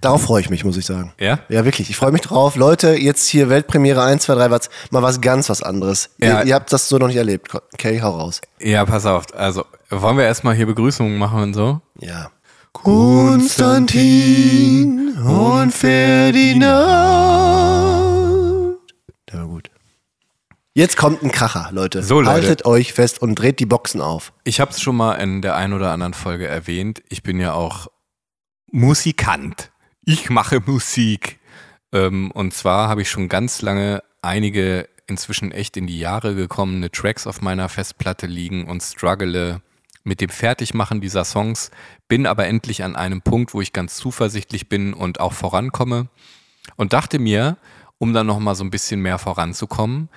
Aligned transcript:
Darauf 0.00 0.22
freue 0.22 0.40
ich 0.40 0.50
mich, 0.50 0.64
muss 0.64 0.76
ich 0.76 0.86
sagen. 0.86 1.12
Ja? 1.18 1.40
Ja, 1.48 1.64
wirklich. 1.64 1.90
Ich 1.90 1.96
freue 1.96 2.12
mich 2.12 2.20
drauf. 2.20 2.54
Leute, 2.56 2.94
jetzt 2.94 3.26
hier 3.26 3.48
Weltpremiere 3.48 4.02
1, 4.02 4.22
2, 4.24 4.34
3, 4.34 4.50
was, 4.50 4.70
mal 4.90 5.02
was 5.02 5.20
ganz 5.20 5.48
was 5.48 5.62
anderes. 5.62 6.10
Ja. 6.18 6.40
Ihr, 6.40 6.46
ihr 6.46 6.54
habt 6.54 6.72
das 6.72 6.88
so 6.88 6.98
noch 6.98 7.08
nicht 7.08 7.16
erlebt. 7.16 7.52
Okay, 7.74 8.00
hau 8.00 8.16
raus. 8.16 8.40
Ja, 8.60 8.84
pass 8.84 9.06
auf. 9.06 9.24
Also, 9.34 9.64
wollen 9.90 10.16
wir 10.16 10.24
erstmal 10.24 10.54
hier 10.54 10.66
Begrüßungen 10.66 11.18
machen 11.18 11.42
und 11.42 11.54
so? 11.54 11.80
Ja. 11.98 12.30
Konstantin 12.72 13.88
und 15.18 15.72
Ferdinand. 15.72 16.68
Der 19.32 19.40
war 19.40 19.46
gut. 19.46 19.70
Jetzt 20.74 20.96
kommt 20.96 21.24
ein 21.24 21.32
Kracher, 21.32 21.70
Leute. 21.72 22.04
So, 22.04 22.20
Leute. 22.20 22.30
Haltet 22.30 22.64
euch 22.66 22.92
fest 22.92 23.20
und 23.20 23.34
dreht 23.34 23.58
die 23.58 23.66
Boxen 23.66 24.00
auf. 24.00 24.32
Ich 24.44 24.60
habe 24.60 24.70
es 24.70 24.80
schon 24.80 24.94
mal 24.94 25.14
in 25.14 25.42
der 25.42 25.56
einen 25.56 25.72
oder 25.72 25.90
anderen 25.90 26.14
Folge 26.14 26.46
erwähnt. 26.46 27.02
Ich 27.08 27.24
bin 27.24 27.40
ja 27.40 27.52
auch 27.54 27.88
Musikant. 28.70 29.72
Ich 30.10 30.30
mache 30.30 30.62
Musik. 30.64 31.38
Ähm, 31.92 32.30
und 32.30 32.54
zwar 32.54 32.88
habe 32.88 33.02
ich 33.02 33.10
schon 33.10 33.28
ganz 33.28 33.60
lange 33.60 34.02
einige 34.22 34.88
inzwischen 35.06 35.52
echt 35.52 35.76
in 35.76 35.86
die 35.86 35.98
Jahre 35.98 36.34
gekommene 36.34 36.90
Tracks 36.90 37.26
auf 37.26 37.42
meiner 37.42 37.68
Festplatte 37.68 38.26
liegen 38.26 38.64
und 38.64 38.82
struggle 38.82 39.60
mit 40.04 40.22
dem 40.22 40.30
Fertigmachen 40.30 41.02
dieser 41.02 41.26
Songs, 41.26 41.70
bin 42.08 42.24
aber 42.26 42.46
endlich 42.46 42.84
an 42.84 42.96
einem 42.96 43.20
Punkt, 43.20 43.52
wo 43.52 43.60
ich 43.60 43.74
ganz 43.74 43.96
zuversichtlich 43.96 44.70
bin 44.70 44.94
und 44.94 45.20
auch 45.20 45.34
vorankomme. 45.34 46.08
Und 46.76 46.94
dachte 46.94 47.18
mir, 47.18 47.58
um 47.98 48.14
dann 48.14 48.28
noch 48.28 48.38
mal 48.38 48.54
so 48.54 48.64
ein 48.64 48.70
bisschen 48.70 49.02
mehr 49.02 49.18
voranzukommen, 49.18 50.08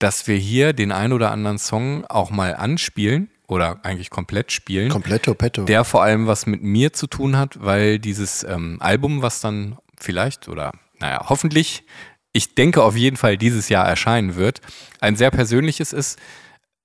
dass 0.00 0.26
wir 0.26 0.36
hier 0.36 0.72
den 0.72 0.90
ein 0.90 1.12
oder 1.12 1.30
anderen 1.30 1.58
Song 1.58 2.04
auch 2.06 2.30
mal 2.30 2.56
anspielen 2.56 3.30
oder 3.46 3.80
eigentlich 3.84 4.10
komplett 4.10 4.52
spielen 4.52 4.88
Kompletto 4.88 5.34
petto. 5.34 5.64
der 5.64 5.84
vor 5.84 6.02
allem 6.02 6.26
was 6.26 6.46
mit 6.46 6.62
mir 6.62 6.92
zu 6.92 7.06
tun 7.06 7.36
hat, 7.36 7.62
weil 7.62 7.98
dieses 7.98 8.44
ähm, 8.44 8.78
Album, 8.80 9.22
was 9.22 9.40
dann 9.40 9.78
vielleicht 9.98 10.48
oder 10.48 10.72
naja, 10.98 11.26
hoffentlich, 11.28 11.84
ich 12.32 12.54
denke 12.54 12.82
auf 12.82 12.96
jeden 12.96 13.16
Fall 13.16 13.36
dieses 13.36 13.68
Jahr 13.68 13.86
erscheinen 13.86 14.36
wird, 14.36 14.60
ein 15.00 15.16
sehr 15.16 15.30
persönliches 15.30 15.92
ist, 15.92 16.18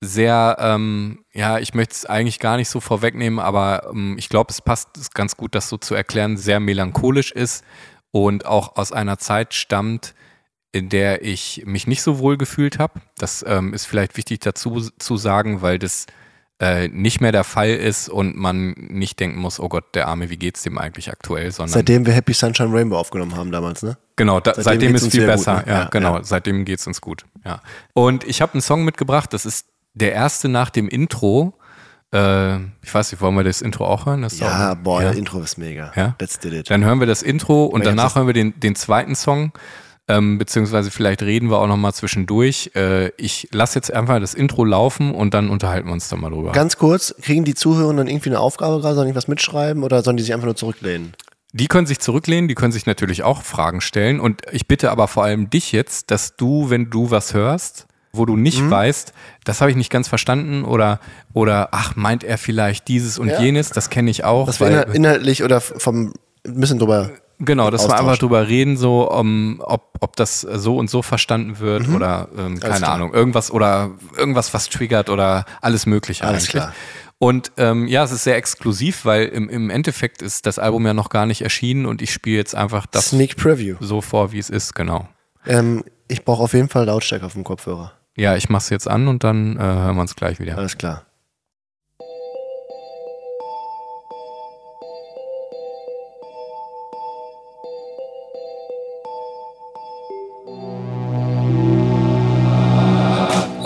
sehr, 0.02 0.58
ähm, 0.60 1.24
ja, 1.32 1.60
ich 1.60 1.74
möchte 1.74 1.94
es 1.94 2.06
eigentlich 2.06 2.40
gar 2.40 2.58
nicht 2.58 2.70
so 2.70 2.80
vorwegnehmen, 2.80 3.40
aber 3.40 3.90
ähm, 3.92 4.16
ich 4.18 4.30
glaube, 4.30 4.52
es 4.52 4.62
passt 4.62 5.14
ganz 5.14 5.38
gut, 5.38 5.54
das 5.54 5.70
so 5.70 5.78
zu 5.78 5.94
erklären, 5.94 6.38
sehr 6.38 6.60
melancholisch 6.60 7.32
ist 7.32 7.64
und 8.10 8.46
auch 8.46 8.78
aus 8.78 8.92
einer 8.92 9.20
Zeit 9.20 9.54
stammt, 9.54 10.16
in 10.72 10.90
der 10.90 11.24
ich 11.24 11.64
mich 11.66 11.86
nicht 11.86 12.02
so 12.02 12.18
wohl 12.18 12.38
gefühlt 12.38 12.80
habe. 12.80 13.02
Das 13.18 13.46
ähm, 13.48 13.74
ist 13.74 13.86
vielleicht 13.86 14.18
wichtig 14.18 14.40
dazu 14.40 14.90
zu 14.98 15.18
sagen, 15.18 15.62
weil 15.62 15.78
das 15.78 16.08
äh, 16.62 16.90
nicht 16.90 17.22
mehr 17.22 17.32
der 17.32 17.44
Fall 17.44 17.72
ist 17.72 18.08
und 18.08 18.38
man 18.38 18.76
nicht 18.78 19.20
denken 19.20 19.40
muss, 19.40 19.60
oh 19.60 19.68
Gott, 19.68 19.96
der 19.96 20.08
Arme, 20.08 20.30
wie 20.30 20.38
geht's 20.38 20.62
dem 20.62 20.78
eigentlich 20.78 21.10
aktuell, 21.10 21.52
sondern 21.52 21.74
Seitdem 21.74 22.06
wir 22.06 22.14
Happy 22.14 22.34
Sunshine 22.34 22.72
Rainbow 22.72 22.98
aufgenommen 22.98 23.36
haben 23.36 23.52
damals, 23.52 23.82
ne? 23.82 23.98
genau, 24.16 24.40
da, 24.40 24.54
seitdem 24.54 24.64
seitdem, 24.64 24.96
ist 24.96 25.02
viel 25.02 25.12
sehr 25.12 25.22
gut, 25.22 25.36
besser. 25.38 25.54
ne? 25.56 25.64
ja, 25.66 25.74
Ja, 25.74 25.84
genau, 25.86 26.18
ja. 26.18 26.24
seitdem 26.24 26.64
geht's 26.64 26.86
uns 26.86 27.02
gut. 27.02 27.26
Ja. 27.44 27.62
Und 27.94 28.26
ich 28.26 28.44
habe 28.44 28.54
einen 28.54 28.62
Song 28.62 28.86
mitgebracht, 28.86 29.34
das 29.34 29.48
ist 29.48 29.66
der 29.96 30.14
erste 30.14 30.50
nach 30.50 30.70
dem 30.70 30.88
Intro. 30.88 31.58
Äh, 32.14 32.58
ich 32.84 32.94
weiß 32.94 33.12
nicht, 33.12 33.22
wollen 33.22 33.36
wir 33.36 33.44
das 33.44 33.64
Intro 33.64 33.88
auch 33.88 34.06
hören? 34.06 34.22
Das 34.22 34.38
Ja, 34.38 34.74
auch, 34.74 34.76
boah, 34.76 35.02
ja. 35.02 35.10
das 35.10 35.18
Intro 35.18 35.40
ist 35.42 35.58
mega. 35.58 35.92
Ja? 35.96 36.16
Let's 36.20 36.38
did 36.38 36.54
it. 36.54 36.70
Dann 36.70 36.84
hören 36.84 37.00
wir 37.00 37.08
das 37.08 37.24
Intro 37.24 37.66
und 37.66 37.88
danach 37.88 38.16
hören 38.16 38.28
wir 38.28 38.36
den, 38.36 38.60
den 38.60 38.76
zweiten 38.76 39.16
Song. 39.16 39.52
Ähm, 40.18 40.38
beziehungsweise 40.38 40.92
vielleicht 40.92 41.22
reden 41.22 41.50
wir 41.50 41.58
auch 41.60 41.68
noch 41.68 41.78
mal 41.78 41.94
zwischendurch. 41.94 42.72
Äh, 42.76 43.10
ich 43.18 43.48
lasse 43.52 43.76
jetzt 43.80 43.94
einfach 43.94 44.20
das 44.20 44.34
Intro 44.34 44.66
laufen 44.66 45.14
und 45.16 45.34
dann 45.34 45.50
unterhalten 45.50 45.88
wir 45.88 45.94
uns 45.94 46.10
dann 46.10 46.20
mal 46.22 46.30
drüber. 46.32 46.52
Ganz 46.52 46.78
kurz, 46.78 47.16
kriegen 47.22 47.44
die 47.46 47.54
Zuhörer 47.56 47.94
dann 47.94 48.08
irgendwie 48.08 48.30
eine 48.30 48.40
Aufgabe 48.40 48.80
gerade? 48.82 48.96
Sollen 48.96 49.08
die 49.10 49.16
was 49.16 49.28
mitschreiben 49.28 49.84
oder 49.84 50.02
sollen 50.04 50.18
die 50.18 50.24
sich 50.24 50.34
einfach 50.34 50.46
nur 50.46 50.56
zurücklehnen? 50.56 51.14
Die 51.54 51.68
können 51.68 51.86
sich 51.88 52.00
zurücklehnen, 52.00 52.48
die 52.48 52.56
können 52.56 52.72
sich 52.72 52.86
natürlich 52.86 53.24
auch 53.24 53.42
Fragen 53.44 53.82
stellen. 53.82 54.20
Und 54.20 54.42
ich 54.52 54.68
bitte 54.68 54.90
aber 54.92 55.08
vor 55.08 55.24
allem 55.24 55.50
dich 55.50 55.72
jetzt, 55.72 56.10
dass 56.12 56.36
du, 56.38 56.70
wenn 56.70 56.90
du 56.90 57.12
was 57.12 57.34
hörst, 57.34 57.88
wo 58.14 58.26
du 58.26 58.36
nicht 58.38 58.62
Mhm. 58.62 58.72
weißt, 58.72 59.14
das 59.46 59.62
habe 59.62 59.72
ich 59.72 59.78
nicht 59.78 59.90
ganz 59.90 60.08
verstanden 60.08 60.64
oder, 60.66 61.00
oder 61.34 61.70
ach, 61.72 61.96
meint 61.96 62.24
er 62.24 62.38
vielleicht 62.38 62.88
dieses 62.90 63.18
und 63.20 63.30
Ja. 63.30 63.42
jenes, 63.42 63.70
das 63.70 63.90
kenne 63.90 64.12
ich 64.12 64.24
auch. 64.26 64.48
Weil- 64.60 64.74
inhal- 64.74 64.92
inhaltlich 64.94 65.44
oder 65.44 65.62
vom 65.62 66.14
ein 66.46 66.60
bisschen 66.60 66.80
drüber. 66.80 67.12
Genau, 67.44 67.72
dass 67.72 67.88
wir 67.88 67.98
einfach 67.98 68.18
drüber 68.20 68.48
reden, 68.48 68.78
so 68.78 69.10
um, 69.12 69.62
ob, 69.66 69.96
ob 70.00 70.16
das 70.16 70.42
so 70.42 70.78
und 70.78 70.90
so 70.92 71.02
verstanden 71.02 71.60
wird 71.60 71.88
oder 71.90 72.28
ähm, 72.38 72.60
keine 72.60 72.78
Mhm. 72.80 72.84
Ahnung, 72.92 73.14
irgendwas 73.14 73.50
oder 73.52 73.90
irgendwas, 74.16 74.54
was 74.54 74.70
triggert 74.70 75.10
oder 75.10 75.46
alles 75.60 75.86
Mögliche 75.88 76.24
Alles 76.24 76.44
eigentlich. 76.44 76.50
klar. 76.52 76.74
Und 77.18 77.52
ähm, 77.58 77.88
ja, 77.88 78.04
es 78.04 78.12
ist 78.12 78.24
sehr 78.24 78.36
exklusiv, 78.36 79.06
weil 79.06 79.26
im, 79.26 79.50
im 79.50 79.70
Endeffekt 79.70 80.22
ist 80.22 80.46
das 80.46 80.58
Album 80.60 80.86
ja 80.86 80.94
noch 80.94 81.10
gar 81.10 81.26
nicht 81.26 81.42
erschienen 81.42 81.86
und 81.86 82.02
ich 82.02 82.12
spiele 82.14 82.38
jetzt 82.38 82.56
einfach 82.56 82.86
das 82.86 83.10
Sneak 83.10 83.38
Preview. 83.38 83.76
so 83.80 84.02
vor, 84.02 84.32
wie 84.32 84.40
es 84.40 84.50
ist, 84.50 84.74
genau. 84.76 85.08
Ähm, 85.46 85.84
ich 86.08 86.24
brauche 86.26 86.44
auf 86.44 86.54
jeden 86.54 86.70
Fall 86.70 86.86
Lautstärke 86.86 87.26
auf 87.26 87.34
dem 87.34 87.44
Kopfhörer. 87.44 87.92
Ja, 88.16 88.36
ich 88.36 88.50
mach's 88.50 88.70
jetzt 88.70 88.88
an 88.88 89.08
und 89.08 89.24
dann 89.24 89.56
äh, 89.58 89.62
hören 89.62 89.96
wir 89.96 90.02
uns 90.02 90.16
gleich 90.16 90.40
wieder. 90.40 90.58
Alles 90.58 90.78
klar. 90.78 91.04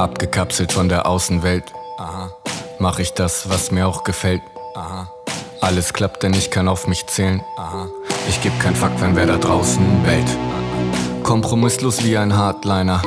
Abgekapselt 0.05 0.71
von 0.71 0.88
der 0.88 1.07
Außenwelt. 1.07 1.73
Aha. 1.97 2.29
Mach 2.77 2.99
ich 2.99 3.13
das, 3.13 3.49
was 3.49 3.71
mir 3.71 3.88
auch 3.88 4.03
gefällt. 4.03 4.43
Aha. 4.75 5.11
Alles 5.61 5.93
klappt, 5.93 6.21
denn 6.21 6.35
ich 6.35 6.51
kann 6.51 6.67
auf 6.67 6.85
mich 6.85 7.07
zählen. 7.07 7.41
Aha. 7.57 7.88
Ich 8.29 8.39
geb 8.39 8.51
kein 8.59 8.75
Fuck, 8.75 8.91
wenn 8.99 9.15
wer 9.15 9.25
da 9.25 9.38
draußen 9.38 9.83
bellt. 10.03 10.27
Kompromisslos 11.23 12.03
wie 12.03 12.19
ein 12.19 12.38
Hardliner. 12.38 13.01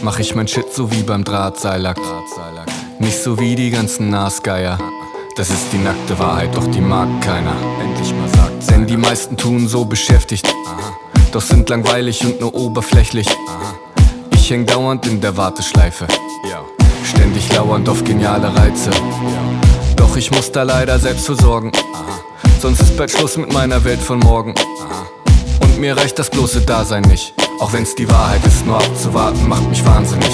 Mach 0.00 0.18
ich 0.18 0.34
mein 0.34 0.48
Shit 0.48 0.72
so 0.72 0.90
wie 0.90 1.02
beim 1.02 1.22
Drahtseilakt. 1.22 2.00
Nicht 2.98 3.22
so 3.22 3.38
wie 3.38 3.54
die 3.54 3.68
ganzen 3.68 4.08
Nasgeier. 4.08 4.78
Das 5.36 5.50
ist 5.50 5.70
die 5.70 5.78
nackte 5.78 6.18
Wahrheit, 6.18 6.56
doch 6.56 6.66
die 6.68 6.80
mag 6.80 7.08
keiner. 7.20 7.52
Endlich 7.78 8.14
mal 8.14 8.28
sagt. 8.30 8.70
Denn 8.70 8.86
die 8.86 8.96
meisten 8.96 9.36
tun 9.36 9.68
so 9.68 9.84
beschäftigt. 9.84 10.50
Doch 11.32 11.42
sind 11.42 11.68
langweilig 11.68 12.24
und 12.24 12.40
nur 12.40 12.54
oberflächlich. 12.54 13.28
Ich 14.46 14.52
häng 14.52 14.64
dauernd 14.64 15.04
in 15.08 15.20
der 15.20 15.36
Warteschleife. 15.36 16.06
Ständig 17.02 17.52
lauernd 17.52 17.88
auf 17.88 18.04
geniale 18.04 18.46
Reize. 18.56 18.90
Doch 19.96 20.16
ich 20.16 20.30
muss 20.30 20.52
da 20.52 20.62
leider 20.62 21.00
selbst 21.00 21.26
für 21.26 21.34
sorgen. 21.34 21.72
Sonst 22.60 22.80
ist 22.80 22.96
bald 22.96 23.10
Schluss 23.10 23.36
mit 23.38 23.52
meiner 23.52 23.82
Welt 23.82 23.98
von 23.98 24.20
morgen. 24.20 24.54
Und 25.62 25.80
mir 25.80 25.96
reicht 25.96 26.20
das 26.20 26.30
bloße 26.30 26.60
Dasein 26.60 27.02
nicht. 27.02 27.34
Auch 27.58 27.72
wenn's 27.72 27.96
die 27.96 28.08
Wahrheit 28.08 28.46
ist, 28.46 28.64
nur 28.64 28.76
abzuwarten 28.76 29.48
macht 29.48 29.68
mich 29.68 29.84
wahnsinnig. 29.84 30.30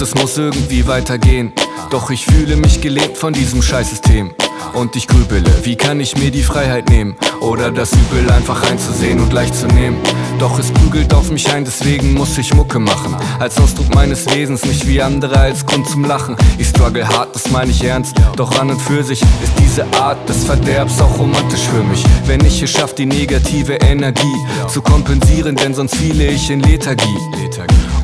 Es 0.00 0.14
muss 0.14 0.38
irgendwie 0.38 0.86
weitergehen. 0.86 1.52
Doch 1.90 2.10
ich 2.10 2.24
fühle 2.24 2.56
mich 2.56 2.80
gelähmt 2.80 3.18
von 3.18 3.34
diesem 3.34 3.60
Scheißsystem. 3.60 4.30
Und 4.72 4.96
ich 4.96 5.06
grübele, 5.06 5.50
wie 5.64 5.76
kann 5.76 6.00
ich 6.00 6.16
mir 6.16 6.30
die 6.30 6.42
Freiheit 6.42 6.88
nehmen? 6.88 7.16
Oder 7.40 7.70
das 7.70 7.92
Übel 7.92 8.30
einfach 8.30 8.62
reinzusehen 8.66 9.20
und 9.20 9.32
leicht 9.32 9.54
zu 9.54 9.66
nehmen. 9.66 9.98
Doch 10.38 10.58
es 10.58 10.70
prügelt 10.70 11.12
auf 11.12 11.30
mich 11.30 11.52
ein, 11.52 11.66
deswegen 11.66 12.14
muss 12.14 12.38
ich 12.38 12.54
Mucke 12.54 12.78
machen. 12.78 13.14
Als 13.38 13.58
Ausdruck 13.58 13.94
meines 13.94 14.24
Wesens, 14.34 14.64
nicht 14.64 14.86
wie 14.86 15.02
andere 15.02 15.38
als 15.38 15.66
Grund 15.66 15.86
zum 15.86 16.04
Lachen. 16.04 16.34
Ich 16.56 16.68
struggle 16.68 17.06
hart, 17.06 17.34
das 17.34 17.50
meine 17.50 17.70
ich 17.70 17.84
ernst. 17.84 18.14
Doch 18.36 18.58
an 18.58 18.70
und 18.70 18.80
für 18.80 19.04
sich 19.04 19.20
ist 19.20 19.52
diese 19.58 19.84
Art 20.00 20.26
des 20.28 20.44
Verderbs 20.44 20.98
auch 21.00 21.18
romantisch 21.18 21.62
für 21.62 21.82
mich. 21.82 22.02
Wenn 22.24 22.42
ich 22.44 22.62
es 22.62 22.70
schaff, 22.70 22.94
die 22.94 23.06
negative 23.06 23.74
Energie 23.74 24.36
zu 24.68 24.80
kompensieren, 24.80 25.56
denn 25.56 25.74
sonst 25.74 25.96
fiele 25.96 26.26
ich 26.28 26.48
in 26.48 26.60
Lethargie. 26.60 27.18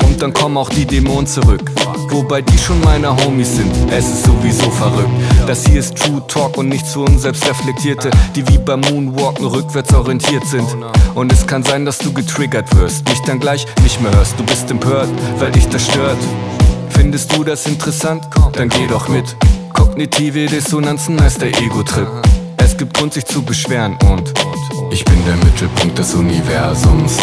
Und 0.07 0.23
dann 0.23 0.33
kommen 0.33 0.57
auch 0.57 0.71
die 0.71 0.87
Dämonen 0.87 1.27
zurück. 1.27 1.71
Wobei 2.11 2.41
die 2.41 2.57
schon 2.57 2.81
meine 2.81 3.15
Homies 3.17 3.57
sind, 3.57 3.71
es 3.91 4.07
ist 4.07 4.25
sowieso 4.25 4.71
verrückt. 4.71 5.11
Das 5.47 5.67
hier 5.67 5.81
ist 5.81 5.97
True 5.97 6.23
Talk 6.29 6.57
und 6.57 6.69
nicht 6.69 6.87
zu 6.87 7.03
uns 7.03 7.23
Selbstreflektierte, 7.23 8.11
die 8.35 8.47
wie 8.49 8.59
beim 8.59 8.81
Moonwalken 8.81 9.47
rückwärts 9.47 9.93
orientiert 9.93 10.47
sind. 10.47 10.67
Und 11.15 11.33
es 11.33 11.47
kann 11.47 11.63
sein, 11.63 11.85
dass 11.85 11.99
du 11.99 12.13
getriggert 12.13 12.75
wirst, 12.77 13.09
mich 13.09 13.21
dann 13.23 13.41
gleich 13.41 13.67
nicht 13.83 14.01
mehr 14.01 14.15
hörst. 14.15 14.39
Du 14.39 14.45
bist 14.45 14.71
empört, 14.71 15.09
weil 15.39 15.53
dich 15.53 15.69
das 15.69 15.87
stört. 15.87 16.19
Findest 16.91 17.37
du 17.37 17.45
das 17.45 17.67
interessant? 17.67 18.25
Dann 18.53 18.69
geh 18.69 18.87
doch 18.87 19.09
mit. 19.09 19.37
Kognitive 19.73 20.47
Dissonanzen 20.47 21.21
heißt 21.21 21.43
der 21.43 21.51
Ego-Trip. 21.61 22.09
Es 22.57 22.77
gibt 22.77 22.97
Grund, 22.97 23.13
sich 23.13 23.25
zu 23.27 23.43
beschweren 23.43 23.97
und 24.11 24.33
ich 24.91 25.05
bin 25.05 25.25
der 25.27 25.37
Mittelpunkt 25.37 25.99
des 25.99 26.15
Universums. 26.15 27.19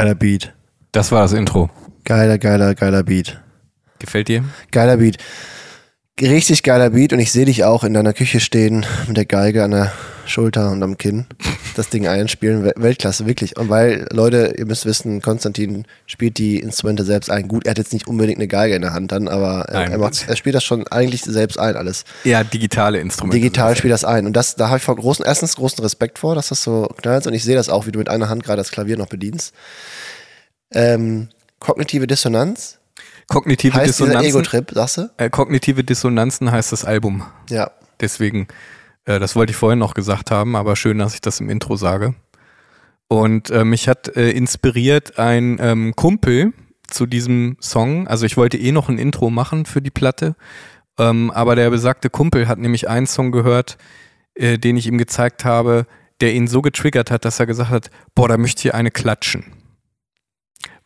Geiler 0.00 0.14
Beat. 0.14 0.54
Das 0.92 1.12
war 1.12 1.20
das 1.20 1.34
Intro. 1.34 1.68
Geiler, 2.04 2.38
geiler, 2.38 2.74
geiler 2.74 3.02
Beat. 3.02 3.38
Gefällt 3.98 4.28
dir? 4.28 4.44
Geiler 4.70 4.96
Beat. 4.96 5.18
Richtig 6.20 6.62
geiler 6.62 6.90
Beat 6.90 7.14
und 7.14 7.18
ich 7.18 7.32
sehe 7.32 7.46
dich 7.46 7.64
auch 7.64 7.82
in 7.82 7.94
deiner 7.94 8.12
Küche 8.12 8.40
stehen 8.40 8.84
mit 9.06 9.16
der 9.16 9.24
Geige 9.24 9.64
an 9.64 9.70
der 9.70 9.92
Schulter 10.26 10.70
und 10.70 10.82
am 10.82 10.98
Kinn. 10.98 11.26
Das 11.76 11.88
Ding 11.88 12.06
einspielen. 12.06 12.70
Weltklasse, 12.76 13.26
wirklich. 13.26 13.56
Und 13.56 13.70
weil, 13.70 14.06
Leute, 14.12 14.54
ihr 14.58 14.66
müsst 14.66 14.84
wissen, 14.84 15.22
Konstantin 15.22 15.86
spielt 16.06 16.36
die 16.36 16.58
Instrumente 16.58 17.04
selbst 17.04 17.30
ein. 17.30 17.48
Gut, 17.48 17.64
er 17.64 17.70
hat 17.70 17.78
jetzt 17.78 17.92
nicht 17.92 18.06
unbedingt 18.06 18.38
eine 18.38 18.48
Geige 18.48 18.74
in 18.74 18.82
der 18.82 18.92
Hand 18.92 19.12
dann, 19.12 19.28
aber 19.28 19.62
er, 19.68 19.96
macht, 19.96 20.28
er 20.28 20.36
spielt 20.36 20.54
das 20.54 20.64
schon 20.64 20.86
eigentlich 20.88 21.22
selbst 21.22 21.58
ein, 21.58 21.76
alles. 21.76 22.04
Ja, 22.24 22.44
digitale 22.44 22.98
Instrumente. 22.98 23.38
Digital 23.38 23.76
spielt 23.76 23.94
das 23.94 24.04
ein. 24.04 24.26
Und 24.26 24.34
das, 24.34 24.56
da 24.56 24.68
habe 24.68 24.78
ich 24.78 24.84
vor 24.84 24.96
großen, 24.96 25.24
erstens 25.24 25.56
großen 25.56 25.82
Respekt 25.82 26.18
vor, 26.18 26.34
dass 26.34 26.48
das 26.48 26.62
so 26.62 26.88
knallt. 27.00 27.26
Und 27.26 27.34
ich 27.34 27.44
sehe 27.44 27.54
das 27.54 27.70
auch, 27.70 27.86
wie 27.86 27.92
du 27.92 27.98
mit 27.98 28.10
einer 28.10 28.28
Hand 28.28 28.44
gerade 28.44 28.58
das 28.58 28.72
Klavier 28.72 28.98
noch 28.98 29.08
bedienst. 29.08 29.54
Ähm, 30.72 31.28
kognitive 31.60 32.06
Dissonanz 32.06 32.79
Kognitive 33.30 33.74
heißt 33.74 33.90
Dissonanzen. 33.90 34.28
Ego-Trip, 34.28 34.70
sagst 34.74 34.98
du? 34.98 35.10
Äh, 35.16 35.30
kognitive 35.30 35.84
Dissonanzen 35.84 36.50
heißt 36.50 36.72
das 36.72 36.84
Album. 36.84 37.22
Ja. 37.48 37.70
Deswegen, 38.00 38.48
äh, 39.04 39.20
das 39.20 39.36
wollte 39.36 39.52
ich 39.52 39.56
vorhin 39.56 39.78
noch 39.78 39.94
gesagt 39.94 40.32
haben, 40.32 40.56
aber 40.56 40.74
schön, 40.74 40.98
dass 40.98 41.14
ich 41.14 41.20
das 41.20 41.38
im 41.38 41.48
Intro 41.48 41.76
sage. 41.76 42.14
Und 43.06 43.50
äh, 43.50 43.64
mich 43.64 43.88
hat 43.88 44.14
äh, 44.16 44.30
inspiriert 44.30 45.20
ein 45.20 45.58
ähm, 45.60 45.94
Kumpel 45.94 46.52
zu 46.88 47.06
diesem 47.06 47.56
Song. 47.60 48.08
Also 48.08 48.26
ich 48.26 48.36
wollte 48.36 48.58
eh 48.58 48.72
noch 48.72 48.88
ein 48.88 48.98
Intro 48.98 49.30
machen 49.30 49.64
für 49.64 49.80
die 49.80 49.90
Platte, 49.90 50.34
ähm, 50.98 51.30
aber 51.30 51.54
der 51.54 51.70
besagte 51.70 52.10
Kumpel 52.10 52.48
hat 52.48 52.58
nämlich 52.58 52.88
einen 52.88 53.06
Song 53.06 53.30
gehört, 53.30 53.78
äh, 54.34 54.58
den 54.58 54.76
ich 54.76 54.88
ihm 54.88 54.98
gezeigt 54.98 55.44
habe, 55.44 55.86
der 56.20 56.34
ihn 56.34 56.48
so 56.48 56.62
getriggert 56.62 57.12
hat, 57.12 57.24
dass 57.24 57.38
er 57.38 57.46
gesagt 57.46 57.70
hat, 57.70 57.90
boah, 58.16 58.26
da 58.26 58.36
möchte 58.36 58.66
ich 58.66 58.74
eine 58.74 58.90
klatschen 58.90 59.44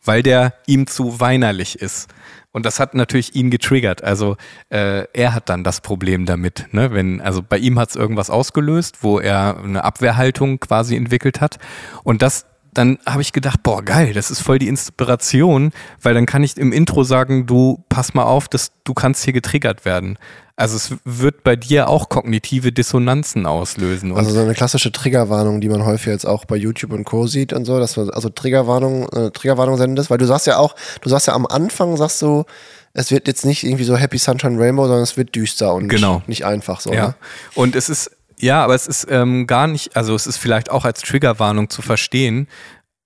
weil 0.05 0.23
der 0.23 0.53
ihm 0.67 0.87
zu 0.87 1.19
weinerlich 1.19 1.79
ist. 1.79 2.07
Und 2.55 2.65
das 2.65 2.79
hat 2.79 2.93
natürlich 2.95 3.35
ihn 3.35 3.49
getriggert. 3.49 4.01
Also 4.01 4.37
äh, 4.69 5.07
er 5.11 5.33
hat 5.33 5.49
dann 5.49 5.65
das 5.65 5.81
Problem 5.81 6.25
damit. 6.25 6.67
Ne? 6.71 6.93
Wenn, 6.93 7.19
also 7.19 7.43
bei 7.43 7.57
ihm 7.57 7.77
hat 7.77 7.89
es 7.89 7.97
irgendwas 7.97 8.29
ausgelöst, 8.29 9.03
wo 9.03 9.19
er 9.19 9.57
eine 9.61 9.83
Abwehrhaltung 9.83 10.61
quasi 10.61 10.95
entwickelt 10.95 11.41
hat. 11.41 11.57
Und 12.05 12.21
das 12.21 12.45
dann 12.75 12.99
habe 13.05 13.21
ich 13.21 13.33
gedacht, 13.33 13.63
boah, 13.63 13.83
geil, 13.83 14.13
das 14.13 14.29
ist 14.29 14.41
voll 14.41 14.59
die 14.59 14.67
Inspiration, 14.67 15.71
weil 16.01 16.13
dann 16.13 16.25
kann 16.25 16.43
ich 16.43 16.57
im 16.57 16.71
Intro 16.71 17.03
sagen, 17.03 17.45
du 17.47 17.83
pass 17.89 18.13
mal 18.13 18.23
auf, 18.23 18.47
dass 18.47 18.71
du 18.83 18.93
kannst 18.93 19.23
hier 19.23 19.33
getriggert 19.33 19.85
werden. 19.85 20.19
Also 20.57 20.77
es 20.77 20.93
wird 21.03 21.43
bei 21.43 21.55
dir 21.55 21.89
auch 21.89 22.07
kognitive 22.07 22.71
Dissonanzen 22.71 23.45
auslösen. 23.45 24.15
also 24.15 24.29
so 24.29 24.39
eine 24.39 24.53
klassische 24.53 24.91
Triggerwarnung, 24.91 25.59
die 25.59 25.67
man 25.67 25.85
häufig 25.85 26.07
jetzt 26.07 26.25
auch 26.25 26.45
bei 26.45 26.55
YouTube 26.55 26.93
und 26.93 27.03
Co. 27.03 27.27
sieht 27.27 27.51
und 27.51 27.65
so, 27.65 27.79
dass 27.79 27.97
man 27.97 28.09
also 28.09 28.29
Triggerwarnung, 28.29 29.09
äh, 29.09 29.31
Triggerwarnung 29.31 29.77
sendest, 29.77 30.09
weil 30.09 30.17
du 30.17 30.25
sagst 30.25 30.47
ja 30.47 30.57
auch, 30.57 30.75
du 31.01 31.09
sagst 31.09 31.27
ja 31.27 31.33
am 31.33 31.45
Anfang, 31.45 31.97
sagst 31.97 32.21
du, 32.21 32.45
es 32.93 33.11
wird 33.11 33.27
jetzt 33.27 33.45
nicht 33.45 33.65
irgendwie 33.65 33.83
so 33.83 33.97
Happy 33.97 34.17
Sunshine 34.17 34.57
Rainbow, 34.57 34.83
sondern 34.83 35.03
es 35.03 35.17
wird 35.17 35.35
düster 35.35 35.73
und 35.73 35.89
genau. 35.89 36.21
nicht 36.27 36.45
einfach 36.45 36.79
so. 36.79 36.93
Ja. 36.93 37.07
Ne? 37.07 37.15
Und 37.53 37.75
es 37.75 37.89
ist 37.89 38.11
ja, 38.39 38.63
aber 38.63 38.75
es 38.75 38.87
ist 38.87 39.07
ähm, 39.09 39.47
gar 39.47 39.67
nicht, 39.67 39.95
also 39.95 40.15
es 40.15 40.27
ist 40.27 40.37
vielleicht 40.37 40.69
auch 40.71 40.85
als 40.85 41.01
Triggerwarnung 41.01 41.69
zu 41.69 41.81
verstehen, 41.81 42.47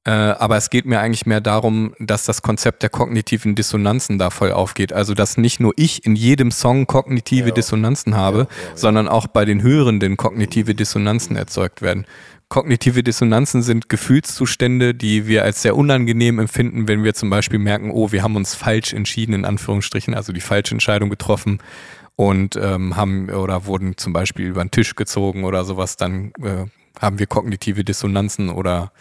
äh, 0.05 0.11
aber 0.11 0.57
es 0.57 0.69
geht 0.69 0.85
mir 0.85 0.99
eigentlich 0.99 1.25
mehr 1.25 1.41
darum, 1.41 1.93
dass 1.99 2.23
das 2.23 2.41
Konzept 2.41 2.83
der 2.83 2.89
kognitiven 2.89 3.53
Dissonanzen 3.53 4.17
da 4.17 4.29
voll 4.29 4.51
aufgeht. 4.51 4.93
Also, 4.93 5.13
dass 5.13 5.37
nicht 5.37 5.59
nur 5.59 5.73
ich 5.75 6.05
in 6.05 6.15
jedem 6.15 6.51
Song 6.51 6.87
kognitive 6.87 7.49
ja. 7.49 7.53
Dissonanzen 7.53 8.15
habe, 8.15 8.39
ja, 8.39 8.43
ja, 8.69 8.77
sondern 8.77 9.07
auch 9.07 9.27
bei 9.27 9.45
den 9.45 9.61
Hörenden 9.61 10.17
kognitive 10.17 10.73
Dissonanzen 10.73 11.35
erzeugt 11.35 11.81
werden. 11.81 12.05
Kognitive 12.47 13.03
Dissonanzen 13.03 13.61
sind 13.61 13.89
Gefühlszustände, 13.89 14.95
die 14.95 15.27
wir 15.27 15.43
als 15.43 15.61
sehr 15.61 15.75
unangenehm 15.75 16.39
empfinden, 16.39 16.87
wenn 16.87 17.03
wir 17.03 17.13
zum 17.13 17.29
Beispiel 17.29 17.59
merken, 17.59 17.91
oh, 17.91 18.11
wir 18.11 18.23
haben 18.23 18.35
uns 18.35 18.55
falsch 18.55 18.93
entschieden, 18.93 19.33
in 19.33 19.45
Anführungsstrichen, 19.45 20.15
also 20.15 20.33
die 20.33 20.41
falsche 20.41 20.73
Entscheidung 20.73 21.11
getroffen 21.11 21.59
und 22.19 22.57
ähm, 22.57 22.98
haben 22.98 23.30
oder 23.30 23.66
wurden 23.66 23.95
zum 23.95 24.12
Beispiel 24.12 24.48
über 24.48 24.62
den 24.62 24.71
Tisch 24.71 24.95
gezogen 24.95 25.45
oder 25.45 25.63
sowas, 25.63 25.95
dann 25.95 26.33
äh, 26.44 26.66
haben 27.00 27.18
wir 27.18 27.27
kognitive 27.27 27.86
Dissonanzen 27.86 28.50
oder 28.50 28.92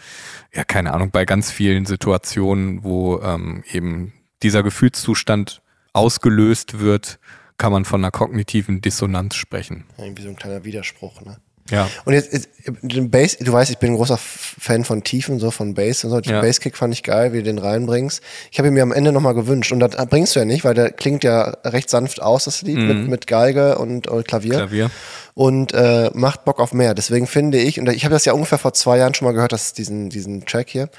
ja, 0.53 0.63
keine 0.63 0.93
Ahnung, 0.93 1.11
bei 1.11 1.25
ganz 1.25 1.51
vielen 1.51 1.85
Situationen, 1.85 2.81
wo 2.85 3.19
ähm, 3.19 3.65
eben 3.73 4.13
dieser 4.41 4.63
Gefühlszustand 4.63 5.61
ausgelöst 5.91 6.79
wird, 6.79 7.19
kann 7.57 7.73
man 7.73 7.83
von 7.83 7.99
einer 7.99 8.11
kognitiven 8.11 8.79
Dissonanz 8.79 9.35
sprechen. 9.35 9.83
Irgendwie 9.97 10.23
so 10.23 10.29
ein 10.29 10.37
kleiner 10.37 10.63
Widerspruch, 10.63 11.19
ne? 11.19 11.41
Ja. 11.69 11.89
Und 12.05 12.13
jetzt, 12.13 12.33
jetzt 12.33 12.49
den 12.81 13.09
Bass, 13.09 13.37
du 13.37 13.51
weißt, 13.51 13.71
ich 13.71 13.77
bin 13.77 13.91
ein 13.91 13.95
großer 13.95 14.17
Fan 14.17 14.83
von 14.83 15.03
Tiefen, 15.03 15.39
so 15.39 15.51
von 15.51 15.73
Bass 15.73 16.03
und 16.03 16.11
so. 16.11 16.19
Den 16.19 16.33
ja. 16.33 16.41
Basskick 16.41 16.77
fand 16.77 16.93
ich 16.93 17.03
geil, 17.03 17.33
wie 17.33 17.37
du 17.37 17.43
den 17.43 17.57
reinbringst. 17.57 18.21
Ich 18.51 18.59
habe 18.59 18.67
ihn 18.67 18.73
mir 18.73 18.83
am 18.83 18.91
Ende 18.91 19.11
nochmal 19.11 19.33
gewünscht 19.33 19.71
und 19.71 19.79
das 19.79 19.95
bringst 20.07 20.35
du 20.35 20.39
ja 20.39 20.45
nicht, 20.45 20.63
weil 20.63 20.73
der 20.73 20.91
klingt 20.91 21.23
ja 21.23 21.55
recht 21.63 21.89
sanft 21.89 22.21
aus, 22.21 22.45
das 22.45 22.61
Lied, 22.61 22.77
mhm. 22.77 22.87
mit, 22.87 23.07
mit 23.07 23.27
Geige 23.27 23.77
und, 23.77 24.07
und 24.07 24.27
Klavier. 24.27 24.55
Klavier 24.55 24.91
und 25.39 25.73
äh, 25.73 26.11
macht 26.15 26.43
Bock 26.43 26.59
auf 26.59 26.73
mehr. 26.73 26.93
Deswegen 26.93 27.25
finde 27.25 27.59
ich, 27.59 27.79
und 27.79 27.87
ich 27.87 28.03
habe 28.03 28.13
das 28.13 28.25
ja 28.25 28.33
ungefähr 28.33 28.57
vor 28.57 28.73
zwei 28.73 28.97
Jahren 28.97 29.13
schon 29.13 29.25
mal 29.25 29.31
gehört, 29.31 29.53
dass 29.53 29.71
diesen, 29.71 30.09
diesen 30.09 30.45
Track 30.45 30.67
hier. 30.67 30.89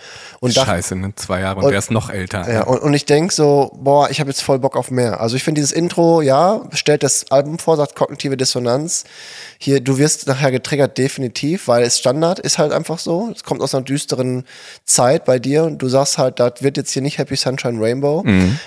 Und 0.41 0.55
Scheiße, 0.55 0.97
ne? 0.97 1.13
Zwei 1.15 1.41
Jahre 1.41 1.59
und, 1.59 1.65
und 1.65 1.71
der 1.73 1.79
ist 1.79 1.91
noch 1.91 2.09
älter. 2.09 2.51
Ja, 2.51 2.63
und, 2.63 2.81
und 2.81 2.95
ich 2.95 3.05
denke 3.05 3.35
so, 3.35 3.71
boah, 3.75 4.09
ich 4.09 4.19
habe 4.19 4.31
jetzt 4.31 4.41
voll 4.41 4.59
Bock 4.59 4.77
auf 4.77 4.91
mehr. 4.91 5.21
Also 5.21 5.37
ich 5.37 5.45
finde 5.45 5.61
dieses 5.61 5.73
Intro, 5.73 6.23
ja, 6.23 6.63
stellt 6.73 7.03
das 7.03 7.31
Album 7.31 7.59
vor, 7.59 7.77
sagt 7.77 7.95
kognitive 7.95 8.39
Dissonanz. 8.39 9.05
Hier, 9.59 9.81
du 9.81 9.99
wirst 9.99 10.27
nachher 10.27 10.51
getriggert, 10.63 10.99
definitiv, 10.99 11.69
weil 11.69 11.83
es 11.83 11.99
Standard 11.99 12.39
ist 12.39 12.59
halt 12.59 12.73
einfach 12.73 12.99
so. 12.99 13.31
Es 13.35 13.45
kommt 13.45 13.61
aus 13.61 13.75
einer 13.75 13.85
düsteren 13.85 14.45
Zeit 14.85 15.25
bei 15.25 15.39
dir 15.39 15.65
und 15.65 15.79
du 15.79 15.89
sagst 15.89 16.19
halt, 16.19 16.39
das 16.39 16.63
wird 16.63 16.77
jetzt 16.77 16.93
hier 16.93 17.03
nicht 17.03 17.19
Happy 17.19 17.37
Sunshine 17.37 17.81
Rainbow. 17.81 18.23
Mhm 18.25 18.59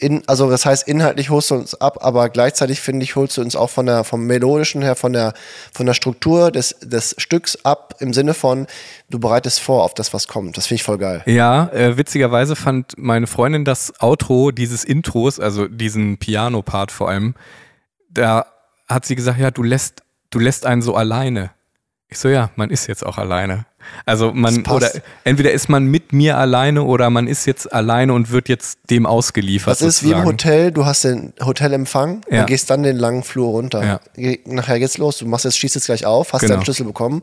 in, 0.00 0.22
also 0.28 0.48
das 0.48 0.64
heißt, 0.64 0.86
inhaltlich 0.86 1.28
holst 1.28 1.50
du 1.50 1.56
uns 1.56 1.74
ab, 1.74 1.98
aber 2.02 2.28
gleichzeitig 2.28 2.80
finde 2.80 3.02
ich, 3.02 3.16
holst 3.16 3.36
du 3.36 3.40
uns 3.40 3.56
auch 3.56 3.68
von 3.68 3.86
der, 3.86 4.04
vom 4.04 4.26
Melodischen 4.26 4.80
her, 4.80 4.94
von 4.94 5.12
der, 5.12 5.34
von 5.74 5.86
der 5.86 5.94
Struktur 5.94 6.52
des, 6.52 6.76
des 6.80 7.16
Stücks 7.18 7.64
ab, 7.64 7.96
im 7.98 8.12
Sinne 8.12 8.32
von, 8.32 8.68
du 9.10 9.18
bereitest 9.18 9.58
vor 9.58 9.82
auf 9.82 9.94
das, 9.94 10.14
was 10.14 10.28
kommt. 10.28 10.56
Das 10.56 10.68
finde 10.68 10.76
ich 10.76 10.82
voll 10.84 10.98
geil. 10.98 11.22
Ja, 11.26 11.68
äh, 11.72 11.96
witzigerweise 11.96 12.54
fand 12.54 12.92
meine 12.96 13.26
Freundin 13.26 13.64
das 13.64 13.92
Outro 14.00 14.52
dieses 14.52 14.84
Intros, 14.84 15.40
also 15.40 15.66
diesen 15.66 16.18
Piano-Part 16.18 16.92
vor 16.92 17.08
allem, 17.08 17.34
da 18.08 18.46
hat 18.88 19.04
sie 19.04 19.16
gesagt, 19.16 19.40
ja, 19.40 19.50
du 19.50 19.64
lässt, 19.64 20.02
du 20.30 20.38
lässt 20.38 20.66
einen 20.66 20.82
so 20.82 20.94
alleine. 20.94 21.50
Ich 22.10 22.18
so, 22.18 22.28
ja, 22.28 22.50
man 22.56 22.70
ist 22.70 22.86
jetzt 22.86 23.04
auch 23.04 23.18
alleine. 23.18 23.66
Also 24.06 24.32
man, 24.32 24.66
oder 24.66 24.90
entweder 25.24 25.52
ist 25.52 25.68
man 25.68 25.84
mit 25.84 26.12
mir 26.12 26.38
alleine 26.38 26.82
oder 26.82 27.10
man 27.10 27.26
ist 27.26 27.46
jetzt 27.46 27.72
alleine 27.72 28.14
und 28.14 28.30
wird 28.30 28.48
jetzt 28.48 28.78
dem 28.90 29.04
ausgeliefert. 29.04 29.72
Das 29.72 29.82
ist 29.82 29.98
sozusagen. 30.00 30.22
wie 30.22 30.22
im 30.22 30.26
Hotel, 30.26 30.72
du 30.72 30.86
hast 30.86 31.04
den 31.04 31.34
Hotelempfang 31.40 32.22
ja. 32.30 32.40
und 32.40 32.46
gehst 32.46 32.70
dann 32.70 32.82
den 32.82 32.96
langen 32.96 33.22
Flur 33.22 33.50
runter. 33.50 34.00
Ja. 34.16 34.36
Nachher 34.46 34.78
geht's 34.78 34.98
los, 34.98 35.18
du 35.18 35.26
machst 35.26 35.44
jetzt, 35.44 35.58
schießt 35.58 35.74
jetzt 35.74 35.86
gleich 35.86 36.06
auf, 36.06 36.32
hast 36.32 36.40
genau. 36.40 36.54
deinen 36.54 36.64
Schlüssel 36.64 36.86
bekommen. 36.86 37.22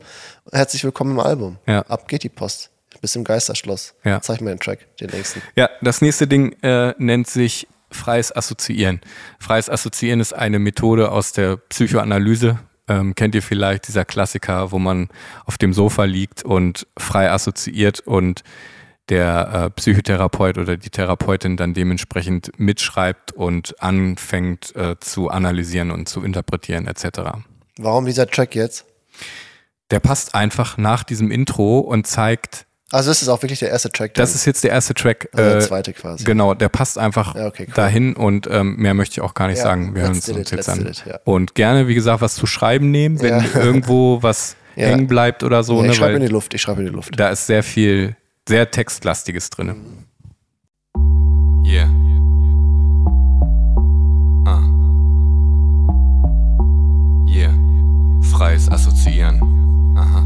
Herzlich 0.52 0.84
willkommen 0.84 1.12
im 1.12 1.20
Album. 1.20 1.58
Ja. 1.66 1.80
Ab 1.82 2.06
geht 2.06 2.22
die 2.22 2.28
Post. 2.28 2.70
Bis 3.00 3.14
im 3.16 3.24
Geisterschloss. 3.24 3.94
Ja. 4.04 4.20
Zeig 4.22 4.40
mir 4.40 4.50
den 4.50 4.60
Track, 4.60 4.86
den 4.98 5.10
nächsten. 5.10 5.42
Ja, 5.56 5.68
das 5.82 6.00
nächste 6.00 6.26
Ding 6.26 6.52
äh, 6.62 6.94
nennt 6.98 7.26
sich 7.28 7.66
freies 7.90 8.34
Assoziieren. 8.34 9.00
Freies 9.38 9.68
Assoziieren 9.68 10.20
ist 10.20 10.32
eine 10.32 10.58
Methode 10.58 11.10
aus 11.10 11.32
der 11.32 11.56
Psychoanalyse, 11.56 12.58
ähm, 12.88 13.14
kennt 13.14 13.34
ihr 13.34 13.42
vielleicht 13.42 13.88
dieser 13.88 14.04
Klassiker, 14.04 14.72
wo 14.72 14.78
man 14.78 15.08
auf 15.44 15.58
dem 15.58 15.72
Sofa 15.72 16.04
liegt 16.04 16.44
und 16.44 16.86
frei 16.96 17.30
assoziiert 17.30 18.00
und 18.00 18.42
der 19.08 19.66
äh, 19.66 19.70
Psychotherapeut 19.70 20.58
oder 20.58 20.76
die 20.76 20.90
Therapeutin 20.90 21.56
dann 21.56 21.74
dementsprechend 21.74 22.58
mitschreibt 22.58 23.32
und 23.32 23.80
anfängt 23.80 24.74
äh, 24.74 24.98
zu 24.98 25.30
analysieren 25.30 25.90
und 25.90 26.08
zu 26.08 26.22
interpretieren 26.22 26.86
etc. 26.88 27.20
Warum 27.78 28.06
dieser 28.06 28.26
Track 28.26 28.54
jetzt? 28.54 28.84
Der 29.90 30.00
passt 30.00 30.34
einfach 30.34 30.76
nach 30.76 31.04
diesem 31.04 31.30
Intro 31.30 31.78
und 31.78 32.06
zeigt 32.06 32.66
also 32.92 33.10
das 33.10 33.20
ist 33.20 33.28
auch 33.28 33.42
wirklich 33.42 33.58
der 33.58 33.70
erste 33.70 33.90
Track. 33.90 34.14
Das 34.14 34.36
ist 34.36 34.44
jetzt 34.44 34.62
der 34.62 34.70
erste 34.70 34.94
Track. 34.94 35.28
Also 35.32 35.50
der 35.50 35.58
äh, 35.58 35.60
zweite 35.60 35.92
quasi. 35.92 36.24
Genau, 36.24 36.54
der 36.54 36.68
passt 36.68 36.98
einfach 36.98 37.34
ja, 37.34 37.46
okay, 37.46 37.64
cool. 37.66 37.74
dahin 37.74 38.14
und 38.14 38.48
ähm, 38.48 38.76
mehr 38.76 38.94
möchte 38.94 39.14
ich 39.14 39.20
auch 39.22 39.34
gar 39.34 39.48
nicht 39.48 39.58
ja, 39.58 39.64
sagen. 39.64 39.94
Wir 39.96 40.02
hören 40.02 40.14
uns 40.14 40.28
it, 40.28 40.50
jetzt 40.52 40.68
an. 40.68 40.86
It, 40.86 41.04
ja. 41.04 41.18
Und 41.24 41.56
gerne, 41.56 41.88
wie 41.88 41.96
gesagt, 41.96 42.20
was 42.20 42.36
zu 42.36 42.46
schreiben 42.46 42.92
nehmen, 42.92 43.20
wenn 43.20 43.44
irgendwo 43.54 44.22
was 44.22 44.54
hängen 44.76 45.08
bleibt 45.08 45.42
oder 45.42 45.64
so. 45.64 45.80
ich 45.82 45.88
ne, 45.88 45.94
schreibe 45.94 46.14
in 46.14 46.22
die 46.22 46.28
Luft, 46.28 46.54
ich 46.54 46.62
schreibe 46.62 46.82
in 46.82 46.86
die 46.86 46.92
Luft. 46.92 47.18
Da 47.18 47.30
ist 47.30 47.46
sehr 47.46 47.64
viel, 47.64 48.14
sehr 48.48 48.70
Textlastiges 48.70 49.50
drin. 49.50 49.74
Yeah. 51.64 51.88
Ah. 54.46 54.62
Yeah. 57.28 57.52
Freies 58.30 58.70
Assoziieren. 58.70 59.42
Aha. 59.96 60.22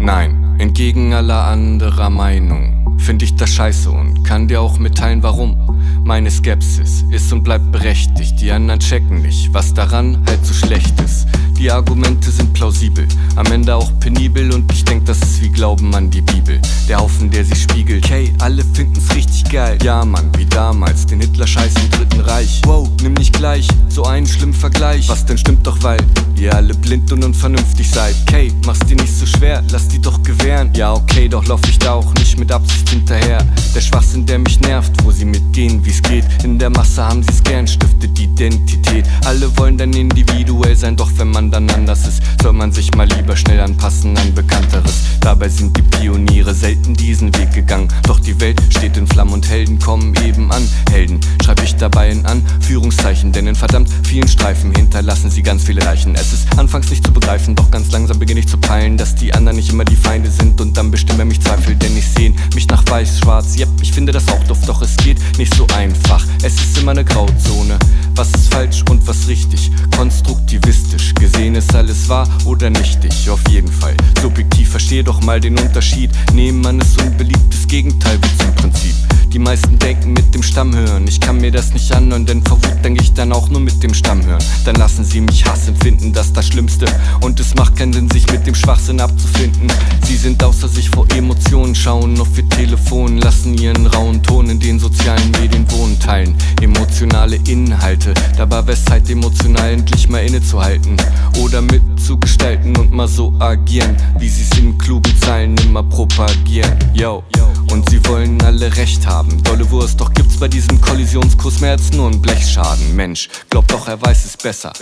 Nein. 0.00 0.45
Entgegen 0.58 1.12
aller 1.12 1.44
anderer 1.44 2.08
Meinung 2.08 2.96
find 2.98 3.22
ich 3.22 3.36
das 3.36 3.50
scheiße 3.50 3.90
und 3.90 4.24
kann 4.24 4.48
dir 4.48 4.62
auch 4.62 4.78
mitteilen, 4.78 5.22
warum. 5.22 5.75
Meine 6.04 6.30
Skepsis 6.30 7.04
ist 7.10 7.32
und 7.32 7.42
bleibt 7.42 7.72
berechtigt. 7.72 8.40
Die 8.40 8.50
anderen 8.50 8.80
checken 8.80 9.22
nicht, 9.22 9.52
was 9.52 9.74
daran 9.74 10.22
halt 10.26 10.44
so 10.44 10.54
schlecht 10.54 11.00
ist. 11.00 11.26
Die 11.58 11.70
Argumente 11.70 12.30
sind 12.30 12.52
plausibel, 12.52 13.08
am 13.34 13.46
Ende 13.46 13.74
auch 13.74 13.90
penibel 13.98 14.52
und 14.52 14.70
ich 14.72 14.84
denk, 14.84 15.06
das 15.06 15.18
ist 15.22 15.40
wie 15.40 15.48
Glauben 15.48 15.94
an 15.94 16.10
die 16.10 16.20
Bibel. 16.20 16.60
Der 16.86 16.98
Haufen, 16.98 17.30
der 17.30 17.46
sie 17.46 17.56
spiegelt. 17.56 18.04
Okay, 18.04 18.32
alle 18.40 18.62
finden's 18.74 19.14
richtig 19.14 19.50
geil. 19.50 19.78
Ja, 19.82 20.04
Mann, 20.04 20.30
wie 20.36 20.44
damals, 20.44 21.06
den 21.06 21.20
Hitler-Scheiß 21.20 21.72
im 21.76 21.90
Dritten 21.90 22.20
Reich. 22.20 22.60
Wow, 22.66 22.90
nimm 23.00 23.14
nicht 23.14 23.32
gleich 23.32 23.66
so 23.88 24.04
einen 24.04 24.26
schlimmen 24.26 24.52
Vergleich. 24.52 25.08
Was 25.08 25.24
denn 25.24 25.38
stimmt 25.38 25.66
doch, 25.66 25.82
weil 25.82 25.98
ihr 26.36 26.54
alle 26.54 26.74
blind 26.74 27.10
und 27.12 27.24
unvernünftig 27.24 27.90
seid. 27.90 28.14
Okay, 28.28 28.52
mach's 28.66 28.80
dir 28.80 28.96
nicht 28.96 29.16
so 29.16 29.24
schwer, 29.24 29.64
lass 29.70 29.88
die 29.88 29.98
doch 29.98 30.22
gewähren. 30.22 30.70
Ja, 30.74 30.92
okay, 30.92 31.26
doch 31.26 31.46
lauf 31.46 31.62
ich 31.68 31.78
da 31.78 31.92
auch 31.92 32.12
nicht 32.14 32.38
mit 32.38 32.52
Absicht 32.52 32.90
hinterher. 32.90 33.38
Der 33.74 33.80
Schwachsinn, 33.80 34.26
der 34.26 34.38
mich 34.38 34.60
nervt, 34.60 34.92
wo 35.04 35.10
sie 35.10 35.24
mitgehen, 35.24 35.75
wie's 35.84 36.02
geht. 36.02 36.24
In 36.44 36.58
der 36.58 36.70
Masse 36.70 37.04
haben 37.04 37.22
sie's 37.22 37.42
gern, 37.42 37.66
stiftet 37.66 38.18
Identität. 38.18 39.04
Alle 39.24 39.56
wollen 39.56 39.78
dann 39.78 39.92
individuell 39.92 40.76
sein, 40.76 40.96
doch 40.96 41.10
wenn 41.16 41.28
man 41.28 41.50
dann 41.50 41.68
anders 41.70 42.06
ist, 42.06 42.22
soll 42.42 42.52
man 42.52 42.72
sich 42.72 42.94
mal 42.94 43.08
lieber 43.08 43.36
schnell 43.36 43.60
anpassen 43.60 44.16
an 44.16 44.34
Bekannteres. 44.34 45.02
Dabei 45.20 45.48
sind 45.48 45.76
die 45.76 45.82
Pioniere 45.82 46.54
selten 46.54 46.94
diesen 46.94 47.36
Weg 47.36 47.52
gegangen. 47.52 47.88
Doch 48.04 48.20
die 48.20 48.38
Welt 48.40 48.60
steht 48.70 48.96
in 48.96 49.06
Flammen 49.06 49.32
und 49.32 49.48
Helden 49.48 49.78
kommen 49.78 50.14
eben 50.24 50.52
an. 50.52 50.68
Helden 50.90 51.20
schreibe 51.44 51.64
ich 51.64 51.74
dabei 51.76 52.10
in 52.10 52.24
Anführungszeichen, 52.26 53.32
denn 53.32 53.46
in 53.46 53.54
verdammt 53.54 53.88
vielen 54.04 54.28
Streifen 54.28 54.74
hinterlassen 54.74 55.30
sie 55.30 55.42
ganz 55.42 55.64
viele 55.64 55.80
Leichen. 55.80 56.14
Es 56.14 56.32
ist 56.32 56.58
anfangs 56.58 56.90
nicht 56.90 57.04
zu 57.04 57.12
begreifen, 57.12 57.54
doch 57.54 57.70
ganz 57.70 57.90
langsam 57.90 58.18
beginne 58.18 58.40
ich 58.40 58.48
zu 58.48 58.58
peilen, 58.58 58.96
dass 58.96 59.14
die 59.14 59.34
anderen 59.34 59.56
nicht 59.56 59.70
immer 59.70 59.84
die 59.84 59.96
Feinde 59.96 60.30
sind 60.30 60.60
und 60.60 60.76
dann 60.76 60.90
bestimme 60.90 61.24
mich 61.24 61.40
Zweifel, 61.40 61.74
denn 61.74 61.96
ich 61.96 62.06
sehne 62.06 62.36
mich 62.54 62.68
nach 62.68 62.84
weiß, 62.88 63.20
schwarz. 63.20 63.56
Yep, 63.58 63.68
ich 63.82 63.92
finde 63.92 64.12
das 64.12 64.28
auch 64.28 64.42
doof, 64.44 64.58
doch 64.66 64.82
es 64.82 64.96
geht 64.96 65.18
nicht 65.38 65.54
so 65.54 65.65
einfach. 65.72 66.24
Es 66.42 66.54
ist 66.54 66.78
immer 66.78 66.92
eine 66.92 67.04
Grauzone. 67.04 67.78
Was 68.14 68.28
ist 68.28 68.52
falsch 68.52 68.82
und 68.90 69.06
was 69.06 69.28
richtig? 69.28 69.70
Konstruktivistisch 69.96 71.14
gesehen 71.14 71.54
ist 71.54 71.74
alles 71.74 72.08
wahr 72.08 72.28
oder 72.44 72.70
nichtig? 72.70 73.28
Auf 73.28 73.40
jeden 73.50 73.70
Fall. 73.70 73.96
Subjektiv 74.20 74.70
verstehe 74.70 75.04
doch 75.04 75.20
mal 75.22 75.40
den 75.40 75.58
Unterschied. 75.58 76.10
Nehmen 76.32 76.60
man 76.60 76.80
es 76.80 76.96
unbeliebtes 76.96 77.66
Gegenteil 77.66 78.20
wird 78.22 78.38
zum 78.38 78.54
Prinzip. 78.54 78.94
Die 79.36 79.42
meisten 79.42 79.78
denken 79.78 80.14
mit 80.14 80.34
dem 80.34 80.42
Stamm 80.42 80.74
hören. 80.74 81.06
Ich 81.06 81.20
kann 81.20 81.36
mir 81.36 81.52
das 81.52 81.74
nicht 81.74 81.92
anhören, 81.92 82.24
denn 82.24 82.42
vor 82.42 82.56
Wut 82.56 82.82
denke 82.82 83.02
ich 83.02 83.12
dann 83.12 83.34
auch 83.34 83.50
nur 83.50 83.60
mit 83.60 83.82
dem 83.82 83.92
Stamm 83.92 84.24
hören. 84.24 84.42
Dann 84.64 84.76
lassen 84.76 85.04
sie 85.04 85.20
mich 85.20 85.44
hassen, 85.44 85.76
finden 85.76 86.14
das 86.14 86.32
das 86.32 86.46
Schlimmste. 86.46 86.86
Und 87.20 87.38
es 87.38 87.54
macht 87.54 87.76
keinen 87.76 87.92
Sinn, 87.92 88.08
sich 88.08 88.26
mit 88.32 88.46
dem 88.46 88.54
Schwachsinn 88.54 88.98
abzufinden. 88.98 89.70
Sie 90.06 90.16
sind 90.16 90.42
außer 90.42 90.68
sich 90.68 90.88
vor 90.88 91.06
Emotionen, 91.14 91.74
schauen 91.74 92.18
auf 92.18 92.28
ihr 92.38 92.48
Telefon, 92.48 93.18
lassen 93.18 93.52
ihren 93.52 93.86
rauen 93.86 94.22
Ton 94.22 94.48
in 94.48 94.58
den 94.58 94.78
sozialen 94.78 95.30
Medien 95.32 95.70
wohnen, 95.70 96.00
teilen 96.00 96.34
emotionale 96.62 97.36
Inhalte. 97.46 98.14
Dabei 98.38 98.66
wär's 98.66 98.86
Zeit, 98.86 99.10
emotional 99.10 99.70
endlich 99.70 100.08
mal 100.08 100.24
innezuhalten. 100.24 100.96
Oder 101.42 101.60
mitzugestalten 102.06 102.76
und 102.76 102.92
mal 102.92 103.08
so 103.08 103.34
agieren, 103.40 103.96
wie 104.18 104.28
sie's 104.28 104.56
in 104.58 104.78
klugen 104.78 105.12
Zeilen 105.20 105.56
immer 105.58 105.82
propagieren. 105.82 106.78
Yo. 106.94 107.24
Und 107.72 107.90
sie 107.90 108.04
wollen 108.06 108.40
alle 108.42 108.74
Recht 108.76 109.04
haben. 109.04 109.42
Dolle 109.42 109.68
Wurst, 109.70 110.00
doch 110.00 110.12
gibt's 110.12 110.36
bei 110.36 110.46
diesem 110.46 110.80
Kollisionskurs 110.80 111.60
mehr 111.60 111.72
als 111.72 111.90
nur 111.92 112.06
einen 112.08 112.22
Blechschaden. 112.22 112.94
Mensch, 112.94 113.28
glaub 113.50 113.66
doch, 113.66 113.88
er 113.88 114.00
weiß 114.00 114.24
es 114.24 114.36
besser. 114.36 114.72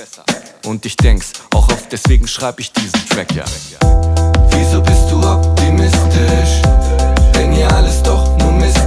Und 0.67 0.85
ich 0.85 0.97
denk's 0.97 1.33
auch 1.55 1.67
oft, 1.71 1.91
deswegen 1.91 2.27
schreib 2.27 2.61
ich 2.61 2.71
diesen 2.73 3.09
Track 3.09 3.35
ja. 3.35 3.45
Wieso 4.51 4.83
bist 4.83 5.11
du 5.11 5.27
optimistisch, 5.27 6.61
wenn 7.33 7.53
hier 7.53 7.73
alles 7.75 8.03
doch 8.03 8.37
nur 8.37 8.53
Mist 8.53 8.85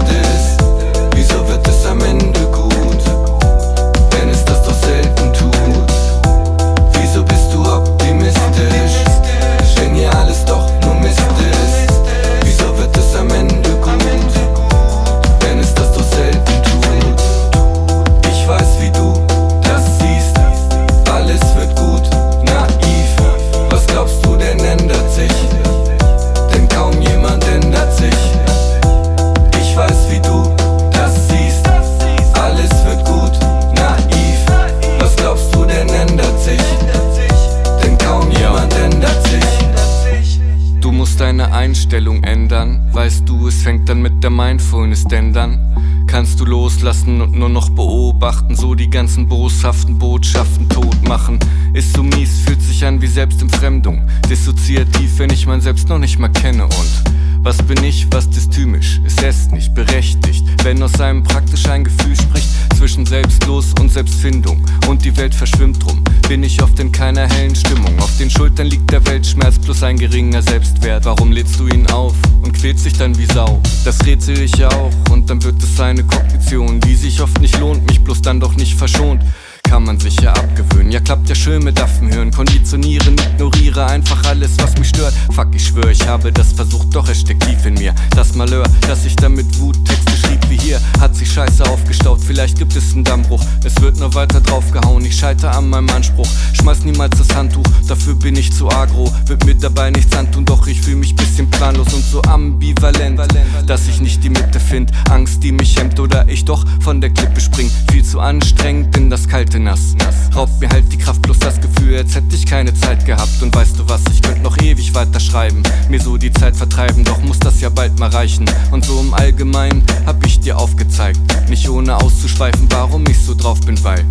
Botschaften 50.17 50.67
tot 50.69 51.07
machen. 51.07 51.38
Ist 51.74 51.95
so 51.95 52.01
mies, 52.01 52.39
fühlt 52.43 52.59
sich 52.59 52.83
an 52.83 53.00
wie 53.00 53.05
Selbstentfremdung. 53.05 54.01
Dissoziativ, 54.27 55.19
wenn 55.19 55.29
ich 55.29 55.45
mein 55.45 55.62
Selbst 55.62 55.89
noch 55.89 56.00
nicht 56.00 56.17
mal 56.17 56.29
kenne 56.29 56.63
und. 56.63 57.03
Was 57.43 57.57
bin 57.57 57.83
ich, 57.83 58.07
was 58.09 58.27
dystymisch? 58.27 59.00
Ist 59.05 59.21
es 59.21 59.51
nicht 59.51 59.75
berechtigt, 59.75 60.43
wenn 60.63 60.81
aus 60.81 61.00
einem 61.00 61.21
praktisch 61.21 61.67
ein 61.67 61.83
Gefühl 61.83 62.15
spricht 62.15 62.47
zwischen 62.75 63.05
selbstlos 63.05 63.74
und 63.79 63.91
Selbstfindung 63.91 64.65
und 64.88 65.05
die 65.05 65.15
Welt 65.17 65.36
verschwimmt 65.36 65.86
drum. 65.86 66.03
Bin 66.27 66.41
ich 66.41 66.63
oft 66.63 66.79
in 66.79 66.91
keiner 66.91 67.29
hellen 67.29 67.55
Stimmung. 67.55 68.00
Auf 68.00 68.17
den 68.17 68.31
Schultern 68.31 68.65
liegt 68.65 68.91
der 68.91 69.05
Weltschmerz 69.05 69.59
plus 69.59 69.83
ein 69.83 70.00
geringer 70.00 70.41
Selbstwert. 70.41 71.05
Warum 71.05 71.31
lädst 71.31 71.59
du 71.59 71.67
ihn 71.67 71.86
auf 71.91 72.15
und 72.41 72.53
quälst 72.53 72.88
dich 72.88 72.93
dann 72.93 73.15
wie 73.19 73.27
Sau? 73.27 73.62
Das 73.86 74.03
rätsel 74.03 74.41
ich 74.41 74.55
ja 74.57 74.69
auch 74.69 74.93
und 75.12 75.29
dann 75.29 75.43
wird 75.43 75.62
es 75.62 75.79
eine 75.79 76.03
Kognition, 76.03 76.79
die 76.79 76.95
sich 76.95 77.21
oft 77.21 77.39
nicht 77.39 77.59
lohnt, 77.59 77.86
mich 77.88 78.03
bloß 78.03 78.24
dann 78.24 78.39
doch 78.39 78.55
nicht 78.55 78.74
verschont 78.74 79.21
kann 79.69 79.83
man 79.83 80.00
sich 80.00 80.19
ja 80.21 80.33
abgewöhnen. 80.33 80.91
Ja, 80.91 81.00
klappt 81.00 81.29
ja 81.29 81.36
schön 81.36 81.63
mit 81.63 81.79
Affen 81.81 82.13
hören. 82.13 82.31
Konditionieren, 82.31 83.15
ignoriere 83.33 83.86
einfach 83.86 84.24
alles, 84.25 84.51
was 84.59 84.77
mich 84.77 84.89
stört. 84.89 85.13
Fuck, 85.33 85.47
ich 85.53 85.67
schwör, 85.67 85.89
ich 85.89 86.07
habe 86.07 86.31
das 86.31 86.53
versucht, 86.53 86.95
doch 86.95 87.07
es 87.09 87.21
steckt 87.21 87.43
tief 87.43 87.65
in 87.65 87.74
mir. 87.75 87.93
Das 88.15 88.33
Malheur, 88.36 88.65
dass 88.88 89.05
ich 89.05 89.15
damit 89.15 89.59
Wut 89.59 89.77
Texte 89.86 90.12
schrieb 90.17 90.39
wie 90.50 90.57
hier, 90.57 90.79
hat 91.00 91.15
sich 91.15 91.31
scheiße 91.31 91.65
aufgestaut. 91.65 92.19
Vielleicht 92.25 92.57
gibt 92.57 92.75
es 92.75 92.93
einen 92.93 93.03
Dammbruch. 93.03 93.43
Es 93.63 93.79
wird 93.81 93.97
nur 94.00 94.13
weiter 94.13 94.39
draufgehauen. 94.39 95.03
Ich 95.05 95.17
scheiter 95.17 95.55
an 95.55 95.69
meinem 95.69 95.89
Anspruch. 95.89 96.27
Schmeiß 96.53 96.86
niemals 96.86 97.17
das 97.17 97.36
Handtuch, 97.36 97.65
dafür 97.88 98.15
bin 98.15 98.36
ich 98.36 98.51
zu 98.51 98.69
agro. 98.69 99.12
Wird 99.25 99.45
mir 99.45 99.55
dabei 99.55 99.91
nichts 99.91 100.15
antun, 100.15 100.45
doch 100.45 100.65
ich 100.67 100.81
fühl 100.81 100.95
mich 100.95 101.15
bisschen 101.15 101.50
planlos 101.50 101.93
und 101.93 102.03
so 102.03 102.21
ambivalent, 102.24 103.19
dass 103.65 103.88
ich 103.88 104.00
nicht 104.01 104.24
die 104.24 104.29
Mitte 104.29 104.59
find. 104.59 104.91
Angst, 105.09 105.43
die 105.43 105.51
mich 105.51 105.77
hemmt 105.77 106.00
oder 106.00 106.27
ich 106.27 106.45
doch 106.45 106.65
von 106.81 107.01
der 107.01 107.09
Klippe 107.09 107.41
spring. 107.41 107.69
Viel 107.91 108.03
zu 108.03 108.19
anstrengend 108.19 108.95
in 108.97 109.09
das 109.09 109.27
kalte 109.27 109.56
Nass. 109.59 109.95
Raubt 110.35 110.59
mir 110.59 110.69
halt 110.69 110.91
die 110.91 110.97
Kraft 110.97 111.21
plus 111.21 111.39
das 111.39 111.59
Gefühl, 111.59 111.97
als 111.97 112.15
hätte 112.15 112.35
ich 112.35 112.45
keine 112.45 112.73
Zeit 112.73 113.05
gehabt. 113.05 113.41
Und 113.41 113.55
weißt 113.55 113.79
du 113.79 113.87
was, 113.87 114.01
ich 114.11 114.21
könnte 114.21 114.41
noch 114.41 114.57
ewig 114.57 114.93
weiter 114.93 115.19
schreiben. 115.19 115.63
Mir 115.89 116.01
so 116.01 116.17
die 116.17 116.31
Zeit 116.31 116.55
vertreiben, 116.55 117.03
doch 117.03 117.19
muss 117.21 117.39
das 117.39 117.61
ja 117.61 117.69
bald 117.69 117.99
mal 117.99 118.09
reichen. 118.09 118.45
Und 118.71 118.85
so 118.85 118.99
im 118.99 119.13
Allgemeinen 119.13 119.83
hab 120.05 120.25
ich 120.25 120.39
dir 120.39 120.57
aufgezeigt. 120.57 121.19
Nicht 121.49 121.67
ohne 121.69 121.97
auszuschweifen, 121.97 122.67
warum 122.71 123.05
ich 123.07 123.19
so 123.19 123.33
drauf 123.33 123.59
bin, 123.61 123.81
weil. 123.83 124.05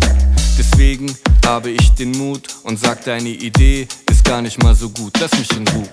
Deswegen 0.57 1.15
habe 1.45 1.69
ich 1.69 1.93
den 1.93 2.11
Mut 2.11 2.47
und 2.63 2.79
sag, 2.79 3.05
deine 3.05 3.29
Idee 3.29 3.87
ist 4.09 4.23
gar 4.23 4.41
nicht 4.41 4.61
mal 4.63 4.75
so 4.75 4.89
gut. 4.89 5.13
Lass 5.19 5.31
mich 5.37 5.51
in 5.51 5.67
Ruhe. 5.67 5.87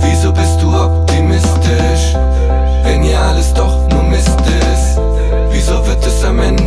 Wieso 0.00 0.32
bist 0.32 0.60
du 0.60 0.74
optimistisch, 0.74 2.14
wenn 2.82 3.02
hier 3.02 3.20
alles 3.20 3.52
doch 3.54 3.88
nur 3.90 4.02
Mist 4.04 4.28
ist? 4.28 4.98
Wieso 5.50 5.86
wird 5.86 6.04
es 6.06 6.24
am 6.24 6.38
Ende 6.40 6.61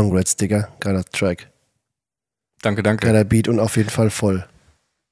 Congrats, 0.00 0.34
Digga. 0.36 0.68
Geiler 0.80 1.04
Track. 1.04 1.50
Danke, 2.62 2.82
danke. 2.82 3.06
Geiler 3.06 3.24
Beat 3.24 3.48
und 3.48 3.60
auf 3.60 3.76
jeden 3.76 3.90
Fall 3.90 4.08
voll. 4.10 4.46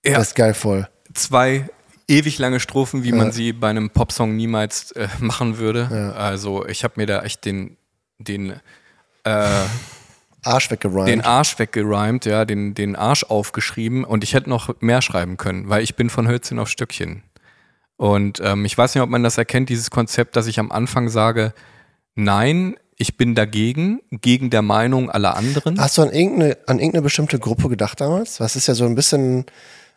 Ja. 0.05 0.15
Das 0.15 0.29
ist 0.29 0.35
geil 0.35 0.55
voll. 0.55 0.89
Zwei 1.13 1.69
ewig 2.09 2.39
lange 2.39 2.59
Strophen, 2.59 3.03
wie 3.05 3.11
Ja. 3.11 3.17
man 3.17 3.33
sie 3.33 3.53
bei 3.53 3.69
einem 3.69 3.91
Popsong 3.91 4.35
niemals 4.35 4.93
äh, 4.93 5.09
machen 5.21 5.59
würde. 5.59 5.89
Ja. 5.93 6.13
Also 6.13 6.67
ich 6.67 6.85
habe 6.85 6.95
mir 6.97 7.07
da 7.07 7.21
echt 7.23 7.45
den, 7.45 7.77
den, 8.19 8.55
äh, 9.25 9.51
Arsch 10.45 10.71
weggereimt. 10.71 11.09
den 11.09 11.21
Arsch 11.21 11.59
weggerimt, 11.59 12.25
ja, 12.25 12.47
den, 12.47 12.73
den 12.73 12.97
Arsch 12.97 13.25
aufgeschrieben 13.25 14.05
und 14.05 14.25
ich 14.25 14.33
hätte 14.35 14.49
noch 14.49 14.75
mehr 14.81 15.03
schreiben 15.03 15.37
können, 15.37 15.69
weil 15.69 15.83
ich 15.83 15.97
bin 15.97 16.09
von 16.09 16.29
Hölzchen 16.29 16.59
auf 16.59 16.69
Stöckchen. 16.71 17.23
Und 17.99 18.41
ähm, 18.43 18.65
ich 18.65 18.79
weiß 18.79 18.95
nicht, 18.95 19.03
ob 19.03 19.11
man 19.11 19.23
das 19.25 19.37
erkennt, 19.37 19.69
dieses 19.69 19.91
Konzept, 19.91 20.37
dass 20.37 20.47
ich 20.47 20.59
am 20.61 20.71
Anfang 20.73 21.09
sage, 21.11 21.53
nein, 22.15 22.77
ich 22.99 23.17
bin 23.17 23.35
dagegen, 23.35 24.01
gegen 24.11 24.51
der 24.51 24.63
Meinung 24.63 25.09
aller 25.11 25.37
anderen. 25.37 25.81
Hast 25.81 25.99
du 25.99 26.03
an 26.03 26.11
irgendeine, 26.13 26.59
an 26.67 26.79
irgendeine 26.79 27.03
bestimmte 27.03 27.39
Gruppe 27.39 27.69
gedacht 27.69 28.01
damals? 28.01 28.41
Was 28.41 28.57
ist 28.57 28.67
ja 28.67 28.75
so 28.75 28.85
ein 28.87 28.97
bisschen, 28.97 29.47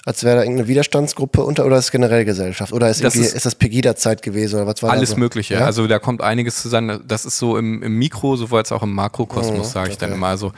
als 0.05 0.24
wäre 0.24 0.36
da 0.38 0.41
irgendeine 0.43 0.67
Widerstandsgruppe 0.67 1.43
unter 1.43 1.65
oder 1.65 1.77
ist 1.77 1.86
es 1.86 1.91
generell 1.91 2.25
Gesellschaft? 2.25 2.72
Oder 2.74 2.89
ist, 2.91 3.03
Das 3.03 3.15
ist- 3.15 3.34
ist, 3.34 3.46
das 3.46 3.55
Pegida-Zeit 3.55 4.22
gewesen 4.22 4.55
oder 4.58 4.67
was 4.67 4.84
war 4.84 4.91
Alles 4.91 5.10
da 5.10 5.15
so? 5.15 5.20
Mögliche. 5.20 5.55
Ja? 5.55 5.65
Also 5.65 5.88
da 5.88 5.98
kommt 5.98 6.22
einiges 6.22 6.62
zusammen. 6.62 7.01
Das 7.08 7.25
ist 7.25 7.39
so 7.39 7.58
im, 7.58 7.81
im 7.81 7.98
Mikro, 7.98 8.36
sowohl 8.36 8.60
als 8.60 8.72
auch 8.72 8.84
im 8.84 8.93
Makrokosmos, 8.93 9.67
Mhm, 9.70 9.72
sage 9.72 9.89
ich 9.91 9.98
dann 9.98 10.10
okay. 10.12 10.17
immer. 10.17 10.27
Also, 10.27 10.51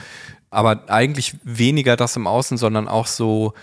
aber 0.50 0.84
eigentlich 0.90 1.36
weniger 1.46 1.96
das 1.96 2.16
im 2.18 2.28
Außen, 2.28 2.58
sondern 2.58 2.88
auch 2.90 3.08
so 3.08 3.54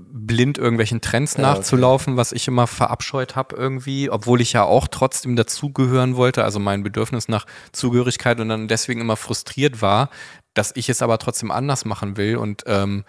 blind 0.00 0.58
irgendwelchen 0.58 1.00
Trends 1.00 1.36
Ja, 1.36 1.44
okay. 1.44 1.58
nachzulaufen, 1.58 2.16
was 2.16 2.32
ich 2.32 2.48
immer 2.48 2.66
verabscheut 2.66 3.36
habe 3.36 3.56
irgendwie, 3.56 4.10
obwohl 4.10 4.40
ich 4.40 4.52
ja 4.52 4.64
auch 4.64 4.88
trotzdem 4.88 5.36
dazugehören 5.36 6.16
wollte, 6.16 6.44
also 6.44 6.58
mein 6.58 6.82
Bedürfnis 6.82 7.28
nach 7.28 7.46
Zugehörigkeit 7.72 8.40
und 8.40 8.48
dann 8.48 8.68
deswegen 8.68 9.00
immer 9.00 9.16
frustriert 9.16 9.82
war, 9.82 10.10
dass 10.54 10.72
ich 10.74 10.88
es 10.88 11.02
aber 11.02 11.18
trotzdem 11.18 11.50
anders 11.50 11.84
machen 11.84 12.16
will 12.16 12.36
und 12.36 12.64
ähm, 12.66 13.04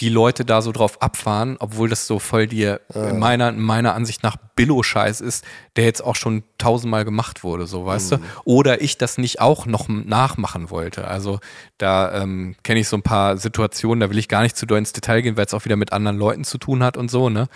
die 0.00 0.08
Leute 0.08 0.44
da 0.44 0.62
so 0.62 0.72
drauf 0.72 1.02
abfahren, 1.02 1.56
obwohl 1.58 1.88
das 1.88 2.06
so 2.06 2.18
voll 2.18 2.46
dir 2.46 2.80
in 2.94 3.18
meiner, 3.18 3.52
meiner 3.52 3.94
Ansicht 3.94 4.22
nach 4.22 4.36
Billo-Scheiß 4.56 5.20
ist, 5.20 5.44
der 5.76 5.84
jetzt 5.84 6.02
auch 6.02 6.16
schon 6.16 6.42
tausendmal 6.58 7.04
gemacht 7.04 7.44
wurde, 7.44 7.66
so 7.66 7.84
weißt 7.84 8.12
du. 8.12 8.16
Oder 8.44 8.80
ich 8.80 8.98
das 8.98 9.18
nicht 9.18 9.40
auch 9.40 9.66
noch 9.66 9.88
nachmachen 9.88 10.70
wollte. 10.70 11.06
Also 11.06 11.40
da 11.78 12.22
ähm, 12.22 12.56
kenne 12.62 12.80
ich 12.80 12.88
so 12.88 12.96
ein 12.96 13.02
paar 13.02 13.36
Situationen, 13.36 14.00
da 14.00 14.10
will 14.10 14.18
ich 14.18 14.28
gar 14.28 14.42
nicht 14.42 14.56
zu 14.56 14.66
doll 14.66 14.78
ins 14.78 14.92
Detail 14.92 15.20
gehen, 15.20 15.36
weil 15.36 15.46
es 15.46 15.54
auch 15.54 15.64
wieder 15.64 15.76
mit 15.76 15.92
anderen 15.92 16.16
Leuten 16.16 16.44
zu 16.44 16.58
tun 16.58 16.82
hat 16.82 16.96
und 16.96 17.10
so, 17.10 17.28
ne? 17.28 17.48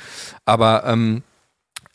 Aber 0.45 0.85
ähm, 0.87 1.23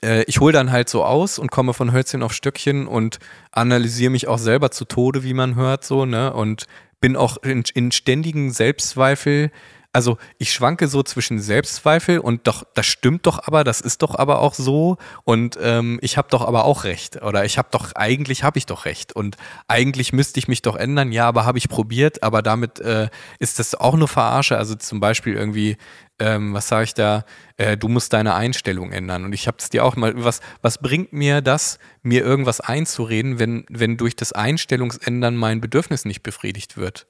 äh, 0.03 0.23
ich 0.23 0.39
hole 0.39 0.53
dann 0.53 0.71
halt 0.71 0.89
so 0.89 1.03
aus 1.03 1.39
und 1.39 1.51
komme 1.51 1.73
von 1.73 1.91
Hölzchen 1.91 2.23
auf 2.23 2.33
Stöckchen 2.33 2.87
und 2.87 3.19
analysiere 3.51 4.11
mich 4.11 4.27
auch 4.27 4.39
selber 4.39 4.71
zu 4.71 4.85
Tode, 4.85 5.23
wie 5.23 5.33
man 5.33 5.55
hört, 5.55 5.85
so, 5.85 6.05
ne? 6.05 6.33
Und 6.33 6.65
bin 7.01 7.15
auch 7.15 7.37
in, 7.37 7.63
in 7.73 7.91
ständigen 7.91 8.51
Selbstzweifel. 8.51 9.51
Also 9.91 10.19
ich 10.37 10.53
schwanke 10.53 10.87
so 10.87 11.01
zwischen 11.01 11.39
Selbstzweifel 11.39 12.19
und 12.19 12.45
doch, 12.45 12.63
das 12.75 12.85
stimmt 12.85 13.25
doch 13.25 13.47
aber, 13.47 13.63
das 13.63 13.81
ist 13.81 14.03
doch 14.03 14.13
aber 14.13 14.39
auch 14.39 14.53
so. 14.53 14.97
Und 15.23 15.57
ähm, 15.59 15.97
ich 16.03 16.15
habe 16.15 16.27
doch 16.29 16.47
aber 16.47 16.65
auch 16.65 16.83
recht. 16.83 17.23
Oder 17.23 17.43
ich 17.43 17.57
habe 17.57 17.69
doch, 17.71 17.93
eigentlich 17.95 18.43
habe 18.43 18.59
ich 18.59 18.67
doch 18.67 18.85
recht. 18.85 19.13
Und 19.13 19.37
eigentlich 19.67 20.13
müsste 20.13 20.37
ich 20.37 20.47
mich 20.47 20.61
doch 20.61 20.75
ändern, 20.75 21.11
ja, 21.11 21.27
aber 21.27 21.45
habe 21.45 21.57
ich 21.57 21.69
probiert, 21.69 22.21
aber 22.21 22.43
damit 22.43 22.79
äh, 22.79 23.09
ist 23.39 23.57
das 23.57 23.73
auch 23.73 23.95
nur 23.95 24.07
Verarsche, 24.07 24.57
also 24.57 24.75
zum 24.75 24.99
Beispiel 24.99 25.33
irgendwie, 25.33 25.77
ähm, 26.19 26.53
was 26.53 26.67
sage 26.67 26.83
ich 26.83 26.93
da, 26.93 27.25
äh, 27.57 27.75
du 27.75 27.87
musst 27.87 28.13
deine 28.13 28.35
Einstellung 28.35 28.91
ändern. 28.91 29.25
Und 29.25 29.33
ich 29.33 29.47
habe 29.47 29.57
es 29.59 29.71
dir 29.71 29.83
auch 29.83 29.95
mal, 29.95 30.13
was, 30.23 30.41
was 30.61 30.77
bringt 30.77 31.13
mir 31.13 31.41
das, 31.41 31.79
mir 32.03 32.23
irgendwas 32.23 32.61
einzureden, 32.61 33.39
wenn, 33.39 33.65
wenn 33.69 33.97
durch 33.97 34.15
das 34.15 34.33
Einstellungsändern 34.33 35.35
mein 35.35 35.61
Bedürfnis 35.61 36.05
nicht 36.05 36.21
befriedigt 36.21 36.77
wird? 36.77 37.07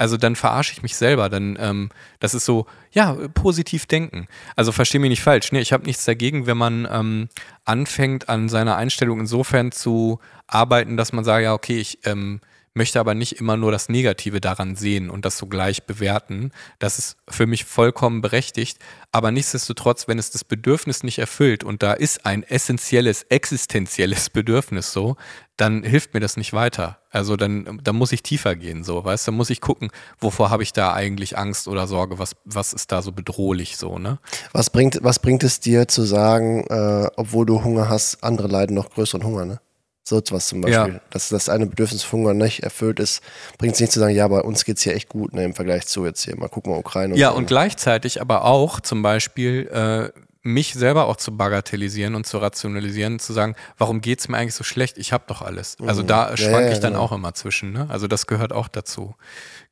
Also 0.00 0.16
dann 0.16 0.34
verarsche 0.34 0.72
ich 0.72 0.82
mich 0.82 0.96
selber. 0.96 1.28
Dann, 1.28 1.58
ähm, 1.60 1.90
das 2.20 2.32
ist 2.32 2.46
so, 2.46 2.64
ja, 2.90 3.12
positiv 3.34 3.84
denken. 3.84 4.28
Also 4.56 4.72
verstehe 4.72 4.98
mich 4.98 5.10
nicht 5.10 5.22
falsch. 5.22 5.52
Ne? 5.52 5.60
Ich 5.60 5.74
habe 5.74 5.84
nichts 5.84 6.06
dagegen, 6.06 6.46
wenn 6.46 6.56
man 6.56 6.88
ähm, 6.90 7.28
anfängt, 7.66 8.30
an 8.30 8.48
seiner 8.48 8.76
Einstellung 8.76 9.20
insofern 9.20 9.72
zu 9.72 10.18
arbeiten, 10.46 10.96
dass 10.96 11.12
man 11.12 11.22
sagt, 11.22 11.42
ja, 11.42 11.52
okay, 11.52 11.78
ich 11.78 11.98
ähm, 12.06 12.40
möchte 12.80 12.98
aber 12.98 13.12
nicht 13.12 13.38
immer 13.38 13.58
nur 13.58 13.72
das 13.72 13.90
Negative 13.90 14.40
daran 14.40 14.74
sehen 14.74 15.10
und 15.10 15.26
das 15.26 15.36
so 15.36 15.46
gleich 15.46 15.82
bewerten. 15.82 16.50
Das 16.78 16.98
ist 16.98 17.18
für 17.28 17.46
mich 17.46 17.66
vollkommen 17.66 18.22
berechtigt. 18.22 18.78
Aber 19.12 19.30
nichtsdestotrotz, 19.30 20.08
wenn 20.08 20.18
es 20.18 20.30
das 20.30 20.44
Bedürfnis 20.44 21.02
nicht 21.02 21.18
erfüllt 21.18 21.62
und 21.62 21.82
da 21.82 21.92
ist 21.92 22.24
ein 22.24 22.42
essentielles, 22.42 23.24
existenzielles 23.24 24.30
Bedürfnis 24.30 24.94
so, 24.94 25.16
dann 25.58 25.82
hilft 25.82 26.14
mir 26.14 26.20
das 26.20 26.38
nicht 26.38 26.54
weiter. 26.54 27.00
Also 27.10 27.36
dann, 27.36 27.82
dann 27.84 27.96
muss 27.96 28.12
ich 28.12 28.22
tiefer 28.22 28.56
gehen, 28.56 28.82
so, 28.82 29.04
weißt 29.04 29.26
du, 29.26 29.32
dann 29.32 29.36
muss 29.36 29.50
ich 29.50 29.60
gucken, 29.60 29.90
wovor 30.18 30.48
habe 30.48 30.62
ich 30.62 30.72
da 30.72 30.94
eigentlich 30.94 31.36
Angst 31.36 31.68
oder 31.68 31.86
Sorge, 31.86 32.18
was, 32.18 32.34
was 32.46 32.72
ist 32.72 32.92
da 32.92 33.02
so 33.02 33.12
bedrohlich 33.12 33.76
so, 33.76 33.98
ne? 33.98 34.20
Was 34.52 34.70
bringt, 34.70 35.00
was 35.02 35.18
bringt 35.18 35.44
es 35.44 35.60
dir 35.60 35.86
zu 35.86 36.04
sagen, 36.04 36.64
äh, 36.70 37.10
obwohl 37.16 37.44
du 37.44 37.62
Hunger 37.62 37.90
hast, 37.90 38.24
andere 38.24 38.48
leiden 38.48 38.74
noch 38.74 38.88
größeren 38.88 39.22
Hunger, 39.22 39.44
ne? 39.44 39.60
So 40.02 40.20
was 40.30 40.48
zum 40.48 40.60
Beispiel. 40.62 40.94
Ja. 40.94 41.00
Dass 41.10 41.28
das 41.28 41.48
eine 41.48 41.66
Bedürfnis 41.66 42.10
Hunger 42.10 42.34
nicht 42.34 42.62
erfüllt 42.62 42.98
ist, 43.00 43.22
bringt 43.58 43.74
es 43.74 43.80
nicht 43.80 43.92
zu 43.92 44.00
sagen, 44.00 44.14
ja, 44.14 44.26
bei 44.28 44.40
uns 44.40 44.64
geht's 44.64 44.82
hier 44.82 44.94
echt 44.94 45.08
gut, 45.08 45.32
ne, 45.34 45.44
im 45.44 45.54
Vergleich 45.54 45.86
zu 45.86 46.04
jetzt 46.04 46.24
hier. 46.24 46.36
Mal 46.36 46.48
gucken, 46.48 46.72
mal 46.72 46.78
Ukraine 46.78 47.16
Ja, 47.16 47.30
so, 47.30 47.36
und 47.36 47.42
ne? 47.42 47.48
gleichzeitig 47.48 48.20
aber 48.20 48.44
auch 48.44 48.80
zum 48.80 49.02
Beispiel 49.02 49.68
äh, 49.68 50.20
mich 50.42 50.72
selber 50.72 51.06
auch 51.06 51.16
zu 51.16 51.36
bagatellisieren 51.36 52.14
und 52.14 52.26
zu 52.26 52.38
rationalisieren, 52.38 53.18
zu 53.18 53.32
sagen, 53.34 53.54
warum 53.76 54.00
geht's 54.00 54.26
mir 54.28 54.38
eigentlich 54.38 54.54
so 54.54 54.64
schlecht? 54.64 54.96
Ich 54.96 55.12
habe 55.12 55.24
doch 55.26 55.42
alles. 55.42 55.76
Also 55.86 56.02
da 56.02 56.30
Ja, 56.30 56.36
schwank 56.36 56.66
ja, 56.66 56.72
ich 56.72 56.80
dann 56.80 56.94
genau. 56.94 57.04
auch 57.04 57.12
immer 57.12 57.34
zwischen. 57.34 57.72
Ne? 57.72 57.86
Also 57.90 58.06
das 58.08 58.26
gehört 58.26 58.52
auch 58.52 58.68
dazu. 58.68 59.14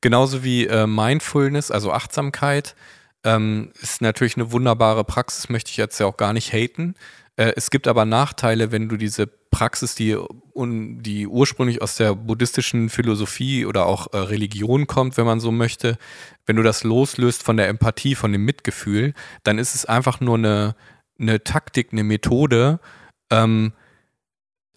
Genauso 0.02 0.44
wie 0.44 0.66
äh, 0.66 0.86
Mindfulness, 0.86 1.70
also 1.70 1.90
Achtsamkeit, 1.90 2.76
ähm, 3.24 3.72
ist 3.80 4.02
natürlich 4.02 4.36
eine 4.36 4.52
wunderbare 4.52 5.04
Praxis, 5.04 5.48
möchte 5.48 5.70
ich 5.70 5.78
jetzt 5.78 5.98
ja 5.98 6.06
auch 6.06 6.18
gar 6.18 6.32
nicht 6.34 6.52
haten. 6.52 6.94
Äh, 7.36 7.52
es 7.56 7.70
gibt 7.70 7.88
aber 7.88 8.04
Nachteile, 8.04 8.70
wenn 8.70 8.88
du 8.88 8.96
diese 8.96 9.28
Praxis, 9.50 9.94
die, 9.94 10.16
un, 10.54 11.02
die 11.02 11.26
ursprünglich 11.26 11.82
aus 11.82 11.96
der 11.96 12.14
buddhistischen 12.14 12.90
Philosophie 12.90 13.66
oder 13.66 13.86
auch 13.86 14.12
äh, 14.12 14.18
Religion 14.18 14.86
kommt, 14.86 15.16
wenn 15.16 15.26
man 15.26 15.40
so 15.40 15.50
möchte, 15.50 15.98
wenn 16.46 16.56
du 16.56 16.62
das 16.62 16.84
loslöst 16.84 17.42
von 17.42 17.56
der 17.56 17.68
Empathie, 17.68 18.14
von 18.14 18.32
dem 18.32 18.44
Mitgefühl, 18.44 19.14
dann 19.44 19.58
ist 19.58 19.74
es 19.74 19.84
einfach 19.84 20.20
nur 20.20 20.36
eine, 20.36 20.74
eine 21.18 21.42
Taktik, 21.44 21.92
eine 21.92 22.04
Methode, 22.04 22.80
ähm, 23.30 23.72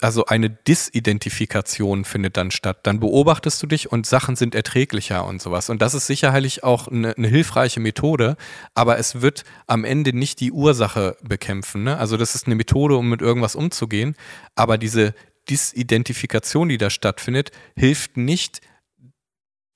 also 0.02 0.26
eine 0.26 0.50
Disidentifikation 0.50 2.06
findet 2.06 2.36
dann 2.36 2.52
statt. 2.52 2.80
Dann 2.84 3.00
beobachtest 3.00 3.62
du 3.62 3.68
dich 3.68 3.92
und 3.92 4.06
Sachen 4.06 4.36
sind 4.36 4.56
erträglicher 4.56 5.26
und 5.26 5.42
sowas. 5.42 5.70
Und 5.70 5.82
das 5.82 5.94
ist 5.94 6.08
sicherlich 6.08 6.64
auch 6.64 6.88
eine, 6.88 7.16
eine 7.16 7.28
hilfreiche 7.28 7.80
Methode, 7.80 8.36
aber 8.74 8.98
es 8.98 9.22
wird 9.22 9.44
am 9.68 9.84
Ende 9.84 10.14
nicht 10.14 10.40
die 10.40 10.52
Ursache 10.52 11.18
bekämpfen. 11.22 11.84
Ne? 11.84 11.98
Also 11.98 12.18
das 12.18 12.36
ist 12.36 12.48
eine 12.48 12.56
Methode, 12.56 12.98
um 12.98 13.10
mit 13.10 13.22
irgendwas 13.22 13.56
umzugehen, 13.56 14.16
aber 14.56 14.78
diese 14.78 15.14
Disidentifikation, 15.50 16.70
die 16.70 16.78
da 16.78 16.90
stattfindet, 16.90 17.52
hilft 17.76 18.18
nicht, 18.18 18.62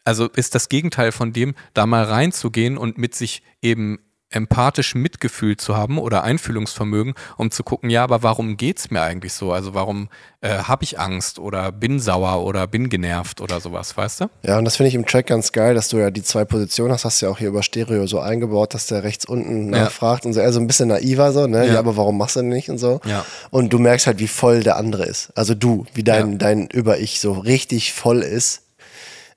also 0.04 0.28
ist 0.28 0.56
das 0.56 0.70
Gegenteil 0.70 1.12
von 1.12 1.34
dem, 1.34 1.56
da 1.74 1.86
mal 1.86 2.04
reinzugehen 2.04 2.78
und 2.78 2.98
mit 2.98 3.16
sich 3.16 3.44
eben 3.62 4.00
empathisch 4.36 4.94
Mitgefühl 4.96 5.58
zu 5.58 5.76
haben 5.76 5.98
oder 5.98 6.24
Einfühlungsvermögen, 6.24 7.14
um 7.38 7.52
zu 7.52 7.64
gucken, 7.64 7.90
ja, 7.90 8.04
aber 8.04 8.22
warum 8.24 8.58
geht's 8.58 8.92
mir 8.92 9.02
eigentlich 9.02 9.34
so? 9.34 9.52
Also 9.52 9.74
warum 9.74 10.10
äh, 10.42 10.50
habe 10.60 10.84
ich 10.84 11.00
Angst 11.00 11.40
oder 11.40 11.72
bin 11.72 12.00
sauer 12.00 12.44
oder 12.44 12.68
bin 12.68 12.90
genervt 12.90 13.42
oder 13.42 13.60
sowas, 13.60 13.96
weißt 13.98 14.22
du? 14.22 14.26
Ja, 14.44 14.58
und 14.58 14.66
das 14.66 14.76
finde 14.76 14.90
ich 14.90 14.96
im 14.96 15.06
Track 15.06 15.28
ganz 15.28 15.52
geil, 15.52 15.74
dass 15.74 15.90
du 15.90 15.98
ja 15.98 16.12
die 16.12 16.22
zwei 16.24 16.46
Positionen 16.46 16.92
hast, 16.92 17.06
hast 17.06 17.22
du 17.22 17.26
ja 17.26 17.32
auch 17.32 17.38
hier 17.40 17.48
über 17.48 17.64
Stereo 17.64 18.06
so 18.08 18.20
eingebaut, 18.20 18.74
dass 18.74 18.88
der 18.88 19.04
rechts 19.04 19.26
unten 19.26 19.74
Ja. 19.74 19.84
nachfragt 19.86 20.26
und 20.26 20.34
so, 20.34 20.42
also 20.42 20.60
ein 20.60 20.68
bisschen 20.68 20.90
naiver 20.90 21.32
so, 21.32 21.48
ne? 21.48 21.66
Ja. 21.66 21.74
Ja. 21.74 21.80
aber 21.80 21.98
warum 21.98 22.18
machst 22.18 22.36
du 22.36 22.42
denn 22.42 22.50
nicht 22.50 22.70
und 22.70 22.78
so? 22.78 23.00
Ja. 23.06 23.26
Und 23.50 23.74
du 23.74 23.80
merkst 23.80 24.08
halt, 24.08 24.20
wie 24.20 24.28
voll 24.28 24.62
der 24.64 24.76
andere 24.78 25.06
ist. 25.06 25.32
Also 25.36 25.56
du, 25.56 25.86
wie 25.94 26.04
dein, 26.04 26.34
Ja. 26.34 26.38
dein 26.38 26.68
Über-Ich 26.68 27.20
so 27.20 27.32
richtig 27.34 27.94
voll 27.94 28.22
ist. 28.22 28.62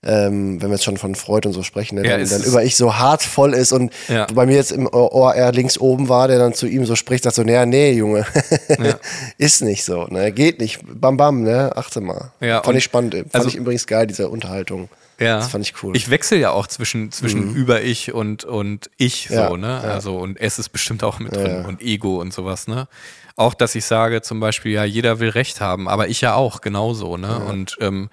Ähm, 0.05 0.63
wenn 0.63 0.69
wir 0.69 0.75
jetzt 0.77 0.85
schon 0.85 0.97
von 0.97 1.17
Freud 1.17 1.45
und 1.49 1.53
so 1.55 1.65
sprechen, 1.65 1.97
ne? 1.97 2.05
Ja, 2.05 2.11
dein, 2.13 2.21
es 2.21 2.31
dein 2.31 2.41
ist- 2.41 2.47
Über-Ich 2.47 2.77
so 2.77 2.97
hart 2.97 3.21
voll 3.23 3.53
ist 3.53 3.73
und 3.73 3.93
Ja. 4.07 4.27
bei 4.33 4.47
mir 4.47 4.55
jetzt 4.55 4.71
im 4.71 4.87
Ohr 4.87 5.35
eher 5.35 5.51
links 5.51 5.77
oben 5.77 6.09
war, 6.09 6.29
der 6.29 6.39
dann 6.39 6.55
zu 6.55 6.69
ihm 6.69 6.87
so 6.87 6.95
spricht, 6.95 7.25
sagt 7.25 7.35
so, 7.35 7.43
naja, 7.43 7.67
nee, 7.67 7.91
Junge, 7.93 8.25
ist 9.39 9.63
nicht 9.63 9.85
so, 9.85 10.05
ne? 10.05 10.31
Geht 10.33 10.61
nicht, 10.61 10.81
bam, 10.85 11.17
bam, 11.17 11.43
ne? 11.43 11.73
Achte 11.77 12.01
mal. 12.01 12.31
Ja, 12.41 12.63
Fand 12.63 12.79
ich 12.79 12.85
spannend. 12.85 13.15
Fand 13.15 13.35
also- 13.35 13.49
ich 13.49 13.57
übrigens 13.57 13.87
geil, 13.89 14.07
diese 14.07 14.29
Unterhaltung. 14.29 14.89
Ja. 15.21 15.39
Das 15.39 15.49
fand 15.49 15.65
ich 15.67 15.75
cool. 15.83 15.91
Mhm. 15.91 15.95
Ich 15.97 16.11
wechsle 16.11 16.39
ja 16.39 16.53
auch 16.53 16.69
zwischen, 16.69 17.11
zwischen 17.11 17.53
über-Ich 17.57 18.13
und, 18.15 18.45
und 18.45 18.89
ich 18.99 19.29
Ja, 19.31 19.49
so, 19.49 19.57
ne? 19.57 19.67
ja. 19.67 19.91
Also, 19.95 20.17
und 20.17 20.41
es 20.41 20.61
ist 20.61 20.69
bestimmt 20.69 21.03
auch 21.03 21.19
mit 21.19 21.35
Ja, 21.35 21.43
drin 21.43 21.57
ja. 21.63 21.67
und 21.69 21.83
Ego 21.83 22.21
und 22.21 22.33
sowas, 22.33 22.69
ne? 22.69 22.87
Auch, 23.35 23.55
dass 23.55 23.75
ich 23.75 23.85
sage 23.85 24.23
zum 24.23 24.39
Beispiel, 24.39 24.71
ja, 24.73 24.85
jeder 24.85 25.19
will 25.19 25.31
Recht 25.31 25.61
haben, 25.61 25.89
aber 25.89 26.07
ich 26.07 26.21
ja 26.21 26.35
auch, 26.35 26.61
genauso, 26.61 27.17
ne? 27.17 27.41
Und 27.41 27.77
ähm, 27.81 28.11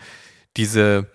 diese 0.58 1.06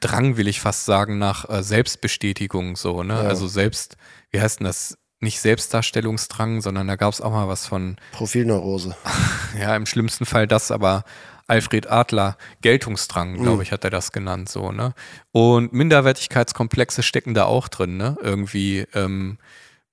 Drang, 0.00 0.36
will 0.36 0.48
ich 0.48 0.60
fast 0.60 0.84
sagen, 0.84 1.18
nach 1.18 1.48
äh, 1.48 1.62
Selbstbestätigung, 1.62 2.76
so, 2.76 3.02
ne? 3.02 3.14
Ja. 3.14 3.20
Also 3.20 3.48
selbst, 3.48 3.96
wie 4.30 4.40
heißt 4.40 4.60
denn 4.60 4.66
das? 4.66 4.98
Nicht 5.20 5.40
Selbstdarstellungsdrang, 5.40 6.60
sondern 6.60 6.86
da 6.86 6.96
gab 6.96 7.10
es 7.10 7.22
auch 7.22 7.30
mal 7.30 7.48
was 7.48 7.66
von, 7.66 7.96
Profilneurose. 8.12 8.94
ja, 9.58 9.74
im 9.74 9.86
schlimmsten 9.86 10.26
Fall 10.26 10.46
das, 10.46 10.70
aber 10.70 11.04
Alfred 11.46 11.90
Adler, 11.90 12.36
Geltungsdrang, 12.60 13.36
glaube 13.40 13.62
ich, 13.62 13.72
hat 13.72 13.84
er 13.84 13.90
das 13.90 14.12
genannt, 14.12 14.48
so, 14.48 14.70
ne? 14.72 14.92
Und 15.32 15.72
Minderwertigkeitskomplexe 15.72 17.02
stecken 17.02 17.32
da 17.32 17.44
auch 17.44 17.68
drin, 17.68 17.96
ne? 17.96 18.16
Irgendwie, 18.20 18.86
ähm, 18.94 19.38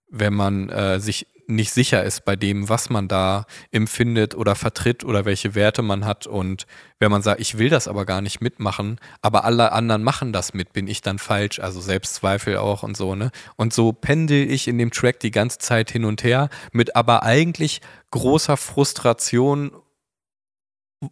wenn 0.09 0.33
man 0.33 0.69
äh, 0.69 0.99
sich 0.99 1.27
nicht 1.55 1.71
sicher 1.71 2.03
ist 2.03 2.25
bei 2.25 2.35
dem, 2.35 2.69
was 2.69 2.89
man 2.89 3.07
da 3.07 3.45
empfindet 3.71 4.35
oder 4.35 4.55
vertritt 4.55 5.03
oder 5.03 5.25
welche 5.25 5.55
Werte 5.55 5.81
man 5.81 6.05
hat. 6.05 6.27
Und 6.27 6.65
wenn 6.99 7.11
man 7.11 7.21
sagt, 7.21 7.39
ich 7.39 7.57
will 7.57 7.69
das 7.69 7.87
aber 7.87 8.05
gar 8.05 8.21
nicht 8.21 8.41
mitmachen, 8.41 8.99
aber 9.21 9.43
alle 9.45 9.71
anderen 9.71 10.03
machen 10.03 10.33
das 10.33 10.53
mit, 10.53 10.73
bin 10.73 10.87
ich 10.87 11.01
dann 11.01 11.19
falsch? 11.19 11.59
Also 11.59 11.81
Selbstzweifel 11.81 12.57
auch 12.57 12.83
und 12.83 12.97
so, 12.97 13.15
ne? 13.15 13.31
Und 13.55 13.73
so 13.73 13.93
pendel 13.93 14.49
ich 14.49 14.67
in 14.67 14.77
dem 14.77 14.91
Track 14.91 15.19
die 15.19 15.31
ganze 15.31 15.59
Zeit 15.59 15.91
hin 15.91 16.05
und 16.05 16.23
her 16.23 16.49
mit 16.71 16.95
aber 16.95 17.23
eigentlich 17.23 17.81
großer 18.11 18.57
Frustration 18.57 19.71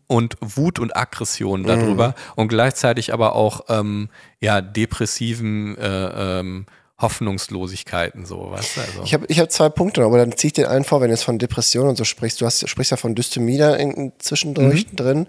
und 0.07 0.37
Wut 0.39 0.79
und 0.79 0.95
Aggression 0.95 1.63
darüber 1.63 2.13
und 2.35 2.47
gleichzeitig 2.47 3.11
aber 3.11 3.33
auch 3.33 3.61
ähm, 3.69 4.09
ja 4.39 4.61
depressiven 4.61 5.75
äh, 5.77 6.39
ähm, 6.39 6.65
Hoffnungslosigkeiten, 6.99 8.25
so, 8.25 8.51
weißt 8.51 8.77
du? 8.77 8.81
Also. 8.81 9.03
Ich 9.03 9.13
habe 9.13 9.25
ich 9.27 9.39
hab 9.39 9.51
zwei 9.51 9.69
Punkte, 9.69 10.03
aber 10.03 10.17
dann 10.17 10.35
ziehe 10.35 10.49
ich 10.49 10.53
den 10.53 10.65
einen 10.65 10.83
vor, 10.83 11.01
wenn 11.01 11.07
du 11.07 11.13
jetzt 11.13 11.23
von 11.23 11.39
Depressionen 11.39 11.89
und 11.89 11.95
so 11.97 12.03
sprichst. 12.03 12.41
Du 12.41 12.45
hast, 12.45 12.67
sprichst 12.67 12.91
ja 12.91 12.97
von 12.97 13.15
Dystomie 13.15 13.57
da 13.57 13.77
zwischendurch 14.19 14.85
Mhm. 14.91 14.95
drin. 14.95 15.27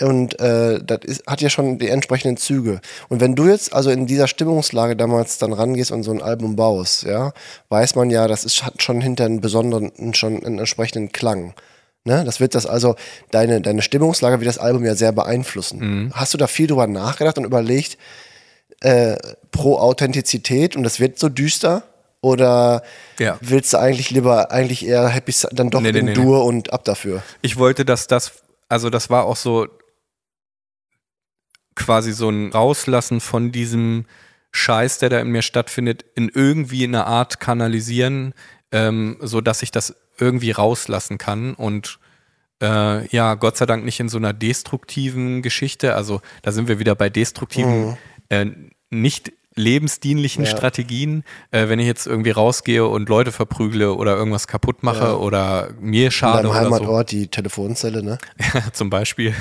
Und 0.00 0.40
äh, 0.40 0.80
das 0.84 1.00
ist, 1.04 1.26
hat 1.26 1.40
ja 1.40 1.50
schon 1.50 1.78
die 1.78 1.88
entsprechenden 1.88 2.36
Züge. 2.36 2.80
Und 3.08 3.20
wenn 3.20 3.34
du 3.34 3.46
jetzt 3.46 3.72
also 3.72 3.90
in 3.90 4.06
dieser 4.06 4.26
Stimmungslage 4.28 4.96
damals 4.96 5.38
dann 5.38 5.52
rangehst 5.52 5.92
und 5.92 6.02
so 6.02 6.10
ein 6.10 6.22
Album 6.22 6.56
baust, 6.56 7.04
ja, 7.04 7.32
weiß 7.68 7.94
man 7.94 8.10
ja, 8.10 8.26
das 8.26 8.44
ist, 8.44 8.64
hat 8.64 8.82
schon 8.82 9.00
hinter 9.00 9.24
einen 9.24 9.40
besonderen, 9.40 10.14
schon 10.14 10.44
einen 10.44 10.58
entsprechenden 10.58 11.12
Klang. 11.12 11.54
Ne? 12.04 12.22
Das 12.24 12.38
wird 12.40 12.54
das 12.54 12.66
also, 12.66 12.94
deine, 13.30 13.60
deine 13.60 13.82
Stimmungslage 13.82 14.40
wird 14.40 14.48
das 14.48 14.58
Album 14.58 14.84
ja 14.84 14.94
sehr 14.94 15.12
beeinflussen. 15.12 15.78
Mhm. 15.78 16.12
Hast 16.14 16.34
du 16.34 16.38
da 16.38 16.46
viel 16.46 16.66
drüber 16.68 16.86
nachgedacht 16.86 17.38
und 17.38 17.44
überlegt, 17.44 17.98
äh, 18.86 19.16
pro 19.50 19.78
Authentizität 19.78 20.76
und 20.76 20.84
das 20.84 21.00
wird 21.00 21.18
so 21.18 21.28
düster? 21.28 21.82
Oder 22.20 22.82
Ja. 23.18 23.36
willst 23.40 23.72
du 23.72 23.78
eigentlich 23.78 24.10
lieber 24.10 24.50
eigentlich 24.50 24.86
eher 24.86 25.08
Happy 25.08 25.34
dann 25.52 25.70
doch 25.70 25.80
Nee, 25.80 25.92
nee, 25.92 25.98
in 25.98 26.04
nee, 26.06 26.14
Dur 26.14 26.44
und 26.44 26.72
ab 26.72 26.84
dafür? 26.84 27.22
Ich 27.42 27.56
wollte, 27.58 27.84
dass 27.84 28.06
das, 28.06 28.42
also 28.68 28.88
das 28.90 29.10
war 29.10 29.24
auch 29.24 29.36
so 29.36 29.66
quasi 31.74 32.12
so 32.12 32.30
ein 32.30 32.52
Rauslassen 32.52 33.20
von 33.20 33.52
diesem 33.52 34.06
Scheiß, 34.52 34.98
der 34.98 35.10
da 35.10 35.18
in 35.20 35.28
mir 35.28 35.42
stattfindet, 35.42 36.04
in 36.14 36.30
irgendwie 36.32 36.84
eine 36.84 37.06
Art 37.06 37.40
kanalisieren, 37.40 38.34
ähm, 38.72 39.18
so 39.20 39.40
dass 39.40 39.62
ich 39.62 39.70
das 39.70 39.94
irgendwie 40.18 40.52
rauslassen 40.52 41.18
kann 41.18 41.54
und 41.54 41.98
äh, 42.62 43.06
ja, 43.08 43.34
Gott 43.34 43.56
sei 43.58 43.66
Dank 43.66 43.84
nicht 43.84 44.00
in 44.00 44.08
so 44.08 44.16
einer 44.16 44.32
destruktiven 44.32 45.42
Geschichte. 45.42 45.94
Also 45.94 46.22
da 46.42 46.52
sind 46.52 46.68
wir 46.68 46.78
wieder 46.78 46.94
bei 46.94 47.10
destruktiven, 47.10 47.98
äh, 48.30 48.46
nicht 48.90 49.32
lebensdienlichen 49.54 50.44
Ja. 50.44 50.50
Strategien. 50.50 51.24
Äh, 51.50 51.68
wenn 51.68 51.78
ich 51.78 51.86
jetzt 51.86 52.06
irgendwie 52.06 52.30
rausgehe 52.30 52.86
und 52.86 53.08
Leute 53.08 53.32
verprügle 53.32 53.94
oder 53.94 54.14
irgendwas 54.16 54.46
kaputt 54.46 54.82
mache 54.82 55.04
Ja. 55.04 55.14
oder 55.14 55.70
mir 55.80 56.06
In 56.06 56.10
schade 56.10 56.42
deinem 56.48 56.50
oder 56.50 56.64
so. 56.68 56.74
Heimatort 56.76 57.10
die 57.10 57.28
Telefonzelle, 57.28 58.02
ne? 58.02 58.18
zum 58.72 58.90
Beispiel. 58.90 59.34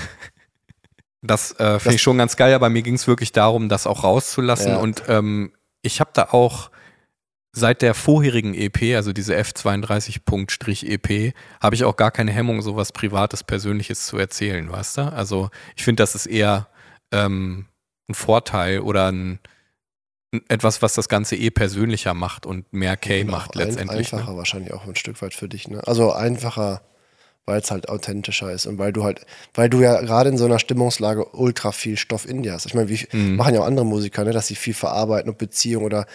Das 1.21 1.51
äh, 1.60 1.79
finde 1.79 1.95
ich 1.95 2.01
schon 2.01 2.17
ganz 2.17 2.38
geil, 2.38 2.53
aber 2.53 2.69
mir 2.69 2.81
ging 2.84 2.93
es 2.95 3.08
wirklich 3.08 3.31
darum, 3.31 3.67
das 3.67 3.88
auch 3.88 4.03
rauszulassen. 4.03 4.71
Ja. 4.73 4.77
Und 4.77 5.03
ähm, 5.08 5.51
ich 5.81 5.99
habe 5.99 6.12
da 6.13 6.29
auch 6.31 6.69
seit 7.51 7.81
der 7.81 7.93
vorherigen 7.93 8.53
EP, 8.53 8.95
also 8.95 9.12
diese 9.13 9.36
F32.EP, 9.36 11.10
E 11.10 11.34
habe 11.62 11.75
ich 11.75 11.84
auch 11.84 11.95
gar 11.95 12.12
keine 12.12 12.31
Hemmung, 12.31 12.62
sowas 12.62 12.91
Privates, 12.91 13.43
Persönliches 13.43 14.05
zu 14.05 14.17
erzählen, 14.17 14.69
weißt 14.71 14.97
du? 14.97 15.01
Also 15.13 15.49
ich 15.75 15.84
finde, 15.84 16.03
das 16.03 16.15
ist 16.15 16.25
eher 16.25 16.67
ähm, 17.12 17.65
ein 18.09 18.13
Vorteil 18.13 18.79
oder 18.79 19.11
ein, 19.11 19.39
etwas, 20.49 20.81
was 20.81 20.93
das 20.93 21.07
Ganze 21.09 21.35
eh 21.35 21.49
persönlicher 21.49 22.13
macht 22.13 22.45
und 22.45 22.71
mehr 22.73 22.97
K 22.97 23.21
Und 23.21 23.29
macht 23.31 23.51
auch 23.51 23.61
ein, 23.61 23.67
letztendlich. 23.67 24.13
Einfacher 24.13 24.31
Ne? 24.31 24.37
wahrscheinlich 24.37 24.73
auch 24.73 24.85
ein 24.85 24.95
Stück 24.95 25.21
weit 25.21 25.33
für 25.33 25.47
dich, 25.47 25.67
ne? 25.67 25.81
Also 25.87 26.11
einfacher, 26.11 26.81
weil 27.45 27.61
es 27.61 27.71
halt 27.71 27.89
authentischer 27.89 28.51
ist 28.51 28.65
und 28.65 28.77
weil 28.77 28.91
du 28.91 29.03
halt, 29.03 29.25
weil 29.53 29.69
du 29.69 29.81
ja 29.81 30.01
gerade 30.01 30.29
in 30.29 30.37
so 30.37 30.45
einer 30.45 30.59
Stimmungslage 30.59 31.25
ultra 31.35 31.71
viel 31.71 31.95
Stoff 31.97 32.27
in 32.27 32.43
dir 32.43 32.53
hast. 32.53 32.65
Ich 32.65 32.73
meine, 32.73 32.89
wie 32.89 33.07
Mhm. 33.11 33.35
machen 33.37 33.53
ja 33.53 33.61
auch 33.61 33.65
andere 33.65 33.85
Musiker, 33.85 34.23
ne, 34.23 34.31
dass 34.31 34.47
sie 34.47 34.55
viel 34.55 34.73
verarbeiten 34.73 35.29
und 35.29 35.37
Beziehung 35.37 35.83
oder 35.83 36.05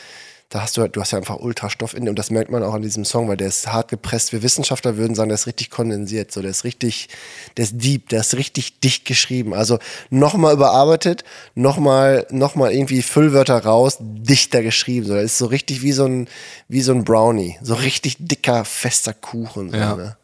da 0.51 0.63
hast 0.63 0.77
du 0.77 0.81
halt, 0.83 0.97
du 0.97 1.01
hast 1.01 1.13
ja 1.13 1.19
einfach 1.19 1.37
ultra 1.39 1.71
Stoff 1.71 1.95
in 1.95 2.05
dir 2.05 2.11
und 2.11 2.19
das 2.19 2.31
merkt 2.31 2.51
man 2.51 2.65
auch 2.65 2.75
an 2.75 2.83
diesem 2.83 3.05
Song, 3.05 3.29
weil 3.29 3.37
der 3.37 3.47
ist 3.47 3.69
hart 3.69 3.89
gepresst. 3.89 4.33
Wir 4.33 4.43
Wissenschaftler 4.43 4.97
würden 4.97 5.15
sagen, 5.15 5.29
der 5.29 5.37
ist 5.37 5.47
richtig 5.47 5.71
kondensiert, 5.71 6.33
so 6.33 6.43
der 6.43 6.51
ist 6.51 6.65
richtig, 6.65 7.09
der 7.57 7.63
ist 7.65 7.75
deep, 7.83 8.09
der 8.09 8.21
ist 8.21 8.35
richtig 8.35 8.81
dicht 8.81 9.05
geschrieben. 9.05 9.55
Also 9.55 9.79
nochmal 10.11 10.55
überarbeitet, 10.55 11.23
nochmal, 11.55 12.27
nochmal 12.31 12.73
irgendwie 12.73 13.03
Füllwörter 13.03 13.63
raus, 13.65 13.99
dichter 14.01 14.63
geschrieben. 14.63 15.07
So, 15.07 15.15
der 15.15 15.23
ist 15.23 15.39
so 15.39 15.47
richtig 15.47 15.83
wie 15.83 15.93
so 15.93 16.05
ein, 16.07 16.29
wie 16.67 16.81
so 16.83 16.93
ein 16.93 17.05
Brownie, 17.05 17.57
so 17.63 17.75
richtig 17.75 18.17
dicker, 18.19 18.65
fester 18.65 19.15
Kuchen. 19.15 19.71
So, 19.71 19.77
Ja. 19.77 19.95
ne? 19.95 20.17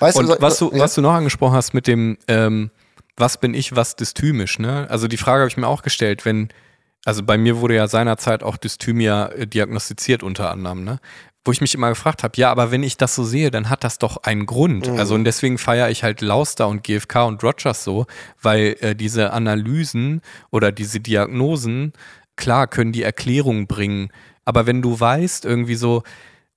Weißt 0.00 0.16
Und 0.16 0.26
so- 0.26 0.36
was 0.40 0.58
du, 0.58 0.72
ja? 0.72 0.80
was 0.80 0.94
du 0.94 1.00
noch 1.00 1.12
angesprochen 1.14 1.54
hast 1.54 1.74
mit 1.74 1.86
dem, 1.86 2.18
ähm, 2.28 2.70
was 3.16 3.36
bin 3.38 3.54
ich, 3.54 3.74
was 3.76 3.94
dystymisch, 3.96 4.58
ne? 4.58 4.86
Also 4.90 5.08
die 5.08 5.16
Frage 5.16 5.42
habe 5.42 5.48
ich 5.48 5.56
mir 5.56 5.66
auch 5.68 5.82
gestellt, 5.82 6.24
wenn, 6.24 6.48
also 7.04 7.22
bei 7.22 7.38
mir 7.38 7.60
wurde 7.60 7.74
ja 7.74 7.88
seinerzeit 7.88 8.42
auch 8.42 8.56
Dysthymia 8.56 9.28
äh, 9.28 9.46
diagnostiziert 9.46 10.22
unter 10.22 10.50
anderem, 10.50 10.84
ne? 10.84 11.00
Wo 11.44 11.52
ich 11.52 11.60
mich 11.62 11.74
immer 11.74 11.88
gefragt 11.88 12.24
habe, 12.24 12.34
ja, 12.36 12.50
aber 12.50 12.70
wenn 12.70 12.82
ich 12.82 12.98
das 12.98 13.14
so 13.14 13.24
sehe, 13.24 13.50
dann 13.50 13.70
hat 13.70 13.82
das 13.82 13.96
doch 13.96 14.18
einen 14.18 14.44
Grund. 14.44 14.90
Mhm. 14.90 14.98
Also 14.98 15.14
und 15.14 15.24
deswegen 15.24 15.56
feiere 15.56 15.88
ich 15.88 16.02
halt 16.02 16.20
Lauster 16.20 16.68
und 16.68 16.84
GFK 16.84 17.26
und 17.26 17.42
Rogers 17.42 17.84
so, 17.84 18.06
weil 18.42 18.76
äh, 18.80 18.94
diese 18.94 19.32
Analysen 19.32 20.20
oder 20.50 20.72
diese 20.72 21.00
Diagnosen, 21.00 21.92
klar, 22.36 22.66
können 22.66 22.92
die 22.92 23.02
Erklärung 23.02 23.66
bringen. 23.66 24.10
Aber 24.44 24.66
wenn 24.66 24.82
du 24.82 24.98
weißt, 24.98 25.44
irgendwie 25.44 25.76
so, 25.76 26.02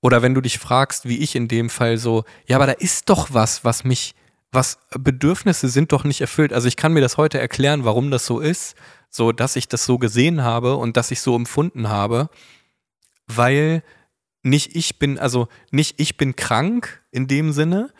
oder 0.02 0.22
wenn 0.22 0.34
du 0.34 0.42
dich 0.42 0.60
fragst, 0.60 1.08
wie 1.08 1.20
ich 1.20 1.36
in 1.36 1.48
dem 1.48 1.70
Fall 1.70 1.98
so, 1.98 2.26
ja, 2.48 2.58
aber 2.58 2.66
da 2.66 2.74
ist 2.74 3.10
doch 3.10 3.30
was, 3.32 3.64
was 3.64 3.84
mich, 3.84 4.16
was 4.52 4.80
Bedürfnisse 4.98 5.70
sind 5.70 5.92
doch 5.92 6.04
nicht 6.04 6.20
erfüllt. 6.20 6.52
Also 6.52 6.68
ich 6.68 6.76
kann 6.76 6.92
mir 6.92 7.02
das 7.02 7.18
heute 7.18 7.40
erklären, 7.40 7.86
warum 7.86 8.12
das 8.12 8.26
so 8.26 8.40
ist, 8.40 8.76
so 9.12 9.32
dass 9.32 9.56
ich 9.56 9.68
das 9.68 9.86
so 9.86 10.00
gesehen 10.00 10.42
habe 10.42 10.78
und 10.78 10.98
dass 10.98 11.12
ich 11.12 11.22
so 11.22 11.36
empfunden 11.36 11.90
habe, 11.90 12.30
weil 13.28 13.84
nicht 14.42 14.76
ich 14.76 14.98
bin, 14.98 15.20
also 15.20 15.48
nicht 15.70 16.00
ich 16.00 16.18
bin 16.18 16.36
krank 16.36 17.04
in 17.12 17.28
dem 17.28 17.52
Sinne. 17.52 17.94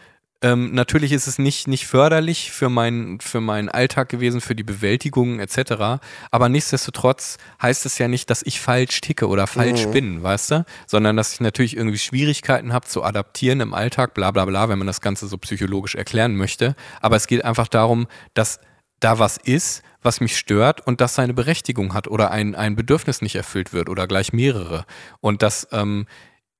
Ähm, 0.44 0.74
natürlich 0.74 1.12
ist 1.12 1.28
es 1.28 1.38
nicht, 1.38 1.68
nicht 1.68 1.86
förderlich 1.86 2.52
für, 2.52 2.68
mein, 2.68 3.20
für 3.20 3.42
meinen 3.42 3.70
Alltag 3.70 4.10
gewesen, 4.10 4.42
für 4.42 4.56
die 4.56 4.64
Bewältigung 4.64 5.40
etc. 5.40 6.02
Aber 6.32 6.50
nichtsdestotrotz 6.50 7.38
heißt 7.62 7.86
es 7.86 8.00
ja 8.00 8.08
nicht, 8.08 8.32
dass 8.32 8.42
ich 8.42 8.60
falsch 8.60 9.02
ticke 9.02 9.28
oder 9.28 9.46
falsch 9.46 9.86
bin, 9.90 10.24
weißt 10.24 10.52
du? 10.52 10.66
Sondern 10.88 11.16
dass 11.16 11.34
ich 11.34 11.42
natürlich 11.42 11.78
irgendwie 11.78 12.00
Schwierigkeiten 12.00 12.74
habe 12.74 12.88
zu 12.88 13.04
adaptieren 13.04 13.60
im 13.60 13.76
Alltag, 13.76 14.16
bla 14.16 14.32
bla 14.32 14.46
bla, 14.46 14.68
wenn 14.68 14.80
man 14.80 14.88
das 14.88 15.02
Ganze 15.02 15.28
so 15.28 15.38
psychologisch 15.38 15.94
erklären 15.94 16.36
möchte. 16.36 16.76
Aber 17.02 17.18
es 17.18 17.28
geht 17.28 17.46
einfach 17.46 17.68
darum, 17.68 18.08
dass 18.34 18.60
da 19.00 19.20
was 19.20 19.38
ist, 19.38 19.84
was 20.02 20.20
mich 20.20 20.38
stört 20.38 20.86
und 20.86 21.02
das 21.02 21.16
seine 21.16 21.34
Berechtigung 21.34 21.94
hat 21.94 22.08
oder 22.08 22.32
ein, 22.32 22.56
ein 22.56 22.76
Bedürfnis 22.76 23.22
nicht 23.22 23.36
erfüllt 23.36 23.74
wird 23.74 23.90
oder 23.90 24.08
gleich 24.08 24.34
mehrere. 24.34 24.86
Und 25.20 25.42
das, 25.42 25.68
ähm, 25.72 26.08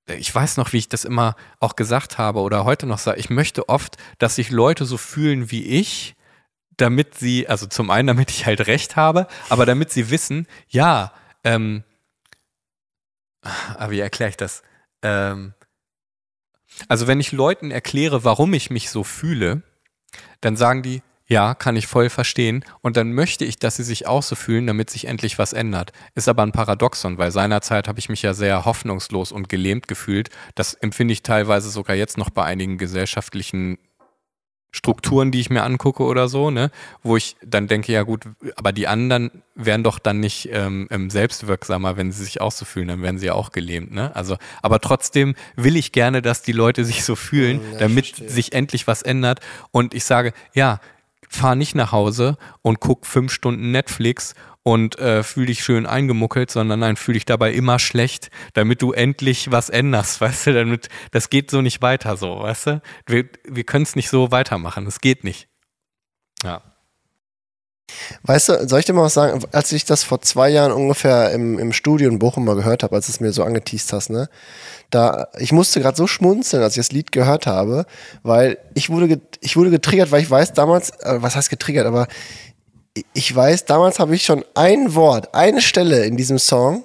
ich 0.08 0.34
weiß 0.34 0.58
noch, 0.58 0.74
wie 0.74 0.78
ich 0.78 0.90
das 0.90 1.06
immer 1.06 1.36
auch 1.60 1.76
gesagt 1.76 2.18
habe 2.18 2.40
oder 2.40 2.66
heute 2.66 2.86
noch 2.86 3.00
sage, 3.00 3.20
ich 3.20 3.30
möchte 3.30 3.70
oft, 3.70 3.98
dass 4.20 4.36
sich 4.36 4.52
Leute 4.52 4.86
so 4.86 4.98
fühlen 4.98 5.52
wie 5.52 5.66
ich, 5.66 6.16
damit 6.78 7.16
sie, 7.16 7.48
also 7.48 7.68
zum 7.68 7.90
einen, 7.90 8.08
damit 8.08 8.32
ich 8.32 8.46
halt 8.46 8.68
recht 8.68 8.96
habe, 8.96 9.28
aber 9.50 9.66
damit 9.66 9.92
sie 9.92 10.10
wissen, 10.10 10.48
ja, 10.68 11.14
ähm, 11.44 11.84
aber 13.76 13.92
wie 13.92 14.00
erkläre 14.00 14.30
ich 14.30 14.38
das? 14.38 14.62
Ähm, 15.02 15.54
also 16.88 17.08
wenn 17.08 17.20
ich 17.20 17.32
Leuten 17.32 17.72
erkläre, 17.72 18.24
warum 18.24 18.54
ich 18.54 18.70
mich 18.70 18.90
so 18.90 19.04
fühle, 19.04 19.64
dann 20.42 20.58
sagen 20.58 20.84
die, 20.84 21.02
ja, 21.32 21.56
kann 21.56 21.78
ich 21.78 21.88
voll 21.88 22.10
verstehen. 22.10 22.66
Und 22.82 22.98
dann 22.98 23.14
möchte 23.14 23.46
ich, 23.46 23.58
dass 23.58 23.78
sie 23.78 23.86
sich 23.86 24.06
auch 24.06 24.22
so 24.22 24.36
fühlen, 24.36 24.68
damit 24.68 24.90
sich 24.90 25.06
endlich 25.06 25.40
was 25.40 25.54
ändert. 25.54 25.94
Ist 26.14 26.28
aber 26.28 26.44
ein 26.44 26.52
Paradoxon, 26.52 27.18
weil 27.18 27.32
seinerzeit 27.32 27.88
habe 27.88 28.00
ich 28.00 28.10
mich 28.10 28.22
ja 28.22 28.34
sehr 28.34 28.66
hoffnungslos 28.66 29.32
und 29.32 29.48
gelähmt 29.48 29.88
gefühlt. 29.88 30.30
Das 30.56 30.74
empfinde 30.74 31.14
ich 31.14 31.24
teilweise 31.24 31.70
sogar 31.70 31.96
jetzt 31.96 32.18
noch 32.18 32.32
bei 32.32 32.44
einigen 32.44 32.78
gesellschaftlichen 32.78 33.78
Strukturen, 34.72 35.32
die 35.32 35.40
ich 35.40 35.50
mir 35.50 35.64
angucke 35.64 36.04
oder 36.04 36.28
so, 36.28 36.52
ne, 36.52 36.70
wo 37.02 37.16
ich 37.16 37.38
dann 37.46 37.68
denke, 37.68 37.94
ja 37.94 38.04
gut, 38.04 38.26
aber 38.56 38.74
die 38.74 38.88
anderen 38.88 39.44
wären 39.56 39.84
doch 39.84 40.00
dann 40.00 40.20
nicht 40.20 40.50
ähm, 40.52 40.88
ähm, 40.92 41.10
selbstwirksamer, 41.10 41.96
wenn 41.96 42.12
sie 42.12 42.26
sich 42.26 42.42
auch 42.42 42.52
so 42.52 42.66
fühlen, 42.66 42.90
dann 42.90 43.02
wären 43.02 43.18
sie 43.18 43.28
ja 43.28 43.34
auch 43.34 43.54
gelähmt, 43.54 43.92
ne? 43.92 44.16
Also, 44.16 44.38
aber 44.62 44.80
trotzdem 44.80 45.36
will 45.56 45.76
ich 45.76 45.92
gerne, 45.92 46.22
dass 46.22 46.42
die 46.42 46.54
Leute 46.54 46.84
sich 46.86 47.04
so 47.04 47.16
fühlen, 47.16 47.60
Ja, 47.64 47.72
ich 47.72 47.78
damit 47.80 48.30
sich 48.30 48.54
endlich 48.54 48.88
was 48.88 49.02
ändert. 49.02 49.42
Und 49.72 49.94
ich 49.94 50.06
sage, 50.06 50.32
ja, 50.54 50.80
fahr 51.32 51.56
nicht 51.56 51.76
nach 51.76 51.92
Hause 51.92 52.38
und 52.62 52.80
guck 52.80 53.06
fünf 53.06 53.32
Stunden 53.32 53.72
Netflix 53.72 54.36
und 54.64 55.00
äh, 55.00 55.24
fühl 55.24 55.48
dich 55.48 55.64
schön 55.64 55.86
eingemuckelt, 55.86 56.52
sondern 56.52 56.82
nein, 56.82 56.98
fühl 56.98 57.14
dich 57.14 57.26
dabei 57.26 57.54
immer 57.54 57.80
schlecht, 57.80 58.30
damit 58.54 58.82
du 58.82 58.92
endlich 58.92 59.50
was 59.50 59.70
änderst, 59.70 60.22
weißt 60.22 60.48
du, 60.48 60.54
damit, 60.54 60.90
das 61.12 61.30
geht 61.30 61.50
so 61.50 61.62
nicht 61.62 61.82
weiter 61.82 62.18
so, 62.18 62.40
weißt 62.40 62.68
du? 62.68 62.82
Wir, 63.08 63.30
wir 63.46 63.64
können 63.64 63.84
es 63.84 63.96
nicht 63.96 64.10
so 64.10 64.32
weitermachen, 64.32 64.86
es 64.86 65.00
geht 65.00 65.24
nicht. 65.24 65.48
Ja. 66.44 66.62
Weißt 68.24 68.50
du, 68.50 68.68
soll 68.68 68.80
ich 68.80 68.86
dir 68.86 68.94
mal 68.94 69.04
was 69.04 69.14
sagen? 69.14 69.44
Als 69.52 69.72
ich 69.72 69.86
das 69.86 70.04
vor 70.04 70.22
zwei 70.22 70.50
Jahren 70.50 70.72
ungefähr 70.72 71.32
im, 71.32 71.60
im 71.60 71.74
Studio 71.74 72.10
in 72.10 72.20
Bochum 72.20 72.46
mal 72.46 72.56
gehört 72.56 72.84
habe, 72.84 72.96
als 72.96 73.08
du 73.08 73.12
es 73.12 73.20
mir 73.20 73.32
so 73.32 73.44
angeteased 73.44 73.94
hast, 73.94 74.10
ne? 74.10 74.30
Da, 74.90 75.30
ich 75.38 75.52
musste 75.54 75.80
gerade 75.80 75.96
so 75.96 76.06
schmunzeln, 76.06 76.62
als 76.62 76.74
ich 76.74 76.86
das 76.86 76.92
Lied 76.92 77.12
gehört 77.12 77.48
habe, 77.48 77.86
weil 78.24 78.58
ich 78.74 78.90
wurde, 78.90 79.22
ich 79.40 79.56
wurde 79.56 79.70
getriggert, 79.70 80.12
weil 80.12 80.22
ich 80.22 80.30
weiß 80.30 80.54
damals, 80.54 80.90
äh, 81.02 81.22
was 81.22 81.36
heißt 81.36 81.50
getriggert, 81.50 81.88
aber 81.88 82.08
ich 83.14 83.34
weiß, 83.34 83.66
damals 83.66 84.00
habe 84.00 84.16
ich 84.16 84.24
schon 84.24 84.44
ein 84.54 84.96
Wort, 84.96 85.34
eine 85.34 85.62
Stelle 85.62 86.04
in 86.06 86.18
diesem 86.18 86.40
Song, 86.40 86.84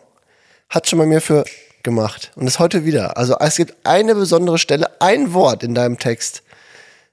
hat 0.69 0.89
schon 0.89 1.01
bei 1.01 1.07
mir 1.07 1.21
für 1.21 1.45
gemacht. 1.83 2.33
Und 2.35 2.47
ist 2.47 2.59
heute 2.59 2.85
wieder. 2.85 3.17
Also 3.17 3.37
es 3.39 3.57
gibt 3.57 3.75
eine 3.85 4.15
besondere 4.15 4.59
Stelle, 4.59 5.01
ein 5.01 5.33
Wort 5.33 5.63
in 5.63 5.75
deinem 5.75 5.99
Text, 5.99 6.43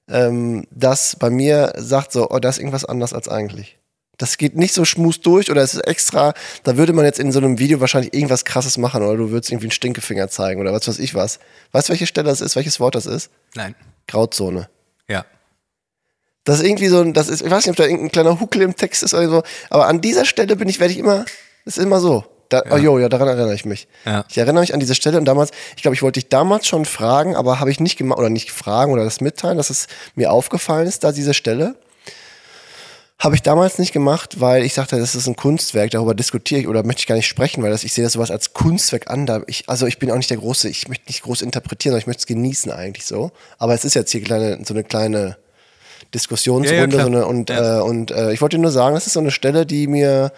ähm, 0.10 0.68
das 0.72 1.16
bei 1.16 1.30
mir 1.30 1.74
sagt 1.78 2.12
so, 2.12 2.30
oh, 2.30 2.40
da 2.40 2.50
ist 2.50 2.58
irgendwas 2.58 2.84
anders 2.84 3.14
als 3.14 3.30
eigentlich. 3.30 3.78
Das 4.24 4.38
geht 4.38 4.56
nicht 4.56 4.74
so 4.74 4.86
schmus 4.86 5.20
durch 5.20 5.52
oder 5.52 5.62
es 5.62 5.74
ist 5.74 5.82
extra, 5.82 6.34
da 6.64 6.78
würde 6.78 6.94
man 6.94 7.04
jetzt 7.04 7.20
in 7.20 7.34
so 7.34 7.40
einem 7.40 7.60
Video 7.60 7.82
wahrscheinlich 7.82 8.14
irgendwas 8.14 8.46
krasses 8.46 8.78
machen 8.78 9.04
oder 9.04 9.18
du 9.18 9.32
würdest 9.32 9.52
irgendwie 9.52 9.66
einen 9.66 9.72
Stinkefinger 9.72 10.30
zeigen 10.30 10.62
oder 10.62 10.72
was 10.72 10.88
weiß 10.88 11.00
ich 11.00 11.14
was. 11.14 11.40
Weißt 11.74 11.90
du, 11.90 11.92
welche 11.92 12.08
Stelle 12.08 12.30
das 12.30 12.40
ist, 12.40 12.56
welches 12.56 12.80
Wort 12.80 12.96
das 12.96 13.06
ist? 13.06 13.32
Nein. 13.54 13.76
Grauzone. 14.08 14.70
Ja. 15.10 15.26
Das 16.46 16.60
ist 16.60 16.66
irgendwie 16.66 16.88
so 16.88 17.02
ein, 17.02 17.12
das 17.12 17.28
ist, 17.28 17.42
ich 17.42 17.52
weiß 17.52 17.66
nicht, 17.66 17.72
ob 17.72 17.76
da 17.76 17.84
irgendein 17.84 18.14
kleiner 18.14 18.40
Huckel 18.40 18.62
im 18.62 18.78
Text 18.78 19.04
ist 19.04 19.14
oder 19.14 19.28
so, 19.28 19.44
aber 19.70 19.88
an 19.88 20.00
dieser 20.00 20.24
Stelle 20.24 20.56
bin 20.56 20.70
ich, 20.70 20.80
werde 20.80 20.94
ich 20.94 21.00
immer, 21.00 21.26
das 21.66 21.78
ist 21.78 21.84
immer 21.84 22.00
so. 22.00 22.24
Da, 22.48 22.64
Oh 22.72 22.78
jo, 22.78 23.00
ja, 23.00 23.10
daran 23.10 23.28
erinnere 23.28 23.56
ich 23.56 23.66
mich. 23.66 23.90
Ja. 24.06 24.24
Ich 24.30 24.38
erinnere 24.38 24.62
mich 24.62 24.74
an 24.74 24.80
diese 24.80 24.96
Stelle 24.96 25.18
und 25.18 25.26
damals, 25.26 25.52
ich 25.76 25.82
glaube, 25.82 25.96
ich 25.96 26.02
wollte 26.02 26.22
dich 26.22 26.30
damals 26.30 26.66
schon 26.66 26.86
fragen, 26.86 27.36
aber 27.36 27.60
habe 27.60 27.72
ich 27.72 27.82
nicht 27.82 27.98
gemacht, 27.98 28.20
oder 28.20 28.30
nicht 28.30 28.52
fragen 28.54 28.94
oder 28.94 29.04
das 29.04 29.20
mitteilen, 29.20 29.58
dass 29.58 29.70
es 29.70 29.88
mir 30.16 30.32
aufgefallen 30.32 30.88
ist, 30.88 31.04
da 31.04 31.12
diese 31.12 31.34
Stelle. 31.34 31.76
Habe 33.24 33.36
ich 33.36 33.42
damals 33.42 33.80
nicht 33.80 33.94
gemacht, 33.94 34.42
weil 34.42 34.66
ich 34.66 34.74
sagte, 34.74 35.00
das 35.00 35.16
ist 35.16 35.28
ein 35.28 35.38
Kunstwerk, 35.38 35.92
darüber 35.92 36.14
diskutiere 36.14 36.60
ich 36.60 36.68
oder 36.68 36.84
möchte 36.84 37.00
ich 37.00 37.08
gar 37.08 37.16
nicht 37.16 37.26
sprechen, 37.26 37.64
weil 37.64 37.72
das, 37.72 37.86
ich 37.86 37.94
sehe 37.94 38.04
das 38.04 38.12
sowas 38.12 38.32
als 38.32 38.52
Kunstwerk 38.52 39.10
an. 39.10 39.26
Da 39.26 39.44
ich, 39.48 39.70
also 39.70 39.88
ich 39.88 39.98
bin 39.98 40.12
auch 40.12 40.18
nicht 40.18 40.30
der 40.30 40.36
große, 40.36 40.68
ich 40.68 40.90
möchte 40.90 41.06
nicht 41.08 41.24
groß 41.24 41.42
interpretieren, 41.42 41.92
sondern 41.94 42.02
ich 42.02 42.08
möchte 42.08 42.20
es 42.20 42.26
genießen 42.26 42.70
eigentlich 42.74 43.06
so. 43.06 43.32
Aber 43.60 43.74
es 43.74 43.86
ist 43.86 43.94
jetzt 43.94 44.12
hier 44.12 44.22
kleine, 44.22 44.66
so 44.66 44.74
eine 44.74 44.84
kleine 44.84 45.38
Diskussionsrunde 46.14 46.98
Ja, 46.98 46.98
ja, 46.98 47.02
so 47.02 47.08
eine, 47.08 47.26
und, 47.26 47.50
Ja. 47.50 47.80
äh, 47.80 47.82
und 47.82 48.12
äh, 48.12 48.34
ich 48.34 48.42
wollte 48.42 48.58
nur 48.58 48.72
sagen, 48.72 48.94
das 48.94 49.08
ist 49.08 49.14
so 49.14 49.22
eine 49.22 49.32
Stelle, 49.32 49.66
die 49.66 49.88
mir, 49.88 50.34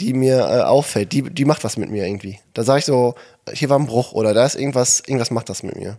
die 0.00 0.12
mir 0.12 0.38
äh, 0.40 0.62
auffällt, 0.62 1.12
die, 1.12 1.22
die 1.22 1.44
macht 1.44 1.62
was 1.62 1.76
mit 1.76 1.88
mir 1.88 2.04
irgendwie. 2.04 2.40
Da 2.52 2.64
sage 2.64 2.80
ich 2.80 2.84
so, 2.84 3.14
hier 3.52 3.70
war 3.70 3.78
ein 3.78 3.86
Bruch 3.86 4.10
oder 4.10 4.34
da 4.34 4.44
ist 4.44 4.56
irgendwas, 4.56 4.98
irgendwas 5.06 5.30
macht 5.30 5.48
das 5.50 5.62
mit 5.62 5.76
mir. 5.76 5.98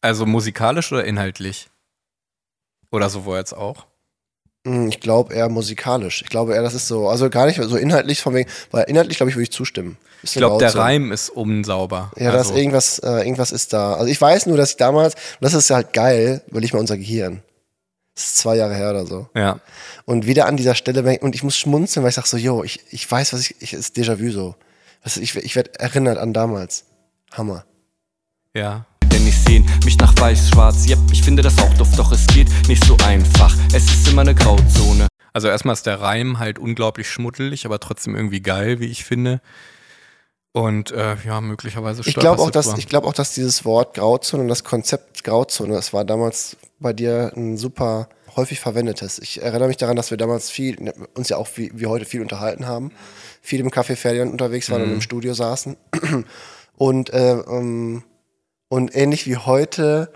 Also 0.00 0.26
musikalisch 0.26 0.90
oder 0.90 1.04
inhaltlich? 1.04 1.68
Oder 2.90 3.10
sowohl 3.10 3.36
als 3.36 3.52
auch? 3.52 3.86
Hm, 4.66 4.88
Ich 4.88 5.00
glaube 5.00 5.34
eher 5.34 5.48
musikalisch. 5.48 6.22
Ich 6.22 6.28
glaube 6.28 6.54
eher, 6.54 6.62
das 6.62 6.74
ist 6.74 6.88
so, 6.88 7.08
also 7.08 7.30
gar 7.30 7.46
nicht 7.46 7.60
so 7.62 7.76
inhaltlich 7.76 8.20
von 8.20 8.34
wegen, 8.34 8.50
weil 8.70 8.84
inhaltlich 8.84 9.16
glaube 9.16 9.30
ich 9.30 9.36
würde 9.36 9.44
ich 9.44 9.52
zustimmen. 9.52 9.96
Ist 10.22 10.34
Ich 10.34 10.38
glaube, 10.38 10.58
der. 10.58 10.74
Reim 10.74 11.12
ist 11.12 11.30
unsauber. 11.30 12.10
Ja, 12.16 12.32
also, 12.32 12.50
ist 12.52 12.58
irgendwas, 12.58 12.98
äh, 12.98 13.22
irgendwas 13.22 13.52
ist 13.52 13.72
da. 13.72 13.94
Also 13.94 14.06
ich 14.10 14.20
weiß 14.20 14.46
nur, 14.46 14.56
dass 14.56 14.70
ich 14.70 14.76
damals, 14.76 15.14
und 15.14 15.20
das 15.42 15.54
ist 15.54 15.70
halt 15.70 15.92
geil, 15.92 16.42
weil 16.50 16.64
ich 16.64 16.72
mal 16.72 16.80
unser 16.80 16.96
Gehirn. 16.96 17.42
Das 18.14 18.24
ist 18.24 18.38
zwei 18.38 18.56
Jahre 18.56 18.74
her 18.74 18.90
oder 18.90 19.06
so. 19.06 19.28
ja. 19.34 19.60
Und 20.04 20.26
wieder 20.26 20.46
an 20.46 20.56
dieser 20.56 20.74
Stelle, 20.74 21.18
und 21.20 21.34
ich 21.34 21.42
muss 21.42 21.56
schmunzeln, 21.56 22.02
weil 22.02 22.08
ich 22.10 22.16
sage 22.16 22.26
so, 22.26 22.38
jo, 22.38 22.64
ich, 22.64 22.80
ich 22.90 23.08
weiß, 23.08 23.34
was 23.34 23.40
ich, 23.42 23.56
ich 23.60 23.74
ist 23.74 23.94
Déjà-vu 23.96 24.30
so. 24.32 24.54
Ich 25.04 25.36
ich 25.36 25.54
werde 25.54 25.78
erinnert 25.78 26.18
an 26.18 26.32
damals. 26.32 26.84
Hammer. 27.32 27.64
Ja. 28.54 28.86
Sehn 29.48 29.64
mich 29.82 29.96
nach 29.96 30.14
weiß-schwarz. 30.14 30.86
Yep, 30.90 30.98
ich 31.10 31.22
finde 31.22 31.42
das 31.42 31.58
auch 31.58 31.72
doof, 31.74 31.88
doch 31.96 32.12
es 32.12 32.26
geht 32.26 32.48
nicht 32.68 32.84
so 32.84 32.98
einfach. 33.06 33.56
Es 33.72 33.84
ist 33.84 34.06
immer 34.06 34.20
eine 34.20 34.34
Grauzone. 34.34 35.08
Also 35.32 35.48
erstmal 35.48 35.72
ist 35.72 35.86
der 35.86 36.02
Reim 36.02 36.38
halt 36.38 36.58
unglaublich 36.58 37.08
schmuddelig, 37.08 37.64
aber 37.64 37.80
trotzdem 37.80 38.14
irgendwie 38.14 38.42
geil, 38.42 38.78
wie 38.78 38.86
ich 38.86 39.04
finde. 39.04 39.40
Und 40.52 40.90
äh, 40.90 41.16
ja, 41.24 41.40
möglicherweise 41.40 42.02
Ich 42.04 42.14
glaube 42.14 42.42
auch, 42.42 42.50
dass, 42.50 42.76
ich 42.76 42.88
glaube 42.88 43.06
auch, 43.06 43.14
dass 43.14 43.32
dieses 43.32 43.64
Wort 43.64 43.94
Grauzone 43.94 44.42
und 44.42 44.48
das 44.48 44.64
Konzept 44.64 45.24
Grauzone, 45.24 45.72
das 45.72 45.94
war 45.94 46.04
damals 46.04 46.58
bei 46.78 46.92
dir 46.92 47.32
ein 47.34 47.56
super 47.56 48.10
häufig 48.36 48.60
verwendetes. 48.60 49.18
Ich 49.18 49.40
erinnere 49.40 49.68
mich 49.68 49.78
daran, 49.78 49.96
dass 49.96 50.10
wir 50.10 50.18
damals 50.18 50.50
viel, 50.50 50.92
uns 51.14 51.30
ja 51.30 51.38
auch 51.38 51.48
wie, 51.54 51.70
wie 51.72 51.86
heute 51.86 52.04
viel 52.04 52.20
unterhalten 52.20 52.66
haben, 52.66 52.92
viel 53.40 53.60
im 53.60 53.70
Café 53.70 53.96
Ferdinand 53.96 54.30
unterwegs 54.30 54.70
waren 54.70 54.82
und 54.82 54.92
im 54.92 55.00
Studio 55.00 55.32
saßen. 55.32 55.78
Und, 56.76 57.12
äh, 57.12 57.32
ähm, 57.32 58.04
und 58.68 58.94
ähnlich 58.94 59.26
wie 59.26 59.36
heute, 59.36 60.10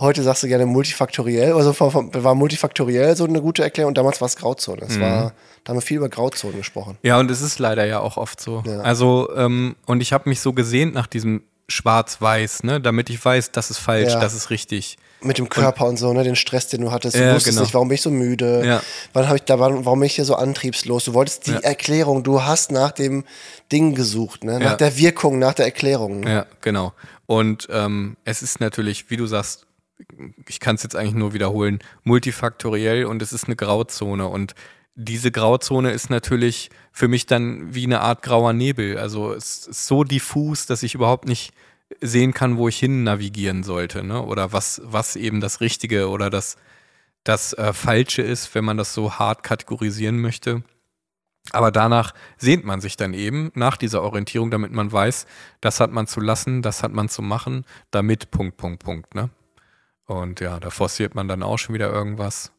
heute 0.00 0.22
sagst 0.22 0.42
du 0.42 0.48
gerne 0.48 0.66
multifaktoriell, 0.66 1.52
also 1.52 1.74
war 1.78 2.34
multifaktoriell 2.34 3.16
so 3.16 3.24
eine 3.24 3.40
gute 3.40 3.62
Erklärung 3.62 3.88
und 3.90 3.98
damals 3.98 4.20
war 4.20 4.26
es 4.26 4.36
Grauzone. 4.36 4.82
Es 4.88 4.98
war, 5.00 5.32
da 5.64 5.70
haben 5.70 5.76
wir 5.76 5.82
viel 5.82 5.98
über 5.98 6.08
Grauzone 6.08 6.54
gesprochen. 6.56 6.96
Ja, 7.02 7.18
und 7.18 7.30
es 7.30 7.40
ist 7.42 7.58
leider 7.58 7.84
ja 7.84 8.00
auch 8.00 8.16
oft 8.16 8.40
so. 8.40 8.62
Ja. 8.66 8.80
Also, 8.80 9.28
ähm, 9.36 9.76
und 9.86 10.00
ich 10.00 10.12
habe 10.12 10.28
mich 10.28 10.40
so 10.40 10.52
gesehnt 10.52 10.94
nach 10.94 11.06
diesem 11.06 11.42
Schwarz-Weiß, 11.70 12.62
ne, 12.64 12.80
damit 12.80 13.10
ich 13.10 13.22
weiß, 13.22 13.52
das 13.52 13.70
ist 13.70 13.78
falsch, 13.78 14.12
Ja. 14.14 14.20
das 14.20 14.32
ist 14.34 14.48
richtig. 14.50 14.96
Mit 15.20 15.36
dem 15.36 15.48
Körper 15.48 15.84
und, 15.86 15.96
so, 15.98 16.12
ne, 16.12 16.22
den 16.24 16.36
Stress, 16.36 16.68
den 16.68 16.80
du 16.80 16.92
hattest. 16.92 17.16
Du 17.16 17.20
Ja, 17.20 17.34
wusstest 17.34 17.56
genau. 17.56 17.62
nicht, 17.64 17.74
warum 17.74 17.88
bin 17.88 17.96
ich 17.96 18.02
so 18.02 18.10
müde? 18.10 18.62
Ja. 18.64 18.82
Wann 19.12 19.26
habe 19.26 19.36
ich 19.36 19.42
da, 19.42 19.58
wann, 19.58 19.84
warum 19.84 19.98
bin 20.00 20.06
ich 20.06 20.14
hier 20.14 20.24
so 20.24 20.36
antriebslos? 20.36 21.04
Du 21.04 21.12
wolltest 21.12 21.46
die 21.46 21.52
Ja. 21.52 21.58
Erklärung, 21.58 22.22
du 22.22 22.42
hast 22.44 22.70
nach 22.70 22.92
dem 22.92 23.24
Ding 23.72 23.94
gesucht, 23.94 24.44
ne? 24.44 24.58
Nach 24.60 24.76
der 24.76 24.96
Wirkung, 24.96 25.38
nach 25.38 25.54
der 25.54 25.66
Erklärung. 25.66 26.20
ne? 26.20 26.32
Ja, 26.32 26.46
genau. 26.62 26.92
Und 27.28 27.68
ähm, 27.70 28.16
es 28.24 28.40
ist 28.40 28.58
natürlich, 28.58 29.10
wie 29.10 29.18
du 29.18 29.26
sagst, 29.26 29.66
ich 30.46 30.60
kann 30.60 30.76
es 30.76 30.82
jetzt 30.82 30.96
eigentlich 30.96 31.14
nur 31.14 31.34
wiederholen, 31.34 31.80
multifaktoriell 32.02 33.04
und 33.04 33.20
es 33.20 33.34
ist 33.34 33.44
eine 33.44 33.54
Grauzone. 33.54 34.26
Und 34.26 34.54
diese 34.94 35.30
Grauzone 35.30 35.90
ist 35.90 36.08
natürlich 36.08 36.70
für 36.90 37.06
mich 37.06 37.26
dann 37.26 37.74
wie 37.74 37.84
eine 37.84 38.00
Art 38.00 38.22
grauer 38.22 38.54
Nebel. 38.54 38.96
Also 38.96 39.34
es 39.34 39.66
ist 39.66 39.86
so 39.86 40.04
diffus, 40.04 40.64
dass 40.64 40.82
ich 40.82 40.94
überhaupt 40.94 41.28
nicht 41.28 41.52
sehen 42.00 42.32
kann, 42.32 42.56
wo 42.56 42.66
ich 42.66 42.78
hin 42.78 43.02
navigieren 43.02 43.62
sollte, 43.62 44.02
ne? 44.02 44.22
Oder 44.22 44.54
was, 44.54 44.80
was 44.84 45.14
eben 45.14 45.42
das 45.42 45.60
Richtige 45.60 46.08
oder 46.08 46.30
das, 46.30 46.56
das 47.24 47.52
äh, 47.52 47.74
Falsche 47.74 48.22
ist, 48.22 48.54
wenn 48.54 48.64
man 48.64 48.78
das 48.78 48.94
so 48.94 49.18
hart 49.18 49.42
kategorisieren 49.42 50.18
möchte. 50.18 50.62
Aber 51.52 51.70
danach 51.70 52.12
sehnt 52.36 52.64
man 52.64 52.80
sich 52.80 52.96
dann 52.96 53.14
eben 53.14 53.50
nach 53.54 53.76
dieser 53.76 54.02
Orientierung, 54.02 54.50
damit 54.50 54.72
man 54.72 54.92
weiß, 54.92 55.26
das 55.60 55.80
hat 55.80 55.92
man 55.92 56.06
zu 56.06 56.20
lassen, 56.20 56.62
das 56.62 56.82
hat 56.82 56.92
man 56.92 57.08
zu 57.08 57.22
machen, 57.22 57.64
damit 57.90 58.30
Punkt, 58.30 58.56
Punkt, 58.56 58.82
Punkt, 58.82 59.14
ne? 59.14 59.30
Und 60.06 60.40
ja, 60.40 60.58
da 60.58 60.70
forciert 60.70 61.14
man 61.14 61.28
dann 61.28 61.42
auch 61.42 61.58
schon 61.58 61.74
wieder 61.74 61.92
irgendwas. 61.92 62.52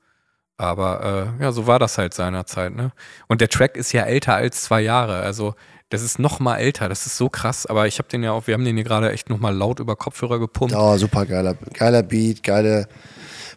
Aber 0.57 1.35
äh, 1.39 1.43
ja, 1.43 1.51
so 1.51 1.67
war 1.67 1.79
das 1.79 1.97
halt 1.97 2.13
seinerzeit, 2.13 2.75
ne? 2.75 2.91
Und 3.27 3.41
der 3.41 3.49
Track 3.49 3.77
ist 3.77 3.91
ja 3.91 4.03
älter 4.03 4.35
als 4.35 4.63
zwei 4.63 4.81
Jahre. 4.81 5.21
Also 5.21 5.55
das 5.89 6.03
ist 6.03 6.19
noch 6.19 6.39
mal 6.39 6.57
älter. 6.57 6.89
Das 6.89 7.05
ist 7.05 7.17
so 7.17 7.29
krass. 7.29 7.65
Aber 7.65 7.87
ich 7.87 7.97
habe 7.97 8.09
den 8.09 8.23
ja 8.23 8.31
auch, 8.31 8.45
wir 8.45 8.53
haben 8.53 8.65
den 8.65 8.75
hier 8.75 8.83
gerade 8.83 9.11
echt 9.11 9.29
noch 9.29 9.39
mal 9.39 9.55
laut 9.55 9.79
über 9.79 9.95
Kopfhörer 9.95 10.37
gepumpt. 10.37 10.75
Oh, 10.75 10.97
super 10.97 11.25
geiler, 11.25 11.55
geiler 11.73 12.03
Beat, 12.03 12.43
geile. 12.43 12.87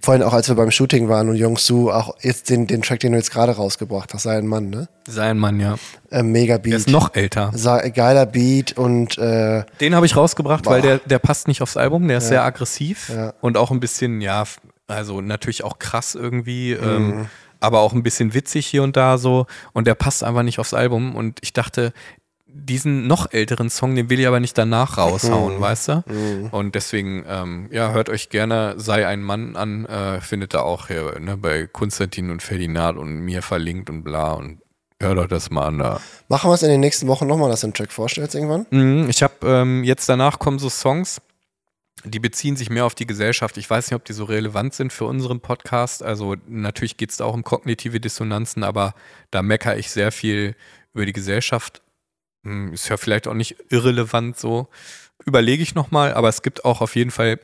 Vorhin 0.05 0.25
auch, 0.25 0.33
als 0.33 0.49
wir 0.49 0.57
beim 0.57 0.73
Shooting 0.73 1.09
waren 1.09 1.29
und 1.29 1.41
Youngsu, 1.41 1.91
auch 1.93 2.17
jetzt 2.23 2.51
den, 2.51 2.67
den 2.67 2.83
Track, 2.83 3.01
den 3.01 3.12
du 3.12 3.19
jetzt 3.19 3.31
gerade 3.31 3.53
rausgebracht 3.53 4.12
hast, 4.12 4.25
sei 4.25 4.37
ein 4.37 4.49
Mann, 4.49 4.69
ne? 4.69 4.88
Sein 5.07 5.38
Mann, 5.38 5.61
ja. 5.61 5.77
Äh, 6.11 6.25
mega 6.25 6.57
Beat. 6.59 6.73
Der 6.73 6.77
ist 6.79 6.88
noch 6.88 7.15
älter. 7.15 7.53
Sa- 7.55 7.88
geiler 7.88 8.27
Beat 8.27 8.77
und 8.77 9.17
äh, 9.19 9.62
Den 9.81 9.95
habe 9.95 10.05
ich 10.07 10.17
rausgebracht, 10.17 10.67
weil 10.67 10.81
Boah. 10.83 10.87
der, 10.88 10.99
der 10.99 11.19
passt 11.21 11.47
nicht 11.47 11.62
aufs 11.62 11.77
Album. 11.77 12.09
Der 12.09 12.19
ist 12.19 12.29
sehr 12.29 12.43
aggressiv 12.43 13.11
Ja. 13.15 13.33
und 13.41 13.57
auch 13.57 13.71
ein 13.71 13.79
bisschen, 13.79 14.21
ja, 14.21 14.43
also 14.88 15.21
natürlich 15.21 15.62
auch 15.62 15.79
krass 15.79 16.17
irgendwie, 16.17 16.75
Mhm. 16.75 16.88
ähm, 16.88 17.27
aber 17.61 17.79
auch 17.79 17.93
ein 17.93 18.03
bisschen 18.03 18.35
witzig 18.35 18.67
hier 18.67 18.83
und 18.83 18.97
da 18.97 19.19
so. 19.19 19.47
Und 19.73 19.87
der 19.87 19.95
passt 19.95 20.25
einfach 20.25 20.43
nicht 20.43 20.59
aufs 20.59 20.75
Album. 20.75 21.15
Und 21.15 21.38
ich 21.43 21.53
dachte, 21.53 21.93
diesen 22.55 23.07
noch 23.07 23.33
älteren 23.33 23.71
Song, 23.71 23.95
den 23.95 24.11
will 24.11 24.21
ich 24.21 24.27
aber 24.27 24.41
nicht 24.41 24.57
danach 24.59 24.99
raushauen, 24.99 25.57
Mhm. 25.57 25.61
weißt 25.61 25.88
du? 25.88 26.49
Und 26.53 26.75
deswegen, 26.75 27.25
ähm, 27.27 27.69
ja, 27.73 27.93
hört 27.93 28.09
euch 28.09 28.29
gerne 28.29 28.75
Sei 28.77 29.07
ein 29.07 29.23
Mann 29.23 29.57
an, 29.57 29.87
äh, 29.87 30.21
findet 30.21 30.55
ihr 30.55 30.62
auch 30.65 30.88
hier 30.88 31.19
ne, 31.19 31.37
bei 31.37 31.67
Konstantin 31.67 32.31
und 32.31 32.43
Ferdinand 32.43 32.99
und 32.99 33.21
mir 33.21 33.43
verlinkt 33.43 33.88
und 33.91 34.03
bla 34.05 34.33
und 34.33 34.61
hört 35.01 35.19
euch 35.19 35.29
das 35.29 35.51
mal 35.51 35.67
an 35.67 35.79
da. 35.79 36.01
machen 36.29 36.51
wir 36.51 36.55
es 36.55 36.62
in 36.62 36.69
den 36.69 36.81
nächsten 36.81 37.09
Wochen 37.09 37.27
nochmal, 37.27 37.51
dass 37.51 37.62
du 37.62 37.67
den 37.69 37.75
Track 37.75 37.91
vorstellst 37.93 38.35
irgendwann? 38.35 38.67
Mhm, 38.71 39.09
Ich 39.09 39.23
habe 39.23 39.35
ähm, 39.45 39.83
jetzt 39.85 40.09
danach 40.09 40.38
kommen 40.38 40.59
so 40.59 40.69
Songs, 40.69 41.21
die 42.05 42.19
beziehen 42.21 42.57
sich 42.57 42.69
mehr 42.71 42.85
auf 42.85 42.95
die 42.95 43.07
Gesellschaft. 43.07 43.57
Ich 43.57 43.69
weiß 43.69 43.91
nicht, 43.91 43.97
ob 43.97 44.05
die 44.05 44.12
so 44.12 44.25
relevant 44.25 44.75
sind 44.75 44.93
für 44.93 45.05
unseren 45.07 45.41
Podcast. 45.41 46.03
Also 46.03 46.37
natürlich 46.49 46.97
geht 46.97 47.11
es 47.11 47.17
da 47.17 47.25
auch 47.25 47.35
um 47.35 47.45
kognitive 47.45 47.99
Dissonanzen, 48.01 48.62
aber 48.65 48.95
da 49.31 49.43
meckere 49.43 49.77
ich 49.77 49.91
sehr 49.91 50.11
viel 50.12 50.55
über 50.95 51.07
die 51.07 51.12
Gesellschaft. 51.12 51.81
Hm, 52.44 52.72
Ist 52.72 52.88
ja 52.88 52.96
vielleicht 52.96 53.28
auch 53.28 53.35
nicht 53.35 53.57
irrelevant 53.70 54.38
so. 54.38 54.68
Überlege 55.24 55.62
ich 55.62 55.74
nochmal, 55.74 56.14
aber 56.14 56.28
es 56.28 56.42
gibt 56.42 56.64
auch 56.64 56.81
auf 56.81 56.96
jeden 56.96 57.11
Fall 57.11 57.38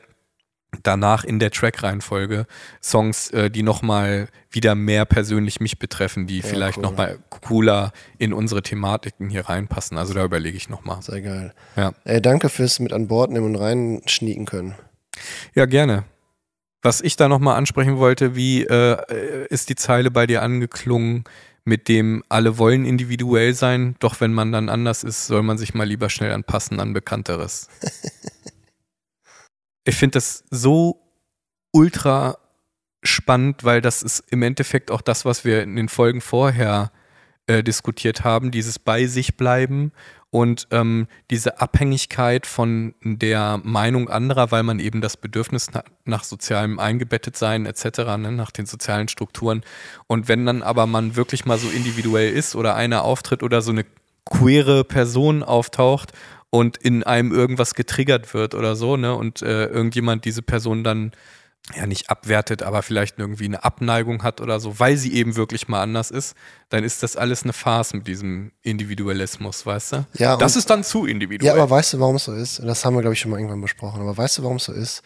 danach 0.83 1.23
in 1.23 1.39
der 1.39 1.51
Track-Reihenfolge 1.51 2.45
Songs, 2.81 3.31
äh, 3.31 3.49
die 3.49 3.63
nochmal 3.63 4.27
wieder 4.51 4.75
mehr 4.75 5.05
persönlich 5.05 5.59
mich 5.59 5.79
betreffen, 5.79 6.27
die 6.27 6.41
vielleicht 6.41 6.77
cool. 6.77 6.83
nochmal 6.83 7.19
cooler 7.29 7.91
in 8.17 8.33
unsere 8.33 8.61
Thematiken 8.61 9.29
hier 9.29 9.49
reinpassen. 9.49 9.97
Also 9.97 10.13
da 10.13 10.23
überlege 10.23 10.57
ich 10.57 10.69
nochmal. 10.69 11.01
Sehr 11.01 11.21
geil. 11.21 11.53
Ja. 11.75 11.93
Ey, 12.03 12.21
danke 12.21 12.49
fürs 12.49 12.79
mit 12.79 12.93
an 12.93 13.07
Bord 13.07 13.31
nehmen 13.31 13.47
und 13.47 13.55
reinschnieken 13.55 14.45
können. 14.45 14.75
Ja, 15.55 15.65
gerne. 15.65 16.03
Was 16.81 17.01
ich 17.01 17.15
da 17.17 17.27
nochmal 17.27 17.57
ansprechen 17.57 17.97
wollte, 17.97 18.35
wie 18.35 18.63
äh, 18.63 19.47
ist 19.49 19.69
die 19.69 19.75
Zeile 19.75 20.11
bei 20.11 20.27
dir 20.27 20.41
angeklungen, 20.41 21.25
mit 21.65 21.87
dem 21.87 22.23
alle 22.29 22.57
wollen 22.57 22.85
individuell 22.85 23.53
sein, 23.53 23.95
doch 23.99 24.21
wenn 24.21 24.33
man 24.33 24.51
dann 24.51 24.69
anders 24.69 25.03
ist, 25.03 25.27
soll 25.27 25.43
man 25.43 25.57
sich 25.57 25.73
mal 25.73 25.87
lieber 25.87 26.09
schnell 26.09 26.31
anpassen 26.31 26.79
an 26.79 26.93
Bekannteres. 26.93 27.69
ich 29.85 29.95
finde 29.95 30.13
das 30.13 30.43
so 30.49 31.01
ultra 31.71 32.37
spannend, 33.03 33.63
weil 33.63 33.81
das 33.81 34.03
ist 34.03 34.19
im 34.31 34.41
Endeffekt 34.41 34.91
auch 34.91 35.01
das, 35.01 35.25
was 35.25 35.45
wir 35.45 35.63
in 35.63 35.75
den 35.75 35.89
Folgen 35.89 36.21
vorher 36.21 36.91
äh, 37.47 37.63
diskutiert 37.63 38.23
haben, 38.23 38.51
dieses 38.51 38.79
bei 38.79 39.07
sich 39.07 39.37
bleiben 39.37 39.91
und 40.31 40.67
ähm, 40.71 41.07
diese 41.31 41.59
Abhängigkeit 41.59 42.45
von 42.45 42.93
der 43.01 43.59
Meinung 43.63 44.09
anderer, 44.09 44.51
weil 44.51 44.63
man 44.63 44.79
eben 44.79 45.01
das 45.01 45.17
Bedürfnis 45.17 45.71
nach, 45.71 45.83
nach 46.05 46.23
sozialem 46.23 46.77
eingebettet 46.77 47.35
sein 47.35 47.65
etc., 47.65 47.99
ne, 48.17 48.31
nach 48.31 48.51
den 48.51 48.67
sozialen 48.67 49.07
Strukturen. 49.07 49.63
Und 50.07 50.27
wenn 50.27 50.45
dann 50.45 50.61
aber 50.61 50.85
man 50.85 51.15
wirklich 51.15 51.45
mal 51.45 51.57
so 51.57 51.69
individuell 51.69 52.31
ist 52.31 52.55
oder 52.55 52.75
einer 52.75 53.03
auftritt 53.03 53.41
oder 53.41 53.61
so 53.61 53.71
eine 53.71 53.85
queere 54.25 54.83
Person 54.83 55.41
auftaucht 55.41 56.11
und 56.51 56.77
in 56.77 57.03
einem 57.03 57.31
irgendwas 57.31 57.73
getriggert 57.73 58.33
wird 58.35 58.53
oder 58.53 58.75
so, 58.75 58.97
ne, 58.97 59.15
und 59.15 59.41
äh, 59.41 59.65
irgendjemand 59.65 60.25
diese 60.25 60.43
Person 60.43 60.83
dann 60.83 61.11
ja 61.75 61.85
nicht 61.85 62.09
abwertet, 62.09 62.63
aber 62.63 62.81
vielleicht 62.81 63.19
irgendwie 63.19 63.45
eine 63.45 63.63
Abneigung 63.63 64.23
hat 64.23 64.41
oder 64.41 64.59
so, 64.59 64.79
weil 64.79 64.97
sie 64.97 65.13
eben 65.13 65.35
wirklich 65.35 65.67
mal 65.67 65.81
anders 65.83 66.09
ist, 66.09 66.35
dann 66.69 66.83
ist 66.83 67.03
das 67.03 67.15
alles 67.15 67.43
eine 67.43 67.53
Farce 67.53 67.93
mit 67.93 68.07
diesem 68.07 68.51
Individualismus, 68.63 69.65
weißt 69.65 69.91
du? 69.93 70.05
Ja, 70.17 70.35
das 70.37 70.55
ist 70.55 70.69
dann 70.69 70.83
zu 70.83 71.05
individuell. 71.05 71.45
Ja, 71.55 71.61
aber 71.61 71.69
weißt 71.69 71.93
du, 71.93 71.99
warum 71.99 72.15
es 72.15 72.23
so 72.23 72.33
ist? 72.33 72.59
Das 72.63 72.85
haben 72.85 72.95
wir, 72.95 73.01
glaube 73.01 73.13
ich, 73.13 73.19
schon 73.19 73.29
mal 73.29 73.37
irgendwann 73.37 73.61
besprochen. 73.61 74.01
Aber 74.01 74.17
weißt 74.17 74.39
du, 74.39 74.43
warum 74.43 74.57
es 74.57 74.63
so 74.65 74.73
ist? 74.73 75.03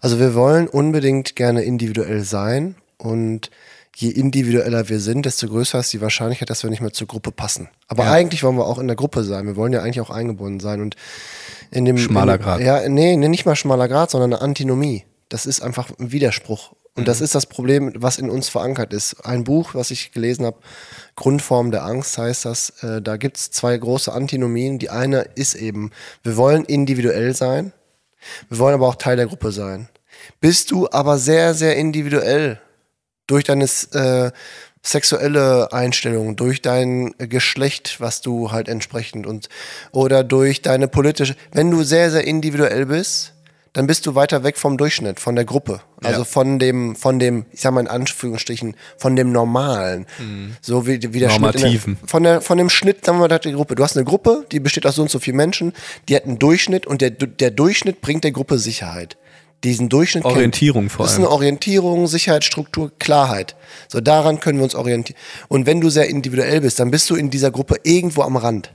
Also 0.00 0.20
wir 0.20 0.34
wollen 0.34 0.68
unbedingt 0.68 1.34
gerne 1.34 1.62
individuell 1.64 2.22
sein 2.22 2.76
und 2.98 3.50
je 3.96 4.10
individueller 4.10 4.88
wir 4.88 5.00
sind, 5.00 5.26
desto 5.26 5.48
größer 5.48 5.80
ist 5.80 5.92
die 5.92 6.00
Wahrscheinlichkeit, 6.02 6.50
dass 6.50 6.62
wir 6.62 6.70
nicht 6.70 6.82
mehr 6.82 6.92
zur 6.92 7.06
Gruppe 7.08 7.32
passen. 7.32 7.68
Aber 7.88 8.04
Ja. 8.04 8.12
eigentlich 8.12 8.42
wollen 8.44 8.56
wir 8.56 8.66
auch 8.66 8.78
in 8.78 8.86
der 8.86 8.96
Gruppe 8.96 9.24
sein. 9.24 9.46
Wir 9.46 9.56
wollen 9.56 9.72
ja 9.72 9.80
eigentlich 9.82 10.02
auch 10.02 10.10
eingebunden 10.10 10.60
sein 10.60 10.80
und 10.82 10.94
in 11.72 11.84
dem 11.84 11.98
Schmaler 11.98 12.34
in, 12.36 12.42
Grat. 12.42 12.60
Ja, 12.60 12.88
nee, 12.88 13.16
nee, 13.16 13.28
nicht 13.28 13.46
mal 13.46 13.56
schmaler 13.56 13.88
Grad, 13.88 14.10
sondern 14.10 14.34
eine 14.34 14.42
Antinomie. 14.42 15.04
Das 15.28 15.46
ist 15.46 15.60
einfach 15.60 15.90
ein 15.98 16.12
Widerspruch. 16.12 16.72
Und 16.94 17.02
Mhm. 17.02 17.06
das 17.06 17.20
ist 17.20 17.34
das 17.34 17.46
Problem, 17.46 17.92
was 17.96 18.18
in 18.18 18.30
uns 18.30 18.48
verankert 18.48 18.92
ist. 18.92 19.24
Ein 19.24 19.44
Buch, 19.44 19.74
was 19.74 19.90
ich 19.90 20.12
gelesen 20.12 20.46
habe, 20.46 20.58
Grundform 21.14 21.70
der 21.70 21.84
Angst 21.84 22.16
heißt 22.16 22.44
das, 22.46 22.70
äh, 22.82 23.02
da 23.02 23.16
gibt 23.16 23.36
es 23.36 23.50
zwei 23.50 23.76
große 23.76 24.12
Antinomien. 24.12 24.78
Die 24.78 24.90
eine 24.90 25.22
ist 25.34 25.54
eben, 25.54 25.90
wir 26.22 26.36
wollen 26.36 26.64
individuell 26.64 27.34
sein, 27.34 27.72
wir 28.48 28.58
wollen 28.58 28.74
aber 28.74 28.88
auch 28.88 28.94
Teil 28.94 29.16
der 29.16 29.26
Gruppe 29.26 29.52
sein. 29.52 29.88
Bist 30.40 30.70
du 30.70 30.88
aber 30.90 31.18
sehr, 31.18 31.54
sehr 31.54 31.76
individuell 31.76 32.60
durch 33.26 33.44
deine 33.44 33.64
äh, 33.64 34.30
sexuelle 34.82 35.72
Einstellung, 35.72 36.36
durch 36.36 36.62
dein 36.62 37.12
Geschlecht, 37.18 38.00
was 38.00 38.20
du 38.20 38.52
halt 38.52 38.68
entsprechend 38.68 39.26
und 39.26 39.48
oder 39.92 40.24
durch 40.24 40.62
deine 40.62 40.88
politische, 40.88 41.36
wenn 41.52 41.70
du 41.70 41.82
sehr, 41.82 42.10
sehr 42.10 42.24
individuell 42.24 42.86
bist, 42.86 43.32
dann 43.76 43.86
bist 43.86 44.06
du 44.06 44.14
weiter 44.14 44.42
weg 44.42 44.56
vom 44.56 44.78
Durchschnitt, 44.78 45.20
von 45.20 45.34
der 45.36 45.44
Gruppe. 45.44 45.80
Also 46.02 46.20
Ja. 46.20 46.24
von 46.24 46.58
dem, 46.58 46.96
von 46.96 47.18
dem, 47.18 47.44
ich 47.52 47.60
sag 47.60 47.72
mal 47.74 47.80
in 47.82 47.88
Anführungsstrichen, 47.88 48.74
von 48.96 49.16
dem 49.16 49.32
Normalen. 49.32 50.06
So 50.62 50.86
wie, 50.86 50.94
wie 51.12 51.18
der 51.20 51.28
Schnitt. 51.28 51.40
Normativen. 51.42 51.98
der, 52.00 52.08
von, 52.08 52.22
der, 52.22 52.40
von 52.40 52.56
dem 52.56 52.70
Schnitt, 52.70 53.04
sagen 53.04 53.18
wir 53.18 53.28
mal, 53.28 53.38
der 53.38 53.52
Gruppe. 53.52 53.74
Du 53.74 53.82
hast 53.82 53.94
eine 53.94 54.06
Gruppe, 54.06 54.46
die 54.50 54.60
besteht 54.60 54.86
aus 54.86 54.94
so 54.94 55.02
und 55.02 55.10
so 55.10 55.18
vielen 55.18 55.36
Menschen, 55.36 55.74
die 56.08 56.16
hat 56.16 56.24
einen 56.24 56.38
Durchschnitt 56.38 56.86
und 56.86 57.02
der, 57.02 57.10
der 57.10 57.50
Durchschnitt 57.50 58.00
bringt 58.00 58.24
der 58.24 58.32
Gruppe 58.32 58.58
Sicherheit. 58.58 59.18
Diesen 59.62 59.90
Durchschnitt 59.90 60.22
kennt- 60.24 60.36
Orientierung 60.36 60.88
vor 60.88 61.04
Das 61.04 61.12
ist 61.12 61.18
allem. 61.18 61.26
eine 61.26 61.34
Orientierung, 61.34 62.06
Sicherheit, 62.06 62.44
Struktur, 62.44 62.92
Klarheit. 62.98 63.56
So 63.88 64.00
daran 64.00 64.40
können 64.40 64.58
wir 64.58 64.64
uns 64.64 64.74
orientieren. 64.74 65.18
Und 65.48 65.66
wenn 65.66 65.82
du 65.82 65.90
sehr 65.90 66.08
individuell 66.08 66.62
bist, 66.62 66.78
dann 66.80 66.90
bist 66.90 67.10
du 67.10 67.14
in 67.14 67.28
dieser 67.28 67.50
Gruppe 67.50 67.76
irgendwo 67.82 68.22
am 68.22 68.36
Rand 68.36 68.72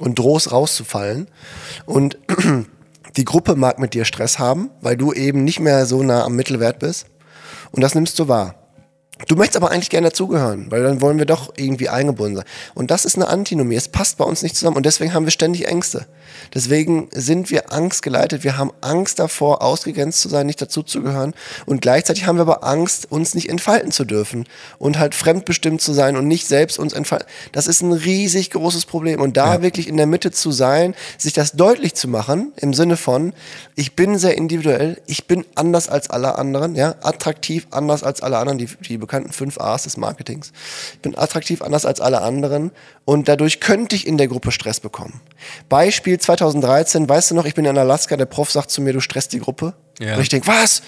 und 0.00 0.18
drohst 0.18 0.50
rauszufallen. 0.50 1.28
Und 1.86 2.18
die 3.16 3.24
Gruppe 3.24 3.56
mag 3.56 3.78
mit 3.78 3.94
dir 3.94 4.04
Stress 4.04 4.38
haben, 4.38 4.70
weil 4.80 4.96
du 4.96 5.12
eben 5.12 5.44
nicht 5.44 5.60
mehr 5.60 5.86
so 5.86 6.02
nah 6.02 6.24
am 6.24 6.36
Mittelwert 6.36 6.78
bist. 6.78 7.06
Und 7.72 7.82
das 7.82 7.94
nimmst 7.94 8.18
du 8.18 8.28
wahr. 8.28 8.59
Du 9.28 9.36
möchtest 9.36 9.56
aber 9.56 9.70
eigentlich 9.70 9.90
gerne 9.90 10.08
dazugehören, 10.08 10.70
weil 10.70 10.82
dann 10.82 11.00
wollen 11.00 11.18
wir 11.18 11.26
doch 11.26 11.52
irgendwie 11.56 11.88
eingebunden 11.88 12.36
sein. 12.36 12.46
Und 12.74 12.90
das 12.90 13.04
ist 13.04 13.16
eine 13.16 13.28
Antinomie. 13.28 13.74
Es 13.74 13.88
passt 13.88 14.18
bei 14.18 14.24
uns 14.24 14.42
nicht 14.42 14.56
zusammen 14.56 14.76
und 14.76 14.86
deswegen 14.86 15.12
haben 15.14 15.24
wir 15.24 15.30
ständig 15.30 15.66
Ängste. 15.66 16.06
Deswegen 16.54 17.08
sind 17.12 17.50
wir 17.50 17.72
angstgeleitet. 17.72 18.44
Wir 18.44 18.56
haben 18.56 18.72
Angst 18.80 19.18
davor, 19.18 19.62
ausgegrenzt 19.62 20.20
zu 20.20 20.28
sein, 20.28 20.46
nicht 20.46 20.60
dazuzugehören. 20.60 21.34
Und 21.66 21.80
gleichzeitig 21.80 22.26
haben 22.26 22.36
wir 22.36 22.42
aber 22.42 22.64
Angst, 22.64 23.10
uns 23.10 23.34
nicht 23.34 23.48
entfalten 23.48 23.92
zu 23.92 24.04
dürfen 24.04 24.46
und 24.78 24.98
halt 24.98 25.14
fremdbestimmt 25.14 25.80
zu 25.80 25.92
sein 25.92 26.16
und 26.16 26.26
nicht 26.26 26.46
selbst 26.46 26.78
uns 26.78 26.92
entfalten. 26.92 27.28
Das 27.52 27.66
ist 27.66 27.82
ein 27.82 27.92
riesig 27.92 28.50
großes 28.50 28.86
Problem. 28.86 29.20
Und 29.20 29.36
da 29.36 29.62
wirklich 29.62 29.88
in 29.88 29.96
der 29.96 30.06
Mitte 30.06 30.30
zu 30.30 30.50
sein, 30.50 30.94
sich 31.18 31.32
das 31.32 31.52
deutlich 31.52 31.94
zu 31.94 32.08
machen, 32.08 32.52
im 32.56 32.74
Sinne 32.74 32.96
von, 32.96 33.32
ich 33.76 33.94
bin 33.96 34.18
sehr 34.18 34.36
individuell, 34.36 35.00
ich 35.06 35.26
bin 35.26 35.44
anders 35.54 35.88
als 35.88 36.10
alle 36.10 36.38
anderen, 36.38 36.74
ja, 36.74 36.94
attraktiv 37.02 37.66
anders 37.70 38.02
als 38.02 38.22
alle 38.22 38.38
anderen, 38.38 38.58
die, 38.58 38.68
die 38.88 38.98
bekannten 39.10 39.32
fünf 39.32 39.58
A's 39.58 39.82
des 39.82 39.96
Marketings. 39.96 40.52
Ich 40.94 41.00
bin 41.00 41.18
attraktiv 41.18 41.62
anders 41.62 41.84
als 41.84 42.00
alle 42.00 42.20
anderen 42.22 42.70
und 43.04 43.26
dadurch 43.28 43.58
könnte 43.58 43.96
ich 43.96 44.06
in 44.06 44.18
der 44.18 44.28
Gruppe 44.28 44.52
Stress 44.52 44.78
bekommen. 44.78 45.20
Beispiel 45.68 46.18
2013, 46.20 47.08
weißt 47.08 47.32
du 47.32 47.34
noch, 47.34 47.44
ich 47.44 47.54
bin 47.54 47.64
in 47.64 47.76
Alaska, 47.76 48.16
der 48.16 48.26
Prof 48.26 48.52
sagt 48.52 48.70
zu 48.70 48.80
mir, 48.80 48.92
du 48.92 49.00
stresst 49.00 49.32
die 49.32 49.40
Gruppe. 49.40 49.74
Ja. 49.98 50.14
Und 50.14 50.22
ich 50.22 50.28
denke, 50.28 50.46
was? 50.46 50.82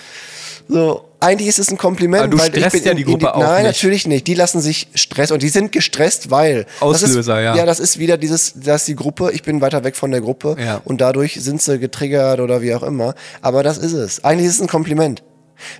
So, 0.68 1.08
eigentlich 1.18 1.48
ist 1.48 1.58
es 1.58 1.68
ein 1.72 1.76
Kompliment, 1.78 2.22
Aber 2.22 2.30
du 2.30 2.38
weil 2.38 2.50
ich 2.50 2.54
stresst 2.64 2.72
bin 2.76 2.85
ja 2.85 2.90
in- 2.92 2.96
die 2.98 3.02
in 3.02 3.08
Gruppe 3.08 3.35
auch 3.35 3.40
Nein, 3.42 3.64
nicht. 3.64 3.74
natürlich 3.74 4.06
nicht. 4.06 4.26
Die 4.28 4.35
lassen 4.35 4.61
sich 4.61 4.87
Stress 4.94 5.32
und 5.32 5.42
die 5.42 5.48
sind 5.48 5.72
gestresst, 5.72 6.30
weil 6.30 6.64
das 6.64 6.82
Auslöser, 6.82 7.18
ist, 7.40 7.44
ja. 7.44 7.56
Ja, 7.56 7.66
das 7.66 7.80
ist 7.80 7.98
wieder 7.98 8.16
dieses, 8.16 8.54
dass 8.54 8.85
die 8.85 8.94
Gruppe, 8.94 9.32
ich 9.32 9.42
bin 9.42 9.61
weiter 9.61 9.82
weg 9.82 9.96
von 9.96 10.12
der 10.12 10.20
Gruppe 10.20 10.54
Ja. 10.61 10.80
und 10.85 11.00
dadurch 11.00 11.40
sind 11.42 11.61
sie 11.61 11.80
getriggert 11.80 12.38
oder 12.38 12.62
wie 12.62 12.72
auch 12.76 12.85
immer. 12.85 13.14
Aber 13.40 13.64
das 13.64 13.76
ist 13.78 13.92
es. 13.92 14.22
Eigentlich 14.22 14.46
ist 14.46 14.54
es 14.56 14.61
ein 14.62 14.68
Kompliment. 14.68 15.24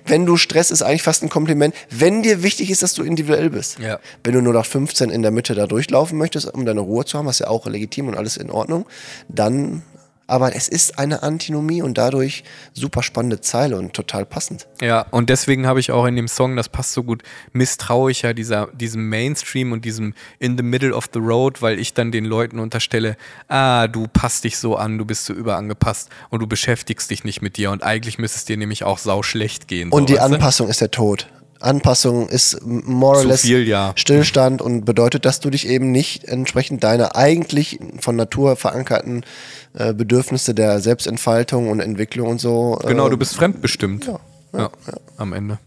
Wenn 0.05 0.25
du 0.25 0.37
Stress 0.37 0.71
ist 0.71 0.81
eigentlich 0.81 1.03
fast 1.03 1.23
ein 1.23 1.29
Kompliment, 1.29 1.75
wenn 1.89 2.23
dir 2.23 2.43
wichtig 2.43 2.69
ist, 2.69 2.83
dass 2.83 2.93
du 2.93 3.03
individuell 3.03 3.49
bist. 3.49 3.79
Ja. 3.79 3.99
Wenn 4.23 4.33
du 4.33 4.41
nur 4.41 4.53
nach 4.53 4.65
15 4.65 5.09
in 5.09 5.21
der 5.21 5.31
Mitte 5.31 5.55
da 5.55 5.67
durchlaufen 5.67 6.17
möchtest, 6.17 6.53
um 6.53 6.65
deine 6.65 6.81
Ruhe 6.81 7.05
zu 7.05 7.17
haben, 7.17 7.25
was 7.25 7.39
ja 7.39 7.47
auch 7.47 7.65
legitim 7.65 8.07
und 8.07 8.17
alles 8.17 8.37
in 8.37 8.49
Ordnung, 8.49 8.85
dann, 9.27 9.83
aber 10.27 10.55
es 10.55 10.67
ist 10.67 10.97
eine 10.99 11.23
Antinomie 11.23 11.81
und 11.81 11.97
dadurch 11.97 12.43
super 12.73 13.03
spannende 13.03 13.41
Zeile 13.41 13.77
und 13.77 13.93
total 13.93 14.25
passend. 14.25 14.67
Ja, 14.81 15.05
und 15.11 15.29
deswegen 15.29 15.67
habe 15.67 15.79
ich 15.79 15.91
auch 15.91 16.05
in 16.05 16.15
dem 16.15 16.27
Song, 16.27 16.55
das 16.55 16.69
passt 16.69 16.93
so 16.93 17.03
gut, 17.03 17.23
misstrauischer 17.51 18.33
dieser, 18.33 18.67
diesem 18.73 19.09
Mainstream 19.09 19.71
und 19.71 19.85
diesem 19.85 20.13
in 20.39 20.57
the 20.57 20.63
middle 20.63 20.93
of 20.93 21.09
the 21.13 21.19
road, 21.19 21.61
weil 21.61 21.79
ich 21.79 21.93
dann 21.93 22.11
den 22.11 22.25
Leuten 22.25 22.59
unterstelle, 22.59 23.17
ah, 23.47 23.87
du 23.87 24.07
passt 24.07 24.43
dich 24.43 24.57
so 24.57 24.75
an, 24.75 24.97
du 24.97 25.05
bist 25.05 25.25
so 25.25 25.33
überangepasst 25.33 26.09
und 26.29 26.41
du 26.41 26.47
beschäftigst 26.47 27.09
dich 27.09 27.23
nicht 27.23 27.41
mit 27.41 27.57
dir 27.57 27.71
und 27.71 27.83
eigentlich 27.83 28.17
müsste 28.17 28.37
es 28.37 28.45
dir 28.45 28.57
nämlich 28.57 28.83
auch 28.83 28.97
sau 28.97 29.23
schlecht 29.23 29.67
gehen. 29.67 29.91
Und 29.91 30.03
so, 30.09 30.15
die 30.15 30.19
weißt 30.19 30.29
du? 30.29 30.35
Anpassung 30.35 30.69
ist 30.69 30.81
der 30.81 30.91
Tod. 30.91 31.27
Anpassung 31.63 32.27
ist 32.29 32.61
more 32.65 33.17
or 33.19 33.25
less 33.25 33.41
viel, 33.41 33.67
ja. 33.67 33.93
Stillstand 33.95 34.61
und 34.61 34.85
bedeutet, 34.85 35.25
dass 35.25 35.39
du 35.39 35.49
dich 35.49 35.67
eben 35.67 35.91
nicht 35.91 36.25
entsprechend 36.25 36.83
deiner 36.83 37.15
eigentlich 37.15 37.79
von 37.99 38.15
Natur 38.15 38.55
verankerten 38.55 39.25
äh, 39.73 39.93
Bedürfnisse 39.93 40.53
der 40.53 40.79
Selbstentfaltung 40.79 41.69
und 41.69 41.79
Entwicklung 41.79 42.27
und 42.29 42.41
so. 42.41 42.79
Äh, 42.83 42.87
Genau, 42.87 43.09
du 43.09 43.17
bist 43.17 43.35
fremdbestimmt. 43.35 44.05
ja, 44.05 44.19
Ja, 44.53 44.69
am 45.17 45.33
Ende. 45.33 45.57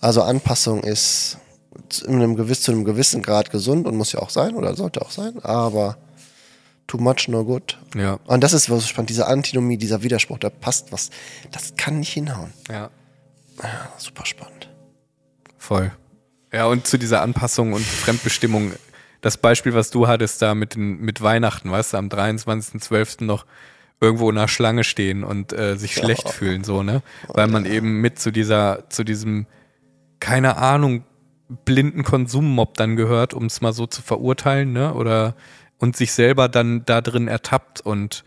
Also 0.00 0.22
Anpassung 0.22 0.82
ist 0.82 1.38
zu 1.88 2.06
einem, 2.06 2.36
gewiss, 2.36 2.62
zu 2.62 2.72
einem 2.72 2.84
gewissen 2.84 3.22
Grad 3.22 3.50
gesund 3.50 3.86
und 3.86 3.96
muss 3.96 4.12
ja 4.12 4.20
auch 4.20 4.30
sein 4.30 4.54
oder 4.54 4.74
sollte 4.76 5.02
auch 5.02 5.10
sein, 5.10 5.38
aber 5.42 5.96
too 6.86 6.98
much 6.98 7.28
no 7.28 7.44
good. 7.44 7.78
Ja. 7.94 8.18
Und 8.26 8.42
das 8.42 8.52
ist 8.52 8.70
was 8.70 8.88
spannend, 8.88 9.10
diese 9.10 9.26
Antinomie, 9.26 9.76
dieser 9.76 10.02
Widerspruch, 10.02 10.38
da 10.38 10.50
passt 10.50 10.92
was. 10.92 11.10
Das 11.52 11.74
kann 11.76 12.00
nicht 12.00 12.12
hinhauen. 12.12 12.52
Ja. 12.70 12.90
Super 13.98 14.24
spannend. 14.24 14.69
Voll. 15.70 15.92
Ja, 16.52 16.66
und 16.66 16.88
zu 16.88 16.98
dieser 16.98 17.22
Anpassung 17.22 17.74
und 17.74 17.84
Fremdbestimmung, 17.84 18.72
das 19.20 19.36
Beispiel, 19.36 19.72
was 19.72 19.92
du 19.92 20.08
hattest 20.08 20.42
da 20.42 20.56
mit, 20.56 20.74
den, 20.74 20.98
mit 20.98 21.22
Weihnachten, 21.22 21.70
weißt 21.70 21.92
du, 21.92 21.96
am 21.98 22.08
23.12. 22.08 23.22
noch 23.22 23.46
irgendwo 24.00 24.28
in 24.30 24.36
einer 24.36 24.48
Schlange 24.48 24.82
stehen 24.82 25.22
und 25.22 25.52
äh, 25.52 25.76
sich 25.76 25.94
schlecht 25.94 26.28
fühlen, 26.30 26.64
so, 26.64 26.82
ne? 26.82 27.02
Weil 27.28 27.46
man 27.46 27.66
eben 27.66 28.00
mit 28.00 28.18
zu 28.18 28.32
dieser, 28.32 28.90
zu 28.90 29.04
diesem, 29.04 29.46
keine 30.18 30.56
Ahnung, 30.56 31.04
blinden 31.64 32.02
Konsummob 32.02 32.76
dann 32.76 32.96
gehört, 32.96 33.32
um 33.32 33.44
es 33.44 33.60
mal 33.60 33.72
so 33.72 33.86
zu 33.86 34.02
verurteilen, 34.02 34.72
ne? 34.72 34.92
Oder 34.94 35.36
und 35.78 35.96
sich 35.96 36.10
selber 36.10 36.48
dann 36.48 36.84
da 36.84 37.00
drin 37.00 37.28
ertappt 37.28 37.80
und 37.80 38.24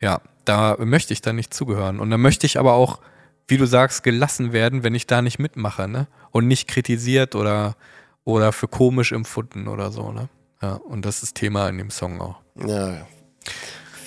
ja, 0.00 0.22
da 0.46 0.78
möchte 0.78 1.12
ich 1.12 1.20
dann 1.20 1.36
nicht 1.36 1.52
zugehören. 1.52 2.00
Und 2.00 2.08
da 2.08 2.16
möchte 2.16 2.46
ich 2.46 2.58
aber 2.58 2.72
auch, 2.72 3.00
wie 3.48 3.56
du 3.56 3.66
sagst, 3.66 4.02
gelassen 4.02 4.52
werden, 4.52 4.82
wenn 4.82 4.94
ich 4.94 5.06
da 5.06 5.22
nicht 5.22 5.38
mitmache, 5.38 5.88
ne? 5.88 6.08
Und 6.32 6.46
nicht 6.48 6.68
kritisiert 6.68 7.34
oder, 7.34 7.76
oder 8.24 8.52
für 8.52 8.68
komisch 8.68 9.12
empfunden 9.12 9.68
oder 9.68 9.90
so, 9.92 10.12
ne? 10.12 10.28
Ja, 10.62 10.74
und 10.74 11.04
das 11.04 11.22
ist 11.22 11.34
Thema 11.34 11.68
in 11.68 11.78
dem 11.78 11.90
Song 11.90 12.20
auch. 12.20 12.36
Ja, 12.66 13.06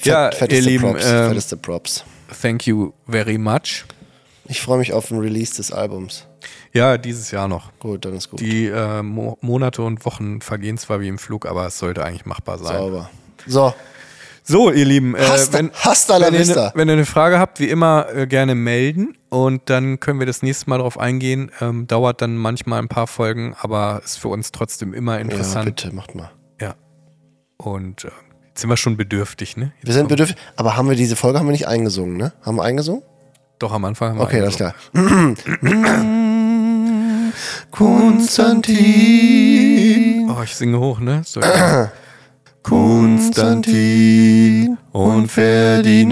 ja. 0.03 0.31
Fett- 0.31 0.51
ihr 0.51 0.61
Lieben, 0.61 0.91
Props, 0.91 1.05
ähm, 1.05 1.27
fetteste 1.29 1.57
Props. 1.57 2.03
Thank 2.41 2.67
you 2.67 2.93
very 3.07 3.37
much. 3.37 3.85
Ich 4.45 4.61
freue 4.61 4.79
mich 4.79 4.93
auf 4.93 5.09
den 5.09 5.19
Release 5.19 5.55
des 5.55 5.71
Albums. 5.71 6.25
Ja, 6.73 6.97
dieses 6.97 7.31
Jahr 7.31 7.47
noch. 7.47 7.71
Gut, 7.79 8.05
dann 8.05 8.13
ist 8.15 8.29
gut. 8.29 8.39
Die 8.39 8.65
äh, 8.67 9.01
Mo 9.03 9.37
Monate 9.41 9.81
und 9.83 10.05
Wochen 10.05 10.41
vergehen 10.41 10.77
zwar 10.77 11.01
wie 11.01 11.07
im 11.07 11.19
Flug, 11.19 11.45
aber 11.45 11.67
es 11.67 11.77
sollte 11.77 12.03
eigentlich 12.03 12.25
machbar 12.25 12.57
sein. 12.57 12.77
Sauber. 12.77 13.09
So, 13.45 13.73
So, 14.43 14.71
ihr 14.71 14.85
Lieben, 14.85 15.15
äh, 15.15 15.19
Hasta- 15.19 15.57
wenn, 15.59 15.71
hasta 15.73 16.17
la 16.17 16.27
wenn, 16.27 16.33
ihr 16.33 16.39
vista. 16.41 16.71
wenn 16.75 16.89
ihr 16.89 16.93
eine 16.93 17.05
Frage 17.05 17.39
habt, 17.39 17.59
wie 17.59 17.69
immer 17.69 18.07
äh, 18.13 18.27
gerne 18.27 18.55
melden 18.55 19.17
und 19.29 19.69
dann 19.69 19.99
können 19.99 20.19
wir 20.19 20.25
das 20.25 20.41
nächste 20.41 20.69
Mal 20.69 20.77
darauf 20.77 20.99
eingehen. 20.99 21.51
Ähm, 21.61 21.87
dauert 21.87 22.21
dann 22.21 22.35
manchmal 22.37 22.79
ein 22.79 22.87
paar 22.87 23.07
Folgen, 23.07 23.55
aber 23.61 24.01
ist 24.03 24.17
für 24.19 24.29
uns 24.29 24.51
trotzdem 24.51 24.93
immer 24.93 25.15
ja, 25.15 25.21
interessant. 25.21 25.65
bitte, 25.65 25.93
macht 25.93 26.15
mal. 26.15 26.31
Ja. 26.59 26.75
Und 27.57 28.05
äh, 28.05 28.11
jetzt 28.47 28.61
sind 28.61 28.69
wir 28.69 28.77
schon 28.77 28.97
bedürftig, 28.97 29.57
ne? 29.57 29.73
Jetzt 29.77 29.87
Wir 29.87 29.93
sind 29.93 30.07
bedürftig, 30.09 30.37
aber 30.55 30.75
haben 30.77 30.89
wir 30.89 30.95
diese 30.95 31.15
Folge 31.15 31.39
haben 31.39 31.47
wir 31.47 31.51
nicht 31.51 31.67
eingesungen, 31.67 32.17
ne? 32.17 32.33
Haben 32.41 32.55
wir 32.57 32.63
eingesungen? 32.63 33.03
Doch 33.59 33.73
am 33.73 33.83
Anfang. 33.85 34.11
haben 34.11 34.17
wir 34.19 34.23
Okay, 34.23 34.41
alles 34.41 34.59
eingesungen. 34.61 35.35
klar. 35.35 36.05
Konstantin. 37.71 40.25
Oh, 40.39 40.43
ich 40.43 40.55
singe 40.55 40.79
hoch, 40.79 40.99
ne? 40.99 41.23
So, 41.25 41.41
Konstantin 42.63 44.77
und 44.91 45.31
Ferdinand. 45.31 46.09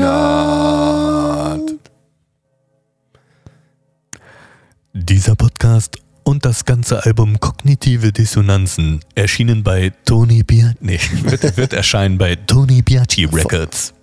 Dieser 4.93 5.36
Podcast 5.36 5.98
und 6.24 6.45
das 6.45 6.64
ganze 6.66 7.06
Album 7.06 7.39
Kognitive 7.39 8.12
Dissonanzen 8.12 9.00
erschienen 9.16 9.64
bei 9.64 9.93
Tony 10.06 10.43
Biati, 10.43 10.78
nee, 10.82 11.00
wird, 11.24 11.56
wird 11.58 11.74
erscheinen 11.74 12.18
bei 12.18 12.36
Tony 12.36 12.82
Biati 12.82 13.26
Records. 13.26 13.93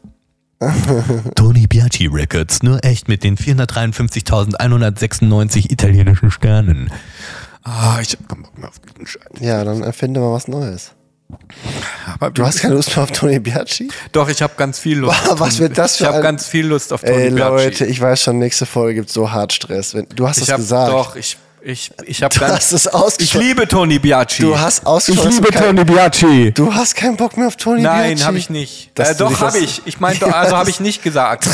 Tony 1.34 1.66
Biati 1.66 2.07
Records, 2.07 2.62
nur 2.62 2.82
echt 2.84 3.09
mit 3.09 3.24
den 3.24 3.36
453.196 3.36 5.70
italienischen 5.70 6.30
Sternen. 6.30 6.90
Ah, 7.62 7.99
ich 8.01 8.12
hab 8.12 8.26
keinen 8.28 8.42
Bock 8.42 8.57
mehr 8.59 8.68
auf 8.68 8.78
diesen 8.78 9.07
Scheiß. 9.07 9.40
Ja, 9.40 9.64
dann 9.64 9.82
erfinde 9.82 10.20
mal 10.20 10.32
was 10.32 10.49
Neues. 10.49 10.93
Aber 12.20 12.30
Du 12.30 12.44
hast 12.46 12.60
keine 12.60 12.74
Lust 12.74 12.94
mehr 12.96 13.04
auf 13.04 13.12
Tony 13.12 13.38
Biaggi? 13.38 13.88
Doch, 14.12 14.28
ich 14.28 14.42
habe 14.42 14.52
ganz 14.56 14.78
viel 14.78 14.98
Lust. 14.98 15.16
Was 15.38 15.58
wird 15.58 15.76
das 15.78 15.96
für 15.96 16.04
Ich 16.04 16.10
habe 16.10 16.20
ganz 16.22 16.46
viel 16.46 16.66
Lust 16.66 16.92
auf 16.92 17.00
Tony 17.02 17.14
Ey, 17.14 17.30
Biaggi. 17.30 17.64
Leute, 17.64 17.86
ich 17.86 18.00
weiß 18.00 18.22
schon, 18.22 18.38
nächste 18.38 18.66
Folge 18.66 18.96
gibt 19.00 19.10
so 19.10 19.30
hart 19.32 19.52
Stress. 19.52 19.96
Du 20.14 20.28
hast 20.28 20.38
ich 20.38 20.48
es 20.48 20.54
gesagt. 20.56 20.92
Doch, 20.92 21.16
ich, 21.16 21.38
ich, 21.62 21.90
ich 22.04 22.22
habe 22.22 22.34
Du 22.34 22.40
ganz. 22.40 22.52
hast 22.72 22.72
es 22.72 23.16
Ich 23.18 23.34
liebe 23.34 23.66
Tony 23.66 23.98
Biaggi. 23.98 24.42
Du 24.42 24.58
hast 24.58 24.80
Ich 24.82 24.86
ausgesprochen. 24.86 25.30
liebe 25.30 25.46
du 25.50 25.52
kein- 25.58 25.76
Tony 25.76 25.84
Biaggi. 25.84 26.52
Du 26.52 26.74
hast 26.74 26.94
keinen 26.94 27.16
Bock 27.16 27.36
mehr 27.38 27.46
auf 27.48 27.56
Tony 27.56 27.80
Nein, 27.82 28.10
Biaggi? 28.16 28.22
habe 28.24 28.38
ich 28.38 28.50
nicht. 28.50 28.98
Äh, 28.98 29.14
doch, 29.14 29.40
habe 29.40 29.58
ich. 29.58 29.82
Ich 29.86 29.98
meine, 30.00 30.22
also 30.34 30.56
habe 30.56 30.68
ich 30.70 30.80
nicht 30.80 31.02
gesagt. 31.02 31.46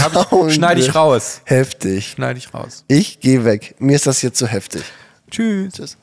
Ich, 0.49 0.55
schneide 0.55 0.81
ich 0.81 0.95
raus. 0.95 1.41
Heftig. 1.45 2.13
Schneide 2.17 2.39
ich 2.39 2.53
raus. 2.53 2.85
Ich 2.89 3.21
gehe 3.21 3.45
weg. 3.45 3.77
Mir 3.79 3.95
ist 3.97 4.07
das 4.07 4.21
jetzt 4.23 4.39
zu 4.39 4.47
heftig. 4.49 4.83
Tschüss. 5.31 5.75
Tschüss. 5.75 5.97